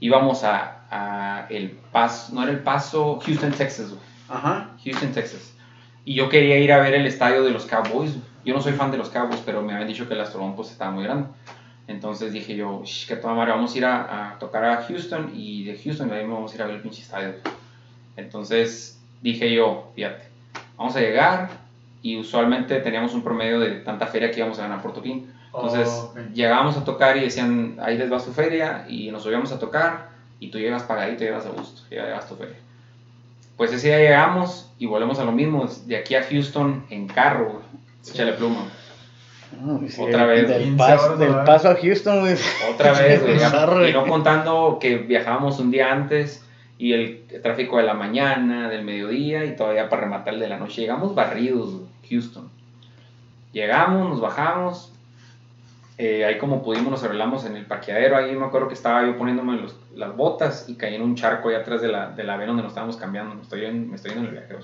íbamos 0.00 0.44
a, 0.44 0.82
a 0.90 1.46
El 1.48 1.70
Paso, 1.70 2.34
no 2.34 2.42
era 2.42 2.52
El 2.52 2.58
Paso, 2.60 3.18
Houston, 3.24 3.52
Texas, 3.52 3.90
güey. 3.90 4.00
Ajá. 4.28 4.70
Houston, 4.84 5.12
Texas. 5.12 5.54
Y 6.04 6.14
yo 6.14 6.28
quería 6.28 6.58
ir 6.58 6.72
a 6.72 6.78
ver 6.80 6.94
el 6.94 7.06
estadio 7.06 7.42
de 7.44 7.50
los 7.50 7.64
Cowboys. 7.64 8.12
güey. 8.12 8.22
Yo 8.44 8.54
no 8.54 8.60
soy 8.60 8.72
fan 8.74 8.90
de 8.90 8.98
los 8.98 9.08
Cowboys, 9.10 9.42
pero 9.44 9.62
me 9.62 9.72
habían 9.72 9.88
dicho 9.88 10.06
que 10.06 10.14
el 10.14 10.20
Astrodome 10.20 10.54
pues 10.54 10.70
estaba 10.70 10.90
muy 10.90 11.02
grande. 11.04 11.28
Entonces 11.88 12.32
dije 12.32 12.54
yo, 12.56 12.82
"Shh, 12.84 13.06
que 13.06 13.16
toda 13.16 13.34
madre, 13.34 13.52
vamos 13.52 13.74
a 13.74 13.78
ir 13.78 13.84
a, 13.84 14.32
a 14.32 14.38
tocar 14.38 14.64
a 14.64 14.82
Houston 14.82 15.30
y 15.34 15.64
de 15.64 15.78
Houston 15.78 16.08
de 16.08 16.16
ahí 16.16 16.26
vamos 16.26 16.52
a 16.52 16.54
ir 16.56 16.62
a 16.62 16.66
ver 16.66 16.76
el 16.76 16.82
pinche 16.82 17.02
estadio. 17.02 17.34
Entonces 18.16 18.95
dije 19.22 19.52
yo, 19.54 19.90
fíjate, 19.94 20.24
vamos 20.76 20.94
a 20.96 21.00
llegar 21.00 21.48
y 22.02 22.16
usualmente 22.18 22.78
teníamos 22.80 23.14
un 23.14 23.22
promedio 23.22 23.58
de 23.60 23.70
tanta 23.80 24.06
feria 24.06 24.30
que 24.30 24.38
íbamos 24.38 24.58
a 24.58 24.62
ganar 24.62 24.82
por 24.82 24.92
toquín. 24.92 25.32
Entonces 25.46 25.88
Oh, 25.88 26.10
ok. 26.12 26.18
llegábamos 26.34 26.76
a 26.76 26.84
tocar 26.84 27.16
y 27.16 27.20
decían, 27.20 27.76
ahí 27.82 27.96
les 27.96 28.12
va 28.12 28.20
su 28.20 28.32
feria 28.32 28.84
y 28.88 29.10
nos 29.10 29.22
subíamos 29.22 29.50
a 29.52 29.58
tocar 29.58 30.10
y 30.38 30.50
tú 30.50 30.58
llegas 30.58 30.82
pagadito, 30.82 31.24
llegas 31.24 31.46
a 31.46 31.50
gusto, 31.50 31.82
ya 31.90 32.04
llevas 32.04 32.28
tu 32.28 32.36
feria. 32.36 32.56
Pues 33.56 33.72
ese 33.72 33.88
día 33.88 33.98
llegamos 33.98 34.70
y 34.78 34.84
volvemos 34.84 35.18
a 35.18 35.24
lo 35.24 35.32
mismo, 35.32 35.66
de 35.86 35.96
aquí 35.96 36.14
a 36.14 36.22
Houston 36.22 36.84
en 36.90 37.06
carro, 37.08 37.52
güey. 37.52 37.64
Échale 38.06 38.34
pluma. 38.34 38.66
No, 39.60 39.80
sí, 39.88 40.00
Otra 40.00 40.26
vez, 40.26 40.46
Del, 40.46 40.62
15 40.64 40.76
paso, 40.76 41.04
horas, 41.06 41.18
del 41.18 41.34
paso 41.44 41.70
a 41.70 41.76
Houston, 41.76 42.20
güey. 42.20 42.36
Otra 42.74 42.92
vez, 42.92 43.22
güey. 43.22 43.38
Y 43.90 43.92
no 43.94 44.06
contando 44.06 44.78
que 44.78 44.96
viajábamos 44.98 45.58
un 45.58 45.70
día 45.70 45.90
antes 45.90 46.44
y 46.78 46.92
el 46.92 47.24
tráfico 47.42 47.78
de 47.78 47.84
la 47.84 47.94
mañana, 47.94 48.68
del 48.68 48.84
mediodía 48.84 49.44
y 49.44 49.56
todavía 49.56 49.88
para 49.88 50.02
rematar 50.02 50.34
el 50.34 50.40
de 50.40 50.48
la 50.48 50.58
noche. 50.58 50.82
Llegamos 50.82 51.14
barridos, 51.14 51.80
Houston. 52.10 52.48
Llegamos, 53.52 54.08
nos 54.10 54.20
bajamos. 54.20 54.92
eh, 55.98 56.26
ahí 56.26 56.36
como 56.36 56.62
pudimos 56.62 56.90
nos 56.90 57.02
arreglamos 57.04 57.46
en 57.46 57.56
el 57.56 57.64
parqueadero. 57.64 58.18
Ahí 58.18 58.36
me 58.36 58.44
acuerdo 58.44 58.68
que 58.68 58.74
estaba 58.74 59.06
yo 59.06 59.16
poniéndome 59.16 59.56
los- 59.56 59.74
las 59.94 60.14
botas 60.14 60.68
y 60.68 60.74
caí 60.74 60.94
en 60.94 61.00
un 61.00 61.14
charco 61.14 61.48
ahí 61.48 61.54
atrás 61.54 61.80
de 61.80 61.88
la, 61.88 62.10
de 62.10 62.22
la 62.22 62.36
vena 62.36 62.48
donde 62.48 62.62
nos 62.64 62.72
estábamos 62.72 62.98
cambiando. 62.98 63.34
Me 63.34 63.40
estoy, 63.40 63.64
en- 63.64 63.88
me 63.88 63.96
estoy 63.96 64.12
en 64.12 64.18
el 64.26 64.30
viaje. 64.30 64.54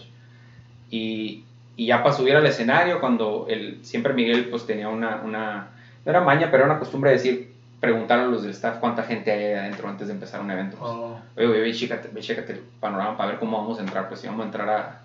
Y, 0.90 1.44
y 1.76 1.86
ya 1.86 2.02
para 2.02 2.14
subir 2.14 2.36
al 2.36 2.44
escenario, 2.44 3.00
cuando 3.00 3.46
el, 3.48 3.82
siempre 3.82 4.12
Miguel 4.12 4.48
pues 4.50 4.66
tenía 4.66 4.90
una, 4.90 5.22
una, 5.24 5.70
no 6.04 6.10
era 6.10 6.20
maña, 6.20 6.50
pero 6.50 6.64
era 6.64 6.72
una 6.72 6.78
costumbre 6.78 7.10
de 7.10 7.16
decir, 7.16 7.51
preguntar 7.82 8.20
a 8.20 8.26
los 8.26 8.42
del 8.42 8.52
staff 8.52 8.78
cuánta 8.78 9.02
gente 9.02 9.32
hay 9.32 9.42
ahí 9.42 9.54
adentro 9.54 9.88
antes 9.88 10.06
de 10.06 10.12
empezar 10.14 10.40
un 10.40 10.52
evento. 10.52 10.76
pues. 10.76 10.88
Oh. 10.92 11.18
Oye, 11.36 11.46
oye, 11.48 11.60
ve, 11.62 11.74
chécate, 11.74 12.10
ve, 12.12 12.20
chécate 12.20 12.52
el 12.52 12.60
panorama 12.78 13.16
para 13.16 13.30
ver 13.30 13.40
cómo 13.40 13.58
vamos 13.58 13.76
a 13.78 13.80
entrar. 13.80 14.06
Pues 14.06 14.20
si 14.20 14.28
vamos 14.28 14.42
a 14.42 14.46
entrar 14.46 14.68
a, 14.70 15.00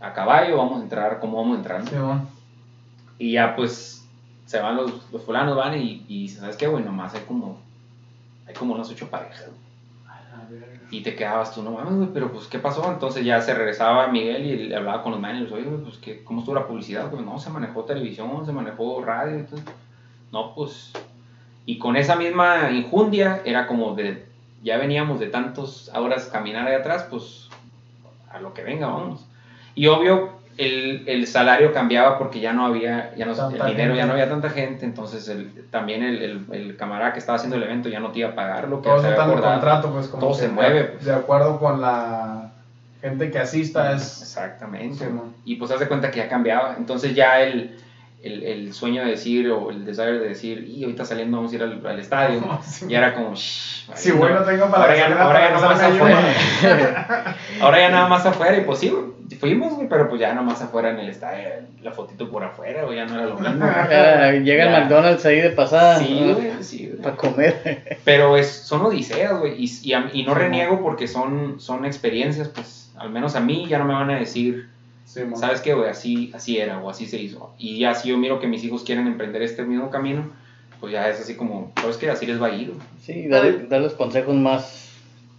a 0.00 0.12
caballo, 0.14 0.56
vamos 0.56 0.80
a 0.80 0.82
entrar, 0.84 1.20
cómo 1.20 1.36
vamos 1.36 1.56
a 1.56 1.58
entrar. 1.58 1.86
Simón. 1.86 2.26
Y 3.18 3.32
ya 3.32 3.54
pues 3.54 4.08
se 4.46 4.58
van 4.58 4.76
los, 4.76 5.12
los 5.12 5.22
fulanos, 5.22 5.54
van 5.54 5.78
y, 5.78 6.02
y 6.08 6.28
¿sabes 6.30 6.56
qué, 6.56 6.66
güey? 6.66 6.82
Nomás 6.82 7.14
hay 7.14 7.20
como, 7.28 7.60
hay 8.46 8.54
como 8.54 8.72
unas 8.72 8.88
ocho 8.88 9.10
parejas. 9.10 9.44
güey". 9.46 10.62
Y 10.90 11.02
te 11.02 11.14
quedabas 11.14 11.54
tú, 11.54 11.62
no 11.62 11.72
mames, 11.72 11.94
güey, 11.94 12.08
pero 12.14 12.32
pues, 12.32 12.46
¿qué 12.46 12.58
pasó? 12.58 12.90
Entonces 12.90 13.22
ya 13.22 13.42
se 13.42 13.52
regresaba 13.52 14.06
Miguel 14.08 14.46
y 14.46 14.68
le 14.68 14.76
hablaba 14.76 15.02
con 15.02 15.12
los 15.12 15.20
managers, 15.20 15.52
oye, 15.52 15.64
güey, 15.64 15.82
pues, 15.82 15.98
¿qué, 15.98 16.24
¿cómo 16.24 16.40
estuvo 16.40 16.54
la 16.54 16.66
publicidad? 16.66 17.10
Pues, 17.10 17.22
no, 17.22 17.38
se 17.38 17.50
manejó 17.50 17.82
televisión, 17.84 18.46
se 18.46 18.52
manejó 18.52 19.04
radio, 19.04 19.34
entonces, 19.34 19.66
no, 20.32 20.54
pues, 20.54 20.92
y 21.66 21.78
con 21.78 21.96
esa 21.96 22.16
misma 22.16 22.70
injundia, 22.70 23.42
era 23.44 23.66
como 23.66 23.94
de, 23.94 24.24
ya 24.62 24.78
veníamos 24.78 25.20
de 25.20 25.26
tantas 25.26 25.90
horas 25.94 26.26
caminar 26.26 26.66
ahí 26.66 26.74
atrás, 26.74 27.06
pues, 27.10 27.48
a 28.32 28.38
lo 28.40 28.54
que 28.54 28.62
venga, 28.62 28.86
vamos. 28.86 29.26
Y 29.74 29.86
obvio, 29.88 30.30
el, 30.58 31.04
el 31.06 31.26
salario 31.26 31.72
cambiaba 31.74 32.16
porque 32.18 32.40
ya 32.40 32.52
no 32.54 32.64
había, 32.64 33.14
ya 33.16 33.26
no, 33.26 33.32
el 33.32 33.36
Tanta 33.36 33.66
dinero 33.66 33.90
ya 33.94 34.02
gente. 34.02 34.06
no 34.06 34.12
había 34.12 34.28
tanta 34.30 34.48
gente, 34.50 34.84
entonces 34.86 35.28
el, 35.28 35.50
también 35.70 36.02
el, 36.02 36.22
el, 36.22 36.46
el 36.52 36.76
camarada 36.76 37.12
que 37.12 37.18
estaba 37.18 37.36
haciendo 37.36 37.56
el 37.56 37.64
evento 37.64 37.88
ya 37.90 38.00
no 38.00 38.10
te 38.10 38.20
iba 38.20 38.30
a 38.30 38.34
pagar 38.34 38.68
lo 38.68 38.80
que 38.80 38.88
Todo 38.88 39.00
se 39.00 39.08
había 39.08 39.16
el 39.24 39.30
acordado. 39.30 39.52
contrato, 39.54 39.90
pues 39.92 40.08
como 40.08 40.22
Todo 40.22 40.34
se 40.34 40.46
de- 40.46 40.52
mueve, 40.54 40.84
pues. 40.84 41.04
De 41.04 41.12
acuerdo 41.12 41.58
con 41.58 41.80
la 41.82 42.52
gente 43.02 43.30
que 43.30 43.38
asista 43.38 43.92
es... 43.92 44.22
Exactamente. 44.22 45.04
Simón. 45.04 45.34
y 45.44 45.56
pues 45.56 45.70
haz 45.72 45.80
de 45.80 45.88
cuenta 45.88 46.10
que 46.10 46.18
ya 46.20 46.28
cambiaba. 46.28 46.74
Entonces 46.78 47.14
ya 47.14 47.40
el, 47.42 47.78
el, 48.22 48.42
el 48.42 48.72
sueño 48.72 49.04
de 49.04 49.10
decir 49.10 49.48
o 49.50 49.70
el 49.70 49.84
desire 49.84 50.18
de 50.18 50.28
decir, 50.28 50.64
y 50.66 50.82
ahorita 50.84 51.04
saliendo 51.04 51.36
vamos 51.36 51.52
a 51.52 51.54
ir 51.56 51.62
al, 51.62 51.86
al 51.86 51.98
estadio, 51.98 52.40
ya 52.88 52.98
era 52.98 53.14
como, 53.14 53.34
shh, 53.34 53.86
Si 53.94 54.10
vale, 54.10 54.20
bueno 54.20 54.40
no". 54.40 54.46
tengo 54.46 54.70
para 54.70 54.82
ahora 54.84 54.94
la 54.96 55.08
ya, 55.08 55.22
ahora 55.22 55.40
ya 55.40 55.50
nada 55.54 55.68
más 55.68 55.80
afuera. 55.82 57.36
ahora 57.60 57.78
ya 57.78 57.88
nada 57.90 58.08
más 58.08 58.26
afuera 58.26 58.56
y 58.56 58.60
pues 58.62 58.78
sí, 58.80 58.92
fuimos, 59.38 59.74
güey, 59.74 59.88
pero 59.88 60.08
pues 60.08 60.20
ya 60.20 60.30
nada 60.30 60.42
más 60.42 60.60
afuera 60.62 60.90
en 60.90 60.98
el 60.98 61.08
estadio, 61.08 61.48
la 61.82 61.92
fotito 61.92 62.28
por 62.30 62.42
afuera, 62.44 62.84
güey, 62.84 62.96
ya 62.96 63.04
no 63.06 63.14
era 63.14 63.26
lo 63.26 63.36
mismo. 63.38 63.64
Ya, 63.90 64.32
llega 64.42 64.64
el 64.64 64.70
Ya. 64.72 64.80
McDonald's 64.80 65.24
ahí 65.26 65.40
de 65.40 65.50
pasada. 65.50 65.98
Sí, 65.98 66.32
güey, 66.34 66.52
sí, 66.62 66.86
güey. 66.88 67.02
Para 67.02 67.16
comer. 67.16 67.98
Pero 68.04 68.36
es, 68.36 68.48
son 68.48 68.82
odiseas, 68.82 69.38
güey. 69.38 69.54
Y, 69.62 69.70
y, 69.82 69.92
a- 69.92 70.10
y 70.12 70.24
no 70.24 70.34
reniego 70.34 70.82
porque 70.82 71.06
son, 71.06 71.60
son 71.60 71.84
experiencias, 71.84 72.48
pues 72.48 72.90
al 72.96 73.10
menos 73.10 73.36
a 73.36 73.40
mí 73.40 73.66
ya 73.68 73.78
no 73.78 73.84
me 73.84 73.94
van 73.94 74.10
a 74.10 74.18
decir, 74.18 74.68
Simón. 75.06 75.38
¿sabes 75.40 75.60
qué, 75.62 75.72
güey? 75.72 75.88
Así, 75.88 76.30
así 76.34 76.58
era 76.58 76.78
o 76.80 76.90
así 76.90 77.06
se 77.06 77.18
hizo. 77.18 77.54
Y 77.58 77.78
ya 77.78 77.94
si 77.94 78.08
yo 78.10 78.18
miro 78.18 78.38
que 78.40 78.46
mis 78.48 78.62
hijos 78.64 78.82
quieren 78.84 79.06
emprender 79.06 79.40
este 79.42 79.64
mismo 79.64 79.88
camino, 79.88 80.24
pues 80.80 80.92
ya 80.92 81.08
es 81.08 81.18
así 81.20 81.36
como, 81.36 81.72
¿sabes 81.80 81.96
qué? 81.96 82.10
Así 82.10 82.26
les 82.26 82.40
va 82.42 82.48
a 82.48 82.54
ir. 82.54 82.74
Sí, 83.02 83.26
darle, 83.28 83.66
darles 83.66 83.94
consejos 83.94 84.34
más, 84.34 84.90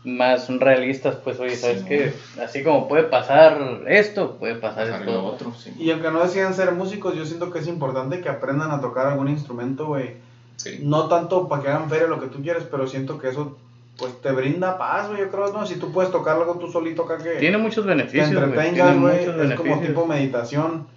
más 0.04 0.50
realistas, 0.50 1.18
pues, 1.18 1.40
oye, 1.40 1.56
¿sabes 1.56 1.82
Sí, 1.82 1.86
qué? 1.88 2.14
Así 2.42 2.64
como 2.64 2.88
puede 2.88 3.04
pasar 3.04 3.84
esto, 3.88 4.38
puede 4.38 4.56
pasar 4.56 4.86
Pasar 4.86 5.02
esto. 5.02 5.12
lo 5.14 5.26
otro, 5.26 5.54
sí. 5.54 5.74
Y 5.78 5.92
aunque 5.92 6.10
no 6.12 6.24
decidan 6.24 6.54
ser 6.56 6.72
músicos, 6.72 7.16
yo 7.16 7.26
siento 7.26 7.52
que 7.52 7.60
es 7.60 7.68
importante 7.68 8.22
que 8.22 8.30
aprendan 8.30 8.72
a 8.72 8.82
tocar 8.82 9.06
algún 9.08 9.28
instrumento, 9.28 9.86
güey. 9.88 10.14
Sí. 10.56 10.80
No 10.82 11.08
tanto 11.08 11.48
para 11.48 11.62
que 11.62 11.68
hagan 11.68 11.90
feria 11.90 12.08
lo 12.08 12.20
que 12.20 12.28
tú 12.28 12.42
quieres, 12.42 12.64
pero 12.64 12.88
siento 12.88 13.20
que 13.20 13.28
eso 13.30 13.58
pues 13.98 14.22
te 14.22 14.32
brinda 14.32 14.78
paz, 14.78 15.08
güey. 15.08 15.20
Yo 15.22 15.32
creo, 15.32 15.52
¿no? 15.52 15.66
Si 15.66 15.76
tú 15.76 15.92
puedes 15.92 16.12
tocar 16.12 16.36
algo 16.38 16.58
tú 16.60 16.72
solito 16.72 17.04
acá 17.04 17.18
que 17.18 17.32
Tiene 17.32 17.58
muchos 17.58 17.84
te 17.86 17.90
beneficios, 17.90 18.30
güey. 18.32 18.44
entretengas, 18.44 18.92
Tiene 18.92 19.02
güey. 19.02 19.52
Es 19.52 19.56
como 19.56 19.80
tipo 19.80 20.06
meditación. 20.06 20.88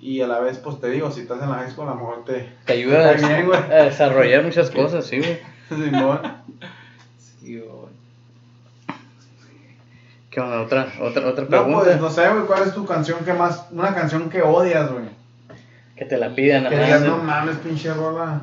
Y 0.00 0.20
a 0.20 0.28
la 0.28 0.38
vez, 0.38 0.58
pues 0.58 0.80
te 0.80 0.88
digo, 0.90 1.10
si 1.10 1.22
estás 1.22 1.42
en 1.42 1.50
la 1.50 1.68
school, 1.68 1.88
a 1.88 1.90
lo 1.90 1.96
mejor 1.96 2.24
te. 2.24 2.48
Te 2.64 2.72
ayuda 2.74 3.10
a, 3.10 3.12
bien, 3.14 3.50
desarrollar 3.68 4.44
muchas 4.44 4.70
cosas, 4.70 5.04
sí, 5.04 5.18
güey. 5.18 5.38
Simón. 5.68 6.20
Sí, 7.18 7.58
güey. 7.58 7.88
¿Qué 10.30 10.40
onda? 10.40 10.60
Otra, 10.60 10.92
otra, 11.00 11.26
otra 11.26 11.44
No, 11.44 11.50
pregunta. 11.50 11.84
pues 11.84 12.00
no 12.00 12.10
sé, 12.10 12.28
güey, 12.28 12.44
¿cuál 12.46 12.62
es 12.62 12.74
tu 12.74 12.86
canción 12.86 13.24
que 13.24 13.32
más. 13.32 13.66
Una 13.72 13.92
canción 13.94 14.30
que 14.30 14.42
odias, 14.42 14.92
güey? 14.92 15.04
Que 15.96 16.04
te 16.04 16.16
la 16.16 16.32
pidan, 16.32 16.68
Que 16.68 16.78
digas, 16.78 17.00
no 17.00 17.16
mames, 17.18 17.56
pinche 17.56 17.92
rola. 17.92 18.42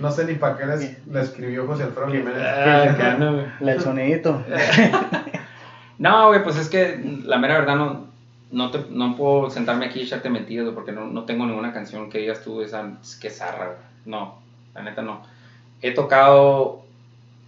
No 0.00 0.10
sé 0.12 0.24
ni 0.24 0.34
para 0.34 0.56
qué 0.56 0.66
les- 0.66 1.06
le 1.06 1.20
escribió 1.20 1.66
José 1.66 1.84
Alfredo 1.84 2.08
Jiménez. 2.08 2.42
Ah, 2.42 2.82
acá, 2.90 3.16
no, 3.18 3.32
güey. 3.34 3.46
La 3.60 3.72
del 3.72 3.80
sonidito. 3.80 4.42
No, 5.98 6.28
güey, 6.28 6.44
pues 6.44 6.56
es 6.56 6.68
que 6.68 7.00
la 7.24 7.38
mera 7.38 7.58
verdad 7.58 7.74
no, 7.74 8.06
no, 8.52 8.70
te, 8.70 8.84
no 8.90 9.16
puedo 9.16 9.50
sentarme 9.50 9.86
aquí 9.86 9.98
y 10.00 10.02
echarte 10.04 10.30
mentiras, 10.30 10.68
porque 10.72 10.92
no, 10.92 11.06
no 11.06 11.24
tengo 11.24 11.44
ninguna 11.44 11.72
canción 11.72 12.08
que 12.08 12.18
digas 12.18 12.42
tú, 12.44 12.62
esa 12.62 12.92
que 13.20 13.30
zarra, 13.30 13.66
güey. 13.66 13.78
No, 14.06 14.38
la 14.74 14.82
neta 14.82 15.02
no. 15.02 15.22
He 15.82 15.90
tocado 15.92 16.82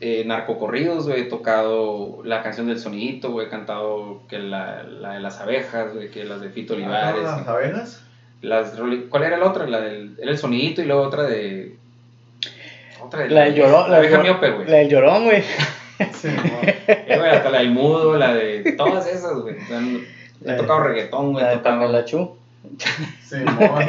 eh, 0.00 0.24
narcocorridos, 0.26 1.06
güey, 1.06 1.20
he 1.20 1.24
tocado 1.26 2.22
la 2.24 2.42
canción 2.42 2.66
del 2.66 2.80
sonidito, 2.80 3.30
güey, 3.30 3.46
he 3.46 3.50
cantado 3.50 4.22
que 4.28 4.40
la, 4.40 4.82
la 4.82 5.12
de 5.12 5.20
las 5.20 5.40
abejas, 5.40 5.94
güey, 5.94 6.10
que 6.10 6.24
las 6.24 6.40
de 6.40 6.50
Fito 6.50 6.74
Olivares. 6.74 7.22
Ah, 7.24 7.36
¿Las 7.38 7.46
abejas? 7.48 8.02
Las, 8.42 8.72
¿Cuál 9.10 9.22
era 9.24 9.36
la 9.36 9.46
otra? 9.46 9.66
La 9.68 9.80
del 9.80 10.16
era 10.20 10.30
el 10.32 10.38
sonidito 10.38 10.82
y 10.82 10.86
luego 10.86 11.02
otra 11.02 11.22
de... 11.24 11.76
Otra 13.02 13.20
de 13.20 13.30
La 13.30 13.44
del 13.44 13.54
llorón. 13.54 13.90
La 13.90 14.02
llor- 14.02 14.22
miope, 14.22 14.50
güey. 14.50 14.68
La 14.68 14.76
del 14.78 14.88
llorón, 14.88 15.24
güey. 15.24 15.42
Eh, 16.22 17.16
güey, 17.18 17.30
hasta 17.30 17.50
la 17.50 17.58
del 17.58 17.72
mudo, 17.72 18.16
la 18.16 18.34
de 18.34 18.72
todas 18.76 19.06
esas, 19.06 19.34
güey. 19.38 19.56
O 19.56 19.66
sea, 19.66 20.54
he 20.54 20.56
tocado 20.56 20.80
reggaetón, 20.84 21.32
güey. 21.32 21.44
La 21.44 21.52
he 21.52 21.56
de 21.56 21.58
tocado 21.58 21.80
Pamela 21.80 22.04
Chu. 22.06 22.36
Simón. 23.28 23.84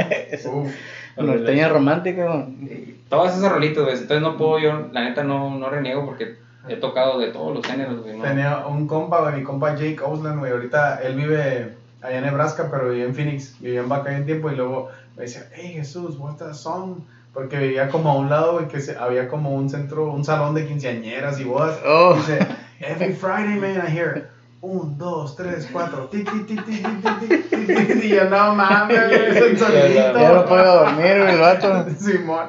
Uf. 0.65 0.73
Norteña 1.17 1.69
romántica, 1.69 2.25
güey. 2.25 2.95
todas 3.09 3.37
esas 3.37 3.51
rolitas, 3.51 3.83
güey. 3.83 3.95
Entonces 3.95 4.21
no 4.21 4.37
puedo 4.37 4.59
yo, 4.59 4.87
la 4.91 5.03
neta 5.05 5.23
no, 5.23 5.57
no 5.57 5.69
reniego 5.69 6.05
porque 6.05 6.35
he 6.67 6.75
tocado 6.75 7.19
de 7.19 7.27
todos 7.27 7.55
los 7.55 7.65
géneros, 7.65 8.01
güey. 8.03 8.17
¿no? 8.17 8.23
Tenía 8.23 8.65
un 8.67 8.87
compa, 8.87 9.21
güey, 9.21 9.35
mi 9.35 9.43
compa 9.43 9.75
Jake 9.75 9.99
Osland, 10.03 10.39
güey. 10.39 10.51
Ahorita 10.51 11.01
él 11.03 11.15
vive 11.15 11.75
allá 12.01 12.17
en 12.17 12.25
Nebraska, 12.25 12.67
pero 12.71 12.89
vivía 12.89 13.05
en 13.05 13.15
Phoenix. 13.15 13.55
Vivía 13.59 13.81
en 13.81 13.89
Bacay 13.89 14.15
un 14.15 14.25
tiempo 14.25 14.51
y 14.51 14.55
luego 14.55 14.89
me 15.15 15.23
decía, 15.23 15.47
hey 15.53 15.73
Jesús, 15.75 16.17
what's 16.17 16.39
that 16.39 16.53
song? 16.53 16.97
Porque 17.33 17.57
vivía 17.57 17.87
como 17.89 18.09
a 18.11 18.15
un 18.15 18.29
lado, 18.29 18.53
güey, 18.53 18.67
que 18.67 18.81
se- 18.81 18.97
había 18.97 19.27
como 19.29 19.51
un 19.55 19.69
centro, 19.69 20.11
un 20.11 20.25
salón 20.25 20.53
de 20.53 20.67
quinceañeras 20.67 21.39
y 21.39 21.45
bodas. 21.45 21.79
Oh. 21.85 22.13
Dice, 22.15 22.39
every 22.81 23.13
Friday, 23.13 23.55
man, 23.57 23.83
I 23.87 23.91
hear, 23.97 24.29
un, 24.59 24.97
dos, 24.97 25.35
tres, 25.37 25.69
cuatro, 25.71 26.07
tic, 26.09 26.29
tic, 26.29 26.45
tic, 26.45 26.65
tic, 26.65 26.85
tic, 26.85 27.49
tic, 27.49 27.49
tic, 27.49 27.87
tic. 27.87 28.03
Y 28.03 28.09
yo, 28.09 28.25
no 28.25 28.53
mames, 28.53 29.07
güey, 29.07 29.37
es 29.55 29.61
un. 29.61 29.69
Ya 29.73 30.33
no 30.33 30.45
puedo 30.45 30.83
dormir, 30.83 31.17
güey, 31.19 31.33
el 31.33 31.39
vato. 31.39 31.85
Simón. 31.99 32.47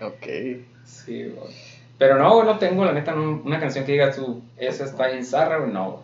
Ok. 0.00 0.26
Sí, 0.84 1.24
güey. 1.34 1.54
Pero 1.98 2.18
no, 2.18 2.34
güey, 2.34 2.46
no 2.46 2.58
tengo, 2.58 2.84
la 2.84 2.92
neta, 2.92 3.14
una 3.14 3.58
canción 3.60 3.84
que 3.86 3.92
digas 3.92 4.16
tú, 4.16 4.42
esa 4.58 4.84
está 4.84 5.10
en 5.10 5.24
zarra, 5.24 5.58
güey, 5.58 5.72
no. 5.72 6.00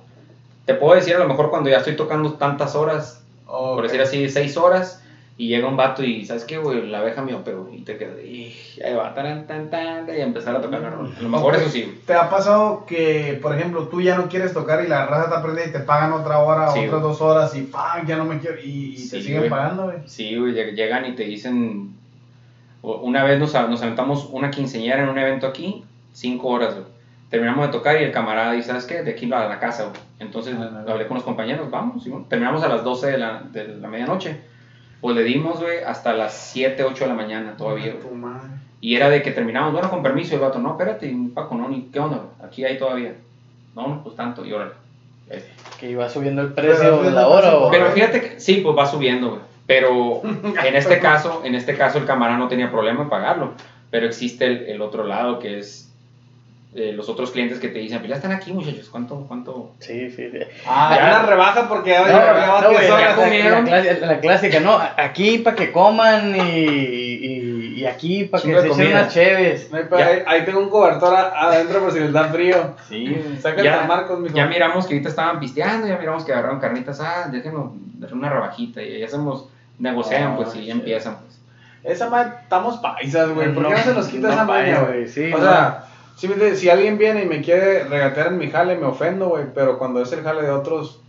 Te 0.64 0.74
puedo 0.74 0.94
decir 0.94 1.16
a 1.16 1.18
lo 1.18 1.26
mejor 1.28 1.50
cuando 1.50 1.68
ya 1.68 1.78
estoy 1.78 1.96
tocando 1.96 2.34
tantas 2.34 2.76
horas, 2.76 3.20
por 3.46 3.78
Ok. 3.78 3.82
decir 3.82 4.00
así, 4.00 4.28
seis 4.30 4.56
horas, 4.56 5.01
y 5.38 5.48
llega 5.48 5.66
un 5.66 5.76
vato 5.76 6.04
y, 6.04 6.24
¿sabes 6.26 6.44
qué, 6.44 6.58
güey? 6.58 6.86
La 6.88 6.98
abeja 6.98 7.22
miope, 7.22 7.52
güey. 7.54 7.78
Y 7.78 7.80
te 7.82 7.96
quedas, 7.96 8.22
y 8.22 8.54
ahí 8.84 8.94
va, 8.94 9.14
tan, 9.14 9.46
tan, 9.46 9.70
tan, 9.70 10.06
y 10.08 10.20
empezar 10.20 10.54
a 10.54 10.60
tocar 10.60 10.80
la 10.80 10.90
rola. 10.90 11.10
A 11.18 11.22
lo 11.22 11.28
mejor 11.30 11.56
eso 11.56 11.68
sí. 11.70 12.00
¿Te 12.06 12.14
ha 12.14 12.28
pasado 12.30 12.84
que, 12.86 13.38
por 13.42 13.54
ejemplo, 13.56 13.88
tú 13.88 14.00
ya 14.02 14.16
no 14.16 14.28
quieres 14.28 14.52
tocar 14.52 14.84
y 14.84 14.88
la 14.88 15.06
raza 15.06 15.30
te 15.30 15.36
aprende 15.36 15.64
y 15.66 15.72
te 15.72 15.80
pagan 15.80 16.12
otra 16.12 16.38
hora, 16.40 16.70
Sí, 16.72 16.80
otras 16.80 17.00
güey. 17.00 17.02
dos 17.02 17.20
horas 17.22 17.56
y 17.56 17.62
¡pam! 17.62 18.06
ya 18.06 18.16
no 18.16 18.24
me 18.26 18.38
quiero 18.38 18.58
y, 18.62 18.90
y 18.90 18.94
te 18.94 18.98
Sí, 19.18 19.22
siguen 19.22 19.38
güey. 19.38 19.50
pagando, 19.50 19.84
güey? 19.84 19.96
Sí, 20.06 20.36
güey, 20.36 20.52
lleg- 20.52 20.74
llegan 20.74 21.06
y 21.06 21.12
te 21.14 21.24
dicen. 21.24 21.94
Una 22.82 23.22
vez 23.22 23.38
nos, 23.38 23.54
nos 23.54 23.80
aventamos 23.82 24.28
una 24.32 24.50
quinceañera 24.50 25.04
en 25.04 25.08
un 25.08 25.16
evento 25.18 25.46
aquí, 25.46 25.84
cinco 26.12 26.48
horas, 26.48 26.74
güey. 26.74 26.86
Terminamos 27.30 27.66
de 27.66 27.72
tocar 27.72 27.98
y 28.00 28.04
el 28.04 28.10
camarada 28.12 28.52
dice, 28.52 28.68
¿sabes 28.68 28.84
qué? 28.84 29.02
De 29.02 29.12
aquí 29.12 29.32
a 29.32 29.46
la 29.48 29.58
casa, 29.60 29.84
güey. 29.84 29.96
Entonces 30.18 30.54
Ah, 30.58 30.84
hablé 30.86 31.06
con 31.06 31.14
los 31.16 31.24
compañeros, 31.24 31.70
vamos, 31.70 32.02
Simón. 32.02 32.26
Terminamos 32.28 32.62
a 32.64 32.68
las 32.68 32.84
12 32.84 33.12
de 33.12 33.18
la, 33.18 33.42
de 33.52 33.68
la 33.68 33.88
medianoche. 33.88 34.40
Pues 35.02 35.16
le 35.16 35.24
dimos, 35.24 35.60
güey, 35.60 35.82
hasta 35.84 36.12
las 36.12 36.32
7, 36.32 36.84
8 36.84 37.04
de 37.04 37.10
la 37.10 37.16
mañana 37.16 37.56
todavía, 37.56 37.96
madre. 38.14 38.48
Y 38.80 38.94
era 38.94 39.10
de 39.10 39.20
que 39.20 39.32
terminamos, 39.32 39.72
bueno, 39.72 39.90
con 39.90 40.00
permiso, 40.00 40.32
y 40.32 40.34
el 40.36 40.40
vato, 40.40 40.60
no, 40.60 40.70
espérate, 40.70 41.12
Paco, 41.34 41.56
no, 41.56 41.68
ni, 41.68 41.88
¿qué 41.92 41.98
onda? 41.98 42.20
Aquí 42.40 42.64
hay 42.64 42.78
todavía. 42.78 43.14
No, 43.74 43.88
no, 43.88 44.02
pues 44.04 44.14
tanto, 44.14 44.44
y 44.46 44.52
órale. 44.52 44.70
Eh, 45.28 45.44
Que 45.80 45.90
iba 45.90 46.08
subiendo 46.08 46.42
el 46.42 46.52
Pero 46.52 46.68
precio 46.68 47.02
de 47.02 47.10
la 47.10 47.26
hora, 47.26 47.56
o. 47.56 47.70
Pero 47.70 47.90
fíjate 47.90 48.20
que 48.20 48.40
sí, 48.40 48.60
pues 48.62 48.78
va 48.78 48.86
subiendo, 48.86 49.30
güey. 49.30 49.40
Pero 49.66 50.22
en 50.64 50.76
este 50.76 51.00
caso, 51.00 51.42
en 51.44 51.56
este 51.56 51.76
caso 51.76 51.98
el 51.98 52.04
camarada 52.04 52.38
no 52.38 52.46
tenía 52.46 52.70
problema 52.70 53.02
en 53.02 53.08
pagarlo. 53.08 53.54
Pero 53.90 54.06
existe 54.06 54.46
el, 54.46 54.66
el 54.68 54.82
otro 54.82 55.04
lado 55.04 55.40
que 55.40 55.58
es 55.58 55.91
eh, 56.74 56.92
los 56.94 57.08
otros 57.10 57.30
clientes 57.32 57.58
que 57.58 57.68
te 57.68 57.78
dicen, 57.80 57.98
pues 57.98 58.08
ya 58.08 58.16
están 58.16 58.32
aquí, 58.32 58.52
muchachos, 58.52 58.88
¿cuánto, 58.88 59.24
cuánto? 59.28 59.72
Sí, 59.80 60.10
sí. 60.10 60.30
sí. 60.30 60.38
Ah, 60.66 60.94
Ya. 60.96 61.06
una 61.18 61.26
rebaja 61.26 61.68
porque 61.68 61.90
No, 61.98 62.06
ya 62.06 62.60
no, 62.62 62.68
10 62.70 62.88
güey, 62.88 63.42
la, 63.42 63.60
la- 63.62 63.82
la 63.92 64.06
la 64.06 64.20
clásica, 64.20 64.60
no, 64.60 64.78
aquí 64.96 65.38
para 65.38 65.54
que 65.56 65.70
coman 65.70 66.34
y, 66.34 66.40
y, 66.40 67.74
y 67.76 67.86
aquí 67.86 68.24
para 68.24 68.42
que 68.42 68.60
se 68.60 68.66
echen 68.68 68.86
unas 68.88 69.14
Ya. 69.14 70.06
ahí, 70.06 70.22
ahí 70.26 70.44
tengo 70.44 70.60
un 70.60 70.70
cobertor 70.70 71.14
adentro 71.14 71.80
por 71.80 71.92
si 71.92 72.00
les 72.00 72.12
da 72.12 72.24
frío. 72.28 72.74
Sí, 72.88 73.22
Saca 73.40 73.58
el 73.60 73.64
Ya, 73.64 73.78
San 73.80 73.88
Marcos, 73.88 74.20
mijo. 74.20 74.34
ya 74.34 74.46
miramos 74.46 74.86
que 74.86 74.94
ahorita 74.94 75.08
estaban 75.10 75.40
pisteando, 75.40 75.86
ya 75.86 75.98
miramos 75.98 76.24
que 76.24 76.32
agarraron 76.32 76.58
carnitas, 76.60 77.00
ah, 77.00 77.28
déjenos 77.30 77.72
dar 77.98 78.14
una 78.14 78.28
rebajita 78.30 78.82
y 78.82 78.98
ya 79.00 79.06
hacemos, 79.06 79.46
negocian, 79.78 80.22
Ah, 80.32 80.36
pues, 80.36 80.54
y 80.56 80.66
ya 80.66 80.72
empiezan, 80.72 81.18
pues. 81.18 81.38
Esa 81.84 82.08
madre, 82.08 82.32
estamos 82.44 82.78
paisas, 82.78 83.30
güey. 83.34 83.52
¿Por 83.52 83.66
qué 83.66 83.72
no, 83.74 83.78
se 83.78 83.92
nos 83.94 84.06
quita 84.06 84.28
no 84.28 84.32
esa 84.34 84.44
maña, 84.44 84.80
vaya, 84.80 84.84
güey? 84.92 85.08
sí, 85.08 85.32
o 85.32 85.36
no. 85.38 85.42
sea, 85.44 85.84
si, 86.16 86.28
me 86.28 86.34
entiendes? 86.34 86.60
si 86.60 86.68
alguien 86.70 86.98
viene 86.98 87.22
y 87.22 87.26
me 87.26 87.42
quiere 87.42 87.84
regatear 87.84 88.28
en 88.28 88.38
mi 88.38 88.50
jale, 88.50 88.76
me 88.76 88.86
ofendo, 88.86 89.28
güey. 89.28 89.44
Pero 89.54 89.78
cuando 89.78 90.02
es 90.02 90.12
el 90.12 90.22
jale 90.22 90.42
de 90.42 90.50
otros, 90.50 91.00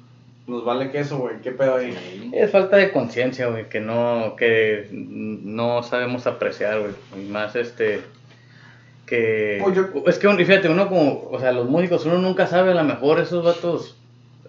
nos 0.48 0.66
vale 0.66 0.92
queso, 0.92 1.18
güey. 1.18 1.42
¿Qué 1.42 1.52
pedo 1.52 1.76
ahí? 1.76 2.32
Es 2.34 2.52
falta 2.52 2.78
de 2.78 2.92
conciencia, 2.92 3.48
güey, 3.48 3.70
que 3.70 3.80
no, 3.80 4.36
que 4.38 4.88
no 4.92 5.84
sabemos 5.84 6.28
apreciar, 6.28 6.80
güey. 6.80 6.94
Y 7.16 7.30
más 7.30 7.56
este, 7.56 8.02
que... 9.06 9.60
Pues 9.62 9.76
yo- 9.76 9.88
Es 10.08 10.18
que, 10.18 10.28
fíjate, 10.46 10.70
uno 10.70 10.90
como, 10.90 11.30
o 11.32 11.40
sea, 11.40 11.52
los 11.52 11.70
músicos, 11.70 12.06
uno 12.06 12.18
nunca 12.18 12.48
sabe, 12.48 12.72
a 12.72 12.76
lo 12.76 12.84
mejor 12.84 13.20
esos 13.20 13.44
vatos, 13.44 13.96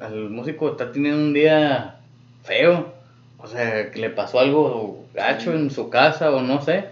al 0.00 0.30
músico 0.30 0.70
está 0.70 0.90
teniendo 0.92 1.18
un 1.18 1.32
día 1.34 1.96
feo, 2.42 2.92
o 3.38 3.46
sea, 3.46 3.90
que 3.90 4.00
le 4.00 4.10
pasó 4.10 4.40
algo 4.40 5.04
gacho 5.14 5.52
en 5.52 5.70
su 5.70 5.90
casa 5.90 6.30
o 6.30 6.40
no 6.42 6.60
sé, 6.62 6.86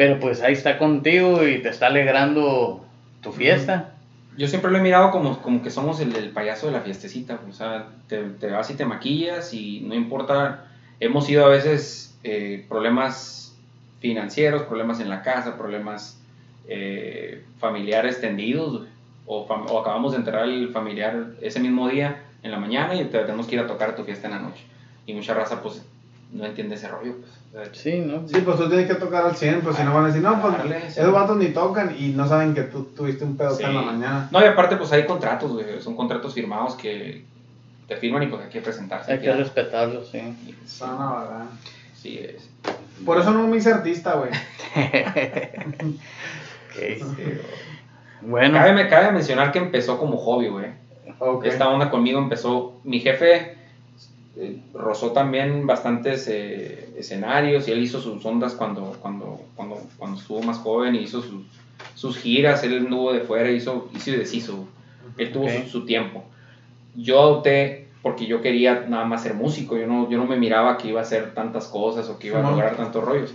pero 0.00 0.18
pues 0.18 0.40
ahí 0.40 0.54
está 0.54 0.78
contigo 0.78 1.46
y 1.46 1.58
te 1.60 1.68
está 1.68 1.88
alegrando 1.88 2.82
tu 3.20 3.32
fiesta. 3.32 3.92
Yo 4.34 4.48
siempre 4.48 4.70
lo 4.70 4.78
he 4.78 4.80
mirado 4.80 5.10
como, 5.10 5.42
como 5.42 5.60
que 5.62 5.70
somos 5.70 6.00
el, 6.00 6.16
el 6.16 6.30
payaso 6.32 6.66
de 6.66 6.72
la 6.72 6.80
fiestecita, 6.80 7.38
o 7.46 7.52
sea, 7.52 7.90
te, 8.08 8.22
te 8.30 8.46
vas 8.50 8.70
y 8.70 8.74
te 8.74 8.86
maquillas 8.86 9.52
y 9.52 9.80
no 9.82 9.94
importa, 9.94 10.64
hemos 11.00 11.28
ido 11.28 11.44
a 11.44 11.48
veces 11.48 12.18
eh, 12.22 12.64
problemas 12.68 13.58
financieros, 13.98 14.62
problemas 14.62 15.00
en 15.00 15.10
la 15.10 15.20
casa, 15.20 15.58
problemas 15.58 16.18
eh, 16.66 17.44
familiares 17.58 18.20
tendidos, 18.20 18.86
o, 19.26 19.46
fam- 19.46 19.66
o 19.68 19.78
acabamos 19.78 20.12
de 20.12 20.18
enterrar 20.18 20.44
el 20.48 20.70
familiar 20.70 21.34
ese 21.42 21.60
mismo 21.60 21.88
día 21.88 22.22
en 22.42 22.50
la 22.52 22.58
mañana 22.58 22.94
y 22.94 23.04
te 23.04 23.18
tenemos 23.20 23.46
que 23.46 23.56
ir 23.56 23.60
a 23.60 23.66
tocar 23.66 23.90
a 23.90 23.94
tu 23.94 24.04
fiesta 24.04 24.28
en 24.28 24.32
la 24.34 24.40
noche. 24.40 24.64
Y 25.06 25.12
mucha 25.12 25.34
raza 25.34 25.60
pues 25.60 25.84
no 26.32 26.46
entiende 26.46 26.74
ese 26.76 26.88
rollo, 26.88 27.14
pues. 27.52 27.68
Sí, 27.72 27.98
¿no? 28.00 28.26
Sí, 28.28 28.40
pues 28.44 28.56
tú 28.56 28.68
tienes 28.68 28.86
que 28.86 28.94
tocar 28.94 29.24
al 29.26 29.36
100, 29.36 29.60
pues 29.62 29.76
si 29.76 29.82
no 29.82 29.92
van 29.92 30.04
a 30.04 30.06
decir, 30.08 30.22
no, 30.22 30.40
pues 30.40 30.56
Darle, 30.56 30.80
sí. 30.82 31.00
esos 31.00 31.12
vatos 31.12 31.36
ni 31.36 31.48
tocan 31.48 31.94
y 31.98 32.08
no 32.10 32.28
saben 32.28 32.54
que 32.54 32.62
tú 32.62 32.84
tuviste 32.96 33.24
un 33.24 33.36
pedo 33.36 33.54
Sí. 33.56 33.64
en 33.64 33.74
la 33.74 33.82
mañana. 33.82 34.28
No, 34.30 34.40
y 34.40 34.44
aparte 34.44 34.76
pues 34.76 34.92
hay 34.92 35.04
contratos, 35.06 35.52
güey, 35.52 35.80
son 35.80 35.96
contratos 35.96 36.32
firmados 36.34 36.74
que 36.76 37.24
te 37.88 37.96
firman 37.96 38.22
y 38.22 38.26
pues 38.28 38.42
hay 38.42 38.50
que 38.50 38.60
presentarse. 38.60 39.12
Hay 39.12 39.18
que 39.20 39.32
respetarlo, 39.32 40.04
sí. 40.04 40.20
Sí, 40.46 40.54
Sana, 40.64 41.12
¿verdad? 41.20 41.44
sí, 41.94 42.18
es. 42.18 42.48
Por 43.04 43.18
eso 43.18 43.32
no 43.32 43.46
me 43.48 43.56
hice 43.56 43.72
artista, 43.72 44.14
güey. 44.14 44.30
Ok. 46.70 47.18
Bueno, 48.22 48.54
Cabe, 48.58 48.88
cabe 48.88 49.12
mencionar 49.12 49.50
que 49.50 49.58
empezó 49.58 49.98
como 49.98 50.16
hobby, 50.18 50.48
güey. 50.48 50.66
Esta 51.44 51.68
onda 51.68 51.90
conmigo 51.90 52.18
empezó. 52.18 52.80
Mi 52.84 53.00
jefe 53.00 53.56
eh, 54.40 54.58
rozó 54.74 55.12
también 55.12 55.66
bastantes 55.66 56.26
eh, 56.28 56.88
escenarios 56.96 57.68
y 57.68 57.72
él 57.72 57.82
hizo 57.82 58.00
sus 58.00 58.24
ondas 58.24 58.54
cuando, 58.54 58.96
cuando, 59.00 59.38
cuando, 59.54 59.76
cuando 59.98 60.18
estuvo 60.18 60.42
más 60.42 60.58
joven 60.58 60.94
y 60.94 61.00
hizo 61.02 61.20
sus, 61.22 61.44
sus 61.94 62.16
giras. 62.18 62.64
Él 62.64 62.78
anduvo 62.78 63.12
de 63.12 63.20
fuera, 63.20 63.50
hizo, 63.50 63.88
hizo 63.94 64.10
y 64.10 64.16
deshizo. 64.16 64.64
Él 65.18 65.30
tuvo 65.32 65.44
Ok. 65.44 65.50
su, 65.64 65.68
su 65.68 65.84
tiempo. 65.84 66.24
Yo 66.94 67.20
opté 67.20 67.86
porque 68.02 68.26
yo 68.26 68.40
quería 68.40 68.86
nada 68.88 69.04
más 69.04 69.22
ser 69.22 69.34
músico. 69.34 69.76
Yo 69.76 69.86
no, 69.86 70.08
yo 70.08 70.16
no 70.18 70.26
me 70.26 70.36
miraba 70.36 70.78
que 70.78 70.88
iba 70.88 71.00
a 71.00 71.02
hacer 71.02 71.34
tantas 71.34 71.68
cosas 71.68 72.08
o 72.08 72.18
que 72.18 72.28
iba 72.28 72.38
a 72.40 72.42
lograr 72.50 72.76
tantos 72.76 73.04
rollos. 73.04 73.34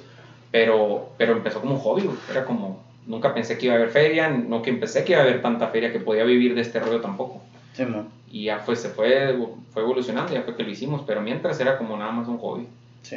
Pero, 0.51 1.10
pero 1.18 1.34
empezó 1.34 1.62
como 1.62 1.76
un 1.76 1.80
hobby. 1.82 2.10
Era 2.30 2.45
como, 2.45 2.82
nunca 3.06 3.34
pensé 3.34 3.58
que 3.58 3.66
iba 3.68 3.76
a 3.76 3.78
haber 3.78 3.89
feria, 3.89 4.30
no 4.30 4.62
que 4.62 4.74
pensé 4.74 5.03
que 5.03 5.12
iba 5.14 5.22
a 5.22 5.24
haber 5.24 5.41
tanta 5.41 5.68
feria 5.68 5.91
que 5.91 5.99
podía 5.99 6.24
vivir 6.24 6.56
de 6.56 6.62
este 6.62 6.80
rollo 6.80 7.01
tampoco. 7.01 7.41
sí. 7.74 7.84
Y 8.36 8.43
ya 8.43 8.59
fue, 8.59 8.75
se 8.75 8.89
fue, 8.89 9.33
fue 9.71 9.81
evolucionando, 9.81 10.33
ya 10.33 10.41
fue 10.41 10.57
que 10.57 10.63
lo 10.63 10.69
hicimos, 10.69 11.03
pero 11.07 11.21
mientras 11.21 11.57
era 11.61 11.77
como 11.77 11.95
nada 11.95 12.11
más 12.11 12.27
un 12.27 12.38
hobby. 12.38 12.67
Sí. 13.01 13.15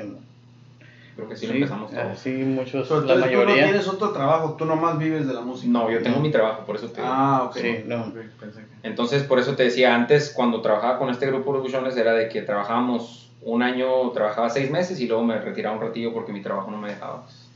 Creo 1.16 1.28
que 1.28 1.34
sí, 1.34 1.46
lo 1.48 1.54
Sí, 1.54 1.58
empezamos 1.58 1.90
todos. 1.90 2.06
así 2.06 2.30
muchos, 2.30 2.86
Pero 2.86 3.00
la 3.00 3.14
entonces 3.14 3.32
tú 3.32 3.38
no 3.38 3.44
mayoría. 3.44 3.64
tienes 3.64 3.88
otro 3.88 4.12
trabajo, 4.12 4.54
tú 4.56 4.64
nomás 4.64 4.96
vives 4.96 5.26
de 5.26 5.32
la 5.34 5.40
música. 5.40 5.72
No, 5.72 5.90
yo 5.90 6.00
tengo 6.04 6.20
mi 6.20 6.30
trabajo, 6.30 6.64
por 6.64 6.76
eso 6.76 6.86
te 6.86 7.00
digo. 7.00 7.12
Ah, 7.12 7.42
ok. 7.46 7.56
Sí, 7.56 7.80
no. 7.84 8.04
Ok, 8.04 8.14
pensé 8.38 8.60
que- 8.60 8.86
Entonces, 8.88 9.24
por 9.24 9.40
eso 9.40 9.56
te 9.56 9.64
decía, 9.64 9.92
antes 9.92 10.30
cuando 10.30 10.60
trabajaba 10.60 10.98
con 10.98 11.10
este 11.10 11.26
grupo 11.26 11.50
Los 11.52 11.62
Buchones 11.62 11.96
era 11.96 12.12
de 12.14 12.28
que 12.28 12.42
trabajábamos 12.42 13.28
un 13.42 13.62
año, 13.62 14.08
trabajaba 14.10 14.50
seis 14.50 14.70
meses 14.70 15.00
y 15.00 15.08
luego 15.08 15.24
me 15.24 15.40
retiraba 15.40 15.74
un 15.74 15.80
ratillo 15.82 16.12
porque 16.12 16.30
mi 16.30 16.40
trabajo 16.40 16.70
no 16.70 16.76
me 16.78 16.90
dejaba. 16.90 17.22
pues. 17.22 17.48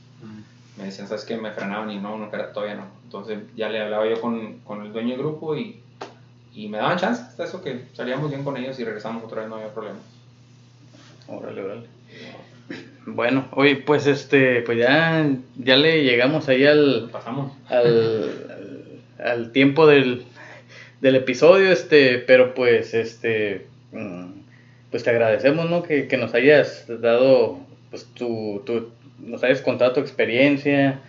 Me 0.75 0.85
decían, 0.85 1.07
¿sabes 1.07 1.23
qué? 1.23 1.37
Me 1.37 1.51
frenaban 1.51 1.89
y 1.91 1.97
no, 1.97 2.17
no, 2.17 2.27
todavía 2.53 2.73
no. 2.75 2.87
Entonces 3.03 3.39
ya 3.55 3.69
le 3.69 3.79
hablaba 3.79 4.05
yo 4.05 4.19
con, 4.19 4.57
con 4.65 4.81
el 4.81 4.91
dueño 4.91 5.11
del 5.11 5.19
grupo 5.19 5.55
y, 5.55 5.79
y 6.53 6.67
me 6.67 6.77
daban 6.77 6.97
chance, 6.97 7.21
hasta 7.21 7.45
eso 7.45 7.61
que 7.61 7.85
salíamos 7.93 8.29
bien 8.29 8.43
con 8.43 8.57
ellos 8.57 8.79
y 8.79 8.83
regresamos 8.83 9.23
otra 9.23 9.41
vez, 9.41 9.49
no 9.49 9.55
había 9.55 9.73
problema. 9.73 9.99
Órale, 11.27 11.61
órale. 11.61 11.87
Bueno, 13.05 13.47
oye, 13.51 13.75
pues 13.75 14.07
este, 14.07 14.61
pues 14.61 14.77
ya, 14.77 15.29
ya 15.57 15.75
le 15.75 16.03
llegamos 16.03 16.47
ahí 16.47 16.65
al, 16.65 17.09
Pasamos. 17.11 17.51
al, 17.67 17.85
al, 19.19 19.27
al 19.27 19.51
tiempo 19.51 19.87
del, 19.87 20.25
del 21.01 21.15
episodio, 21.15 21.71
este, 21.71 22.19
pero 22.19 22.53
pues 22.53 22.93
este, 22.93 23.67
mm, 23.91 24.27
pues 24.89 25.03
te 25.03 25.09
agradecemos, 25.09 25.69
¿no? 25.69 25.83
Que, 25.83 26.07
que 26.07 26.17
nos 26.17 26.33
hayas 26.33 26.85
dado, 27.01 27.59
pues 27.89 28.05
tu, 28.13 28.61
tu, 28.65 28.89
nos 29.19 29.43
hayas 29.43 29.61
contado 29.61 29.93
tu 29.93 29.99
experiencia, 29.99 31.01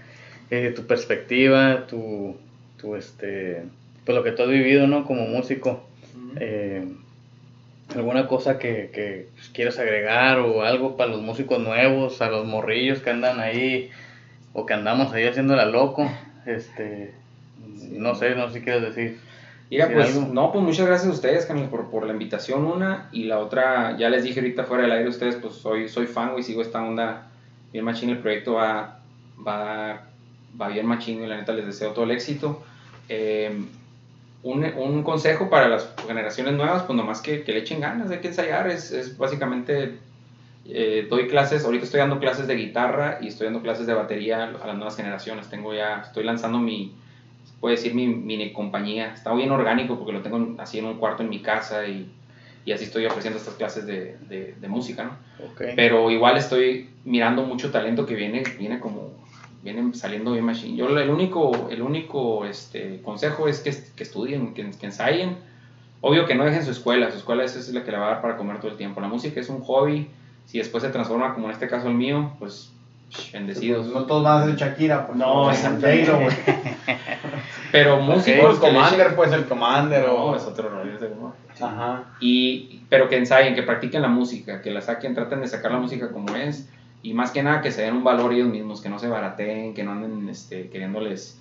eh, 0.50 0.72
tu 0.74 0.86
perspectiva, 0.86 1.86
tu, 1.86 2.36
tu, 2.76 2.96
este, 2.96 3.62
pues 4.04 4.16
lo 4.16 4.22
que 4.22 4.32
tú 4.32 4.42
has 4.42 4.48
vivido, 4.48 4.86
¿no? 4.86 5.04
Como 5.04 5.26
músico. 5.26 5.82
Eh, 6.40 6.86
alguna 7.94 8.26
cosa 8.26 8.58
que, 8.58 8.90
que 8.92 9.28
quieras 9.52 9.78
agregar 9.78 10.38
o 10.38 10.62
algo 10.62 10.96
para 10.96 11.10
los 11.10 11.22
músicos 11.22 11.58
nuevos, 11.60 12.20
a 12.22 12.28
los 12.28 12.46
morrillos 12.46 13.00
que 13.00 13.10
andan 13.10 13.40
ahí 13.40 13.90
o 14.52 14.66
que 14.66 14.74
andamos 14.74 15.12
ahí 15.12 15.26
haciéndola 15.26 15.66
loco, 15.66 16.10
este, 16.46 17.12
no 17.90 18.14
sé, 18.14 18.34
no 18.34 18.48
sé 18.48 18.58
si 18.58 18.64
quieres 18.64 18.82
decir. 18.82 19.18
Mira, 19.70 19.88
¿Sí, 19.88 19.94
pues, 19.94 20.16
algo? 20.16 20.32
no, 20.32 20.52
pues 20.52 20.64
muchas 20.64 20.86
gracias 20.86 21.10
a 21.10 21.14
ustedes, 21.14 21.46
Camilo, 21.46 21.70
por, 21.70 21.90
por 21.90 22.06
la 22.06 22.12
invitación, 22.12 22.64
una. 22.64 23.08
Y 23.12 23.24
la 23.24 23.38
otra, 23.38 23.96
ya 23.96 24.08
les 24.08 24.22
dije 24.22 24.40
ahorita 24.40 24.64
fuera 24.64 24.84
del 24.84 24.92
aire 24.92 25.06
a 25.06 25.10
ustedes, 25.10 25.36
pues 25.36 25.54
soy, 25.54 25.88
soy 25.88 26.06
fan, 26.06 26.32
güey, 26.32 26.44
sigo 26.44 26.62
esta 26.62 26.82
onda 26.82 27.28
bien 27.72 27.84
machín. 27.84 28.10
El 28.10 28.18
proyecto 28.18 28.54
va, 28.54 29.00
va, 29.46 30.06
va 30.60 30.68
bien 30.68 30.86
machín 30.86 31.22
y 31.22 31.26
la 31.26 31.36
neta 31.36 31.52
les 31.52 31.66
deseo 31.66 31.92
todo 31.92 32.04
el 32.04 32.12
éxito. 32.12 32.62
Eh, 33.08 33.58
un, 34.44 34.64
un 34.76 35.02
consejo 35.04 35.50
para 35.50 35.68
las 35.68 35.94
generaciones 36.06 36.54
nuevas, 36.54 36.84
pues 36.84 36.96
nomás 36.96 37.22
que, 37.22 37.44
que 37.44 37.52
le 37.52 37.60
echen 37.60 37.80
ganas, 37.80 38.10
hay 38.12 38.20
que 38.20 38.28
ensayar. 38.28 38.68
Es, 38.68 38.92
es 38.92 39.18
básicamente, 39.18 39.98
eh, 40.66 41.06
doy 41.10 41.28
clases, 41.28 41.64
ahorita 41.64 41.84
estoy 41.86 42.00
dando 42.00 42.20
clases 42.20 42.46
de 42.48 42.56
guitarra 42.56 43.18
y 43.20 43.28
estoy 43.28 43.46
dando 43.46 43.62
clases 43.62 43.86
de 43.86 43.94
batería 43.94 44.44
a 44.44 44.66
las 44.68 44.76
nuevas 44.76 44.96
generaciones. 44.96 45.48
Tengo 45.50 45.74
ya, 45.74 46.02
estoy 46.06 46.24
lanzando 46.24 46.58
mi, 46.60 46.92
puede 47.60 47.76
decir 47.76 47.94
mi 47.94 48.08
mini 48.08 48.52
compañía. 48.52 49.12
Está 49.14 49.32
bien 49.34 49.52
orgánico 49.52 49.98
porque 49.98 50.12
lo 50.12 50.22
tengo 50.22 50.38
en- 50.38 50.56
así 50.58 50.78
en 50.78 50.86
un 50.86 50.96
cuarto 50.96 51.22
en 51.22 51.30
mi 51.30 51.42
casa 51.42 51.86
y, 51.86 52.10
y 52.64 52.72
así 52.72 52.84
estoy 52.84 53.06
ofreciendo 53.06 53.38
estas 53.38 53.54
clases 53.54 53.86
de, 53.86 54.16
de, 54.28 54.54
de 54.58 54.68
música, 54.68 55.04
¿no? 55.04 55.16
Okay. 55.38 55.74
Pero 55.76 56.10
igual 56.10 56.36
estoy 56.36 56.88
mirando 57.04 57.42
mucho 57.42 57.70
talento 57.70 58.06
que 58.06 58.14
viene, 58.14 58.42
viene 58.58 58.78
como, 58.80 59.24
viene 59.64 59.94
saliendo 59.94 60.32
bien 60.32 60.44
machine. 60.44 60.76
Yo 60.76 60.86
el 60.86 61.10
único, 61.10 61.68
el 61.70 61.82
único 61.82 62.44
este, 62.44 63.00
consejo 63.02 63.48
es 63.48 63.60
que, 63.60 63.74
que 63.96 64.02
estudien, 64.02 64.54
que, 64.54 64.70
que 64.70 64.86
ensayen. 64.86 65.38
Obvio 66.02 66.26
que 66.26 66.34
no 66.34 66.44
dejen 66.44 66.62
su 66.62 66.70
escuela, 66.70 67.10
su 67.10 67.16
escuela 67.16 67.44
esa 67.44 67.58
es 67.58 67.72
la 67.72 67.82
que 67.82 67.90
le 67.90 67.96
va 67.96 68.06
a 68.06 68.10
dar 68.10 68.22
para 68.22 68.36
comer 68.36 68.60
todo 68.60 68.70
el 68.70 68.76
tiempo. 68.76 69.00
La 69.00 69.08
música 69.08 69.40
es 69.40 69.48
un 69.48 69.62
hobby, 69.62 70.10
si 70.44 70.58
después 70.58 70.82
se 70.82 70.90
transforma 70.90 71.32
como 71.32 71.46
en 71.46 71.52
este 71.52 71.66
caso 71.66 71.88
el 71.88 71.94
mío, 71.94 72.32
pues 72.38 72.74
bendecidos. 73.32 73.86
No 73.86 74.04
todos 74.04 74.22
van 74.22 74.42
a 74.42 74.46
ser 74.46 74.56
Shakira, 74.56 75.06
pues. 75.06 75.18
No, 75.18 75.50
es. 75.50 75.62
J-Lo, 75.62 76.20
güey. 76.20 76.36
Pero 77.72 78.00
músicos 78.00 78.54
el 78.54 78.60
que 78.60 78.66
le 78.66 78.72
Commander, 78.72 79.16
pues 79.16 79.32
el 79.32 79.46
Commander. 79.46 80.06
No, 80.06 80.14
o... 80.14 80.36
es 80.36 80.44
otro 80.44 80.68
rollo 80.68 80.94
ese. 80.94 81.10
Ajá. 81.60 82.04
Y, 82.20 82.82
pero 82.88 83.08
que 83.08 83.16
ensayen, 83.16 83.54
que 83.54 83.62
practiquen 83.62 84.02
la 84.02 84.08
música, 84.08 84.60
que 84.62 84.70
la 84.70 84.80
saquen, 84.80 85.14
traten 85.14 85.40
de 85.40 85.48
sacar 85.48 85.72
la 85.72 85.78
música 85.78 86.10
como 86.10 86.34
es. 86.36 86.68
Y 87.04 87.14
más 87.14 87.30
que 87.30 87.42
nada 87.44 87.60
que 87.62 87.70
se 87.70 87.82
den 87.82 87.94
un 87.94 88.02
valor 88.02 88.32
ellos 88.32 88.48
mismos, 88.48 88.80
que 88.80 88.88
no 88.88 88.98
se 88.98 89.06
barateen, 89.08 89.74
que 89.74 89.84
no 89.84 89.92
anden 89.92 90.28
este, 90.28 90.68
queriéndoles... 90.70 91.38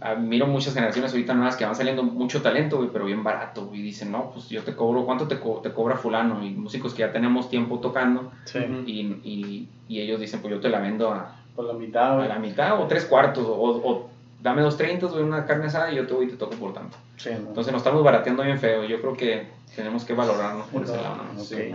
Ah, 0.00 0.16
miro 0.16 0.46
muchas 0.48 0.74
generaciones 0.74 1.12
ahorita 1.12 1.32
nuevas 1.34 1.56
que 1.56 1.64
van 1.64 1.74
saliendo 1.76 2.02
mucho 2.02 2.42
talento, 2.42 2.76
güey, 2.78 2.90
pero 2.92 3.04
bien 3.04 3.22
barato. 3.24 3.70
Y 3.72 3.80
dicen, 3.82 4.10
no, 4.12 4.30
pues 4.32 4.48
yo 4.48 4.62
te 4.62 4.74
cobro, 4.74 5.04
¿cuánto 5.06 5.28
te, 5.28 5.38
co- 5.38 5.60
te 5.62 5.72
cobra 5.72 5.96
fulano? 5.96 6.44
Y 6.44 6.50
músicos 6.50 6.92
que 6.92 7.00
ya 7.00 7.12
tenemos 7.12 7.48
tiempo 7.48 7.78
tocando. 7.78 8.32
Sí. 8.44 8.58
Y, 8.86 9.00
y, 9.24 9.68
y 9.88 10.00
ellos 10.00 10.20
dicen, 10.20 10.40
pues 10.40 10.52
yo 10.52 10.60
te 10.60 10.68
la 10.68 10.80
vendo 10.80 11.10
a, 11.12 11.36
Por 11.54 11.64
la 11.66 11.72
mitad, 11.74 12.12
a 12.12 12.16
güey. 12.16 12.28
la 12.28 12.38
mitad 12.40 12.80
o 12.82 12.86
tres 12.88 13.04
cuartos. 13.04 13.46
O, 13.46 13.54
o 13.54 14.10
dame 14.42 14.60
dos 14.62 14.76
treintas, 14.76 15.12
güey, 15.12 15.22
una 15.22 15.46
carne 15.46 15.66
asada 15.66 15.90
y 15.92 15.96
yo 15.96 16.06
te 16.06 16.12
voy 16.14 16.26
y 16.26 16.30
te 16.30 16.36
toco 16.36 16.56
por 16.56 16.72
tanto. 16.74 16.96
Sí, 17.16 17.30
¿no? 17.30 17.48
Entonces 17.48 17.72
nos 17.72 17.80
estamos 17.80 18.02
barateando 18.02 18.42
bien 18.42 18.58
feo. 18.58 18.84
Yo 18.84 19.00
creo 19.00 19.16
que 19.16 19.46
tenemos 19.76 20.04
que 20.04 20.14
valorarnos 20.14 20.66
por 20.66 20.82
ese 20.82 20.96
lado. 20.96 21.16
¿no? 21.32 21.40
Ok. 21.40 21.46
Sí. 21.46 21.74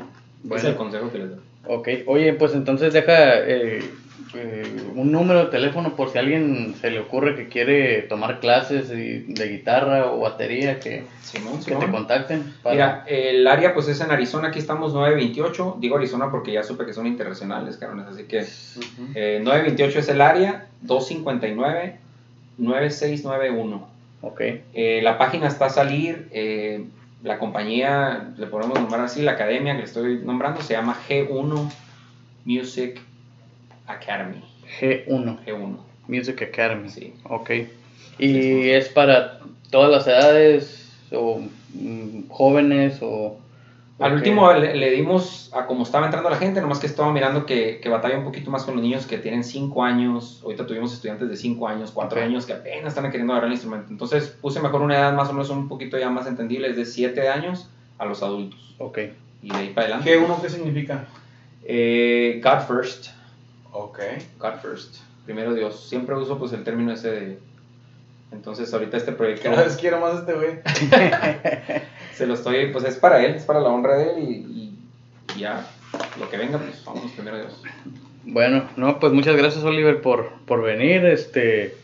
Es 0.53 0.63
el 0.65 0.75
consejo 0.75 1.09
que 1.11 1.17
les 1.17 1.29
doy. 1.29 1.39
Ok. 1.68 1.88
Oye, 2.07 2.34
pues 2.34 2.53
entonces 2.53 2.93
deja 2.93 3.39
eh, 3.39 3.82
eh, 4.36 4.64
un 4.95 5.12
número 5.12 5.45
de 5.45 5.51
teléfono 5.51 5.95
por 5.95 6.09
si 6.09 6.18
a 6.18 6.22
alguien 6.22 6.76
se 6.80 6.89
le 6.89 6.99
ocurre 6.99 7.36
que 7.36 7.47
quiere 7.49 8.03
tomar 8.03 8.39
clases 8.39 8.89
y- 8.91 9.34
de 9.34 9.47
guitarra 9.49 10.05
o 10.12 10.20
batería, 10.22 10.80
que, 10.80 11.03
Simón, 11.22 11.57
que 11.57 11.64
Simón. 11.66 11.86
te 11.86 11.91
contacten. 11.91 12.53
para- 12.64 12.76
Mira, 12.76 13.03
el 13.07 13.45
área 13.47 13.74
pues 13.74 13.88
es 13.89 13.99
en 14.01 14.09
Arizona, 14.12 14.47
aquí 14.49 14.59
estamos 14.59 14.93
928. 14.93 15.78
Digo 15.80 15.97
Arizona 15.97 16.32
porque 16.32 16.53
ya 16.53 16.64
supe 16.64 16.86
que 16.86 16.93
son 16.93 17.07
internacionales, 17.07 17.76
cabrones. 17.78 18.07
Así 18.07 18.24
que 18.24 18.39
Ujú. 18.39 19.12
eh, 19.16 19.39
928 19.43 19.99
es 19.99 20.07
el 20.09 20.22
área, 20.22 20.68
259-9691. 22.59 23.88
Ok, 24.24 24.41
Eh, 24.74 25.01
la 25.03 25.18
página 25.18 25.47
está 25.47 25.66
a 25.66 25.70
salir, 25.70 26.28
eh, 26.32 26.86
la 27.24 27.38
compañía, 27.38 28.34
le 28.38 28.47
podemos 28.47 28.80
nombrar 28.80 29.01
así, 29.01 29.22
la 29.22 29.34
academia 29.34 29.74
que 29.74 29.80
le 29.80 29.86
estoy 29.86 30.19
nombrando, 30.19 30.61
se 30.61 30.74
llama 30.74 30.97
G1 31.07 31.72
Music 32.45 32.99
Academy. 33.88 34.43
G1, 34.80 35.45
G1, 35.45 35.78
Music 36.07 36.41
Academy. 36.41 36.89
sí. 36.89 37.13
Ok. 37.24 37.51
¿Y 38.17 38.69
es 38.69 38.89
para 38.89 39.39
todas 39.69 39.91
las 39.91 40.07
edades 40.07 40.91
o 41.11 41.41
mm, 41.74 42.30
jóvenes 42.30 42.99
o...? 43.01 43.38
Al 44.01 44.13
último 44.13 44.49
qué? 44.49 44.59
le, 44.59 44.75
le 44.75 44.91
dimos 44.91 45.49
a 45.53 45.65
como 45.65 45.83
estaba 45.83 46.05
entrando 46.05 46.29
la 46.29 46.37
gente, 46.37 46.61
nomás 46.61 46.79
que 46.79 46.87
estaba 46.87 47.11
mirando 47.11 47.45
que, 47.45 47.79
que 47.81 47.89
batalla 47.89 48.17
un 48.17 48.23
poquito 48.23 48.49
más 48.51 48.63
con 48.63 48.75
los 48.75 48.83
niños 48.83 49.05
que 49.05 49.17
tienen 49.17 49.43
5 49.43 49.83
años. 49.83 50.41
Ahorita 50.43 50.65
tuvimos 50.65 50.93
estudiantes 50.93 51.29
de 51.29 51.35
5 51.35 51.67
años, 51.67 51.91
4 51.91 52.19
Ok. 52.19 52.25
años 52.25 52.45
que 52.45 52.53
apenas 52.53 52.93
están 52.95 53.09
queriendo 53.11 53.33
agarrar 53.33 53.47
el 53.47 53.53
instrumento. 53.53 53.87
Entonces 53.89 54.27
puse 54.41 54.59
mejor 54.61 54.81
una 54.81 54.97
edad 54.97 55.13
más 55.13 55.29
o 55.29 55.33
menos 55.33 55.49
un 55.49 55.67
poquito 55.67 55.97
ya 55.97 56.09
más 56.09 56.27
entendible, 56.27 56.69
es 56.69 56.75
de 56.77 56.85
7 56.85 57.29
años 57.29 57.69
a 57.97 58.05
los 58.05 58.23
adultos. 58.23 58.75
Ok, 58.79 58.97
Y 59.43 59.49
de 59.49 59.55
ahí 59.57 59.69
para 59.73 59.87
adelante. 59.87 60.17
¿G1 60.19 60.41
qué 60.41 60.49
significa? 60.49 61.05
Eh, 61.63 62.41
God 62.43 62.61
first. 62.67 63.07
Ok. 63.71 63.99
God 64.39 64.55
first. 64.61 64.97
Primero 65.25 65.53
Dios. 65.53 65.87
Siempre 65.87 66.15
uso 66.15 66.37
pues 66.39 66.51
el 66.53 66.63
término 66.63 66.91
ese 66.93 67.11
de... 67.11 67.39
Entonces 68.31 68.73
ahorita 68.73 68.95
este 68.97 69.11
proyecto 69.11 69.49
Cada 69.49 69.63
vez 69.63 69.75
quiero 69.77 69.99
más 69.99 70.19
este 70.19 70.33
güey. 70.33 70.59
se 72.14 72.28
lo 72.28 72.34
estoy, 72.36 72.72
pues 72.72 72.84
es 72.86 72.95
para 72.97 73.24
él, 73.26 73.36
es 73.36 73.43
para 73.43 73.59
la 73.62 73.70
honra 73.70 73.97
de 73.97 74.03
él 74.12 74.20
y, 74.20 74.34
y- 74.34 74.78
y 75.36 75.39
ya 75.39 75.68
lo 76.20 76.30
que 76.30 76.38
venga, 76.38 76.57
pues 76.57 76.84
vamos 76.86 77.12
primero 77.12 77.38
Dios. 77.38 77.62
Bueno, 78.24 78.64
no, 78.78 78.99
pues 78.99 79.14
muchas 79.14 79.36
gracias 79.36 79.64
Oliver 79.64 80.01
por, 80.01 80.30
por 80.45 80.62
venir, 80.62 81.05
este, 81.05 81.76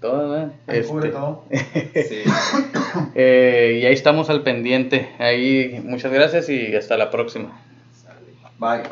Todo, 0.00 0.36
¿eh? 0.36 0.48
Este, 0.66 1.08
todo. 1.10 1.44
Sí. 1.52 2.22
eh, 3.14 3.78
y 3.80 3.86
ahí 3.86 3.94
estamos 3.94 4.28
al 4.28 4.42
pendiente. 4.42 5.08
Ahí, 5.20 5.80
muchas 5.84 6.12
gracias 6.12 6.48
y 6.48 6.74
hasta 6.74 6.96
la 6.96 7.12
próxima. 7.12 7.62
Bye. 8.58 8.90